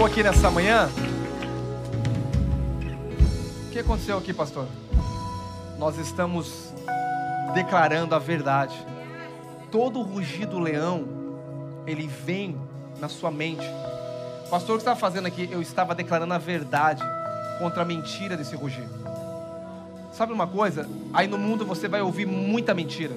Aconteceu 0.00 0.06
aqui 0.06 0.22
nessa 0.22 0.50
manhã? 0.50 0.88
O 3.66 3.70
que 3.70 3.78
aconteceu 3.78 4.16
aqui, 4.16 4.32
pastor? 4.32 4.66
Nós 5.78 5.98
estamos 5.98 6.72
declarando 7.52 8.14
a 8.14 8.18
verdade. 8.18 8.74
Todo 9.70 10.00
rugido 10.00 10.52
do 10.52 10.58
leão, 10.58 11.04
ele 11.86 12.06
vem 12.06 12.56
na 12.98 13.08
sua 13.08 13.30
mente. 13.30 13.66
Pastor, 14.50 14.76
o 14.76 14.78
que 14.78 14.84
você 14.84 14.90
estava 14.90 14.98
fazendo 14.98 15.26
aqui? 15.26 15.48
Eu 15.50 15.60
estava 15.60 15.94
declarando 15.94 16.32
a 16.32 16.38
verdade 16.38 17.02
contra 17.58 17.82
a 17.82 17.84
mentira 17.84 18.36
desse 18.36 18.56
rugir. 18.56 18.88
Sabe 20.12 20.32
uma 20.32 20.46
coisa? 20.46 20.88
Aí 21.12 21.28
no 21.28 21.36
mundo 21.36 21.66
você 21.66 21.88
vai 21.88 22.00
ouvir 22.00 22.26
muita 22.26 22.72
mentira. 22.72 23.16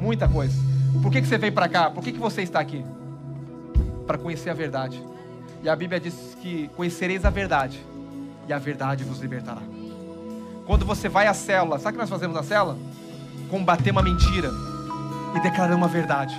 Muita 0.00 0.28
coisa. 0.28 0.56
Por 1.00 1.12
que, 1.12 1.20
que 1.20 1.28
você 1.28 1.38
veio 1.38 1.52
para 1.52 1.68
cá? 1.68 1.88
Por 1.88 2.02
que, 2.02 2.12
que 2.12 2.18
você 2.18 2.42
está 2.42 2.58
aqui? 2.58 2.84
Para 4.06 4.18
conhecer 4.18 4.50
a 4.50 4.54
verdade. 4.54 5.13
E 5.64 5.68
a 5.68 5.74
Bíblia 5.74 5.98
diz 5.98 6.36
que 6.42 6.68
conhecereis 6.76 7.24
a 7.24 7.30
verdade, 7.30 7.82
e 8.46 8.52
a 8.52 8.58
verdade 8.58 9.02
vos 9.02 9.18
libertará. 9.18 9.62
Quando 10.66 10.84
você 10.84 11.08
vai 11.08 11.26
à 11.26 11.32
célula, 11.32 11.78
sabe 11.78 11.88
o 11.88 11.92
que 11.92 12.00
nós 12.02 12.10
fazemos 12.10 12.36
na 12.36 12.42
célula? 12.42 12.76
Combater 13.48 13.90
uma 13.90 14.02
mentira 14.02 14.50
e 15.34 15.40
declarar 15.40 15.74
uma 15.74 15.88
verdade. 15.88 16.38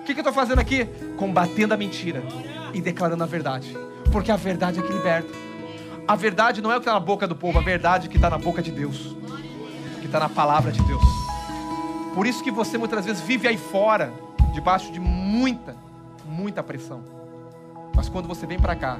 O 0.00 0.02
que, 0.02 0.10
eu 0.10 0.16
estou 0.16 0.32
fazendo 0.32 0.58
aqui? 0.58 0.84
Combatendo 1.16 1.74
a 1.74 1.76
mentira 1.76 2.24
e 2.74 2.80
declarando 2.80 3.22
a 3.22 3.26
verdade. 3.26 3.72
Porque 4.10 4.32
a 4.32 4.36
verdade 4.36 4.80
é 4.80 4.82
que 4.82 4.92
liberta. 4.92 5.32
A 6.08 6.16
verdade 6.16 6.60
não 6.60 6.72
é 6.72 6.76
o 6.76 6.80
que 6.80 6.88
está 6.88 6.94
na 6.94 6.98
boca 6.98 7.28
do 7.28 7.36
povo, 7.36 7.56
a 7.56 7.62
verdade 7.62 8.08
é 8.08 8.10
que 8.10 8.16
está 8.16 8.28
na 8.28 8.38
boca 8.38 8.60
de 8.60 8.72
Deus, 8.72 9.14
que 10.00 10.06
está 10.06 10.18
na 10.18 10.28
palavra 10.28 10.72
de 10.72 10.82
Deus. 10.82 11.04
Por 12.16 12.26
isso 12.26 12.42
que 12.42 12.50
você 12.50 12.76
muitas 12.76 13.04
vezes 13.04 13.22
vive 13.22 13.46
aí 13.46 13.56
fora, 13.56 14.12
debaixo 14.52 14.90
de 14.90 14.98
muita, 14.98 15.76
muita 16.26 16.64
pressão. 16.64 17.19
Mas 18.00 18.08
quando 18.08 18.26
você 18.26 18.46
vem 18.46 18.58
para 18.58 18.74
cá 18.74 18.98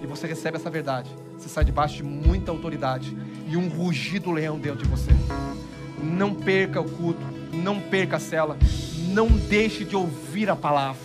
e 0.00 0.06
você 0.06 0.26
recebe 0.26 0.56
essa 0.56 0.70
verdade, 0.70 1.10
você 1.36 1.50
sai 1.50 1.66
debaixo 1.66 1.96
de 1.96 2.02
muita 2.02 2.50
autoridade 2.50 3.14
e 3.46 3.58
um 3.58 3.68
rugido 3.68 4.30
leão 4.30 4.58
dentro 4.58 4.84
de 4.84 4.88
você. 4.88 5.10
Não 6.02 6.34
perca 6.34 6.80
o 6.80 6.90
culto, 6.90 7.20
não 7.52 7.78
perca 7.78 8.16
a 8.16 8.18
cela, 8.18 8.56
não 9.08 9.28
deixe 9.28 9.84
de 9.84 9.94
ouvir 9.94 10.48
a 10.48 10.56
palavra, 10.56 11.02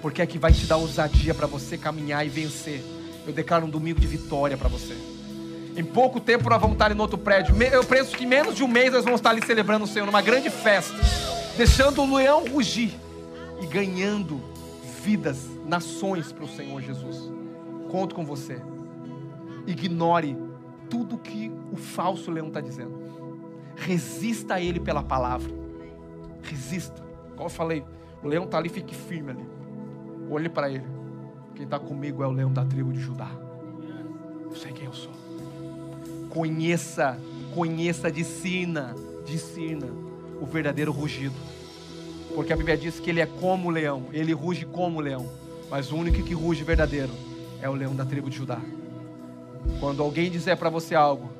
porque 0.00 0.22
é 0.22 0.26
que 0.26 0.38
vai 0.38 0.52
te 0.52 0.66
dar 0.66 0.76
ousadia 0.76 1.34
para 1.34 1.48
você 1.48 1.76
caminhar 1.76 2.24
e 2.24 2.28
vencer. 2.28 2.80
Eu 3.26 3.32
declaro 3.32 3.66
um 3.66 3.68
domingo 3.68 3.98
de 3.98 4.06
vitória 4.06 4.56
para 4.56 4.68
você. 4.68 4.96
Em 5.76 5.82
pouco 5.82 6.20
tempo 6.20 6.48
nós 6.48 6.60
vamos 6.60 6.76
estar 6.76 6.94
no 6.94 7.02
outro 7.02 7.18
prédio. 7.18 7.60
Eu 7.60 7.82
penso 7.82 8.16
que 8.16 8.22
em 8.22 8.28
menos 8.28 8.54
de 8.54 8.62
um 8.62 8.68
mês 8.68 8.92
nós 8.92 9.02
vamos 9.02 9.18
estar 9.18 9.30
ali 9.30 9.44
celebrando 9.44 9.84
o 9.84 9.88
Senhor, 9.88 10.06
numa 10.06 10.22
grande 10.22 10.48
festa, 10.48 10.96
deixando 11.56 12.00
o 12.02 12.16
leão 12.16 12.46
rugir 12.46 12.94
e 13.60 13.66
ganhando 13.66 14.40
vidas, 15.02 15.55
nações 15.66 16.32
para 16.32 16.44
o 16.44 16.48
Senhor 16.48 16.80
Jesus. 16.80 17.32
Conto 17.90 18.14
com 18.14 18.24
você. 18.24 18.62
Ignore 19.66 20.36
tudo 20.88 21.18
que 21.18 21.50
o 21.72 21.76
falso 21.76 22.30
leão 22.30 22.48
está 22.48 22.60
dizendo. 22.60 22.98
Resista 23.76 24.54
a 24.54 24.60
ele 24.60 24.80
pela 24.80 25.02
palavra. 25.02 25.52
Resista. 26.42 27.04
Como 27.30 27.46
eu 27.46 27.50
falei, 27.50 27.84
o 28.22 28.28
leão 28.28 28.44
está 28.44 28.58
ali, 28.58 28.68
fique 28.68 28.94
firme 28.94 29.32
ali. 29.32 29.46
Olhe 30.30 30.48
para 30.48 30.70
ele. 30.70 30.86
Quem 31.54 31.64
está 31.64 31.78
comigo 31.78 32.22
é 32.22 32.26
o 32.26 32.32
leão 32.32 32.52
da 32.52 32.64
tribo 32.64 32.92
de 32.92 33.00
Judá. 33.00 33.30
Eu 34.44 34.54
sei 34.54 34.72
quem 34.72 34.86
eu 34.86 34.92
sou. 34.92 35.12
Conheça, 36.30 37.18
conheça, 37.54 38.10
discina, 38.10 38.94
discina 39.24 39.86
o 40.40 40.46
verdadeiro 40.46 40.92
rugido. 40.92 41.34
Porque 42.34 42.52
a 42.52 42.56
Bíblia 42.56 42.76
diz 42.76 43.00
que 43.00 43.10
ele 43.10 43.20
é 43.20 43.26
como 43.26 43.68
o 43.68 43.70
leão, 43.70 44.06
ele 44.12 44.32
ruge 44.32 44.66
como 44.66 44.98
o 44.98 45.00
leão. 45.00 45.26
Mas 45.70 45.90
o 45.90 45.96
único 45.96 46.22
que 46.22 46.34
ruge 46.34 46.62
verdadeiro 46.62 47.12
é 47.60 47.68
o 47.68 47.74
leão 47.74 47.94
da 47.94 48.04
tribo 48.04 48.30
de 48.30 48.36
Judá. 48.36 48.60
Quando 49.80 50.02
alguém 50.02 50.30
disser 50.30 50.56
para 50.56 50.70
você 50.70 50.94
algo 50.94 51.30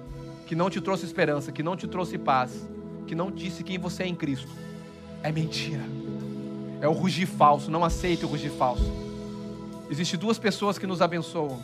que 0.47 0.55
não 0.55 0.69
te 0.69 0.81
trouxe 0.81 1.05
esperança, 1.05 1.53
que 1.53 1.63
não 1.63 1.77
te 1.77 1.87
trouxe 1.87 2.19
paz, 2.19 2.67
que 3.07 3.15
não 3.15 3.31
disse 3.31 3.63
quem 3.63 3.79
você 3.79 4.03
é 4.03 4.07
em 4.07 4.15
Cristo, 4.15 4.51
é 5.23 5.31
mentira. 5.31 5.85
É 6.81 6.89
o 6.89 6.93
rugir 6.93 7.27
falso, 7.27 7.71
não 7.71 7.85
aceite 7.85 8.25
o 8.25 8.29
rugir 8.29 8.51
falso. 8.51 8.85
Existe 9.89 10.17
duas 10.17 10.39
pessoas 10.39 10.79
que 10.79 10.87
nos 10.87 11.01
abençoam. 11.01 11.61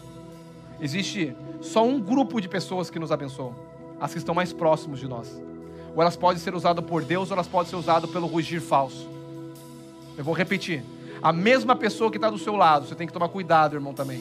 Existe 0.81 1.35
só 1.61 1.87
um 1.87 2.01
grupo 2.01 2.41
de 2.41 2.49
pessoas 2.49 2.91
que 2.91 2.99
nos 2.99 3.13
abençoam, 3.13 3.55
as 4.01 4.13
que 4.13 4.19
estão 4.19 4.35
mais 4.35 4.53
próximos 4.53 5.01
de 5.01 5.09
nós. 5.09 5.41
Ou 5.95 6.01
elas 6.01 6.17
podem 6.17 6.41
ser 6.41 6.55
usadas 6.55 6.85
por 6.85 7.05
Deus, 7.05 7.31
ou 7.31 7.35
elas 7.35 7.47
podem 7.47 7.71
ser 7.71 7.77
usadas 7.77 8.11
pelo 8.11 8.27
rugir 8.27 8.61
falso. 8.61 9.09
Eu 10.17 10.25
vou 10.25 10.35
repetir. 10.35 10.83
A 11.23 11.32
mesma 11.32 11.77
pessoa 11.77 12.11
que 12.11 12.16
está 12.16 12.28
do 12.28 12.36
seu 12.36 12.57
lado, 12.57 12.89
você 12.89 12.97
tem 12.97 13.07
que 13.07 13.12
tomar 13.12 13.28
cuidado, 13.28 13.77
irmão, 13.77 13.94
também, 13.94 14.20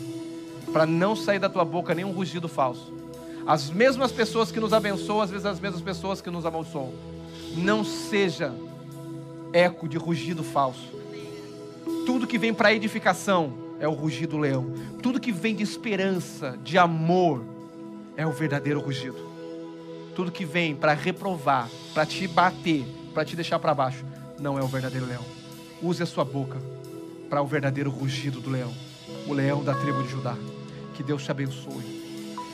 para 0.71 0.85
não 0.85 1.15
sair 1.15 1.39
da 1.39 1.49
tua 1.49 1.65
boca 1.65 1.95
nenhum 1.95 2.11
rugido 2.11 2.47
falso. 2.47 2.93
As 3.47 3.71
mesmas 3.71 4.11
pessoas 4.11 4.51
que 4.51 4.59
nos 4.59 4.71
abençoam, 4.71 5.21
às 5.21 5.31
vezes 5.31 5.47
as 5.47 5.59
mesmas 5.59 5.81
pessoas 5.81 6.21
que 6.21 6.29
nos 6.29 6.45
amaldiçoam. 6.45 6.93
Não 7.57 7.83
seja 7.83 8.53
eco 9.51 9.89
de 9.89 9.97
rugido 9.97 10.43
falso. 10.43 10.91
Tudo 12.05 12.27
que 12.27 12.37
vem 12.37 12.53
para 12.53 12.71
edificação 12.71 13.51
é 13.79 13.87
o 13.87 13.93
rugido 13.93 14.35
do 14.35 14.37
leão. 14.37 14.71
Tudo 15.01 15.19
que 15.19 15.31
vem 15.31 15.55
de 15.55 15.63
esperança, 15.63 16.55
de 16.63 16.77
amor, 16.77 17.43
é 18.15 18.27
o 18.27 18.31
verdadeiro 18.31 18.79
rugido. 18.79 19.17
Tudo 20.15 20.31
que 20.31 20.45
vem 20.45 20.75
para 20.75 20.93
reprovar, 20.93 21.67
para 21.95 22.05
te 22.05 22.27
bater, 22.27 22.85
para 23.11 23.25
te 23.25 23.35
deixar 23.35 23.57
para 23.57 23.73
baixo, 23.73 24.05
não 24.39 24.59
é 24.59 24.63
o 24.63 24.67
verdadeiro 24.67 25.07
leão. 25.07 25.25
Use 25.81 26.03
a 26.03 26.05
sua 26.05 26.23
boca 26.23 26.59
para 27.31 27.41
o 27.41 27.47
verdadeiro 27.47 27.89
rugido 27.89 28.41
do 28.41 28.49
leão, 28.49 28.73
o 29.25 29.31
leão 29.31 29.63
da 29.63 29.73
tribo 29.73 30.03
de 30.03 30.09
Judá. 30.09 30.35
Que 30.93 31.01
Deus 31.01 31.23
te 31.23 31.31
abençoe. 31.31 32.01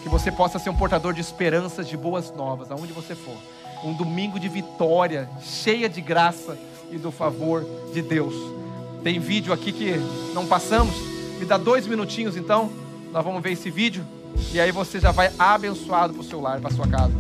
Que 0.04 0.08
você 0.08 0.32
possa 0.32 0.60
ser 0.60 0.70
um 0.70 0.76
portador 0.76 1.16
de 1.16 1.20
esperanças, 1.20 1.90
de 1.90 1.98
boas 1.98 2.32
novas, 2.32 2.70
aonde 2.70 2.94
você 2.94 3.16
for. 3.16 3.36
Um 3.84 3.91
domingo 3.94 4.40
de 4.40 4.48
vitória, 4.48 5.28
cheia 5.41 5.90
de 5.90 5.99
graça 5.99 6.56
e 6.91 6.98
do 6.99 7.12
favor 7.12 7.66
de 7.91 8.04
Deus. 8.04 8.36
Tem 9.04 9.20
vídeo 9.20 9.52
aqui 9.52 9.72
que 9.72 9.95
não 10.36 10.45
passamos. 10.45 10.95
Me 11.40 11.45
dá 11.45 11.58
dois 11.58 11.88
minutinhos 11.88 12.38
então. 12.38 12.72
Nós 13.12 13.26
vamos 13.26 13.41
ver 13.41 13.54
esse 13.54 13.72
vídeo. 13.72 14.06
E 14.54 14.60
aí 14.60 14.72
você 14.72 14.99
já 14.99 15.12
vai 15.12 15.32
abençoado 15.40 16.14
para 16.14 16.22
o 16.22 16.24
seu 16.24 16.40
lar, 16.40 16.62
para 16.62 16.70
sua 16.70 16.88
casa. 16.88 17.14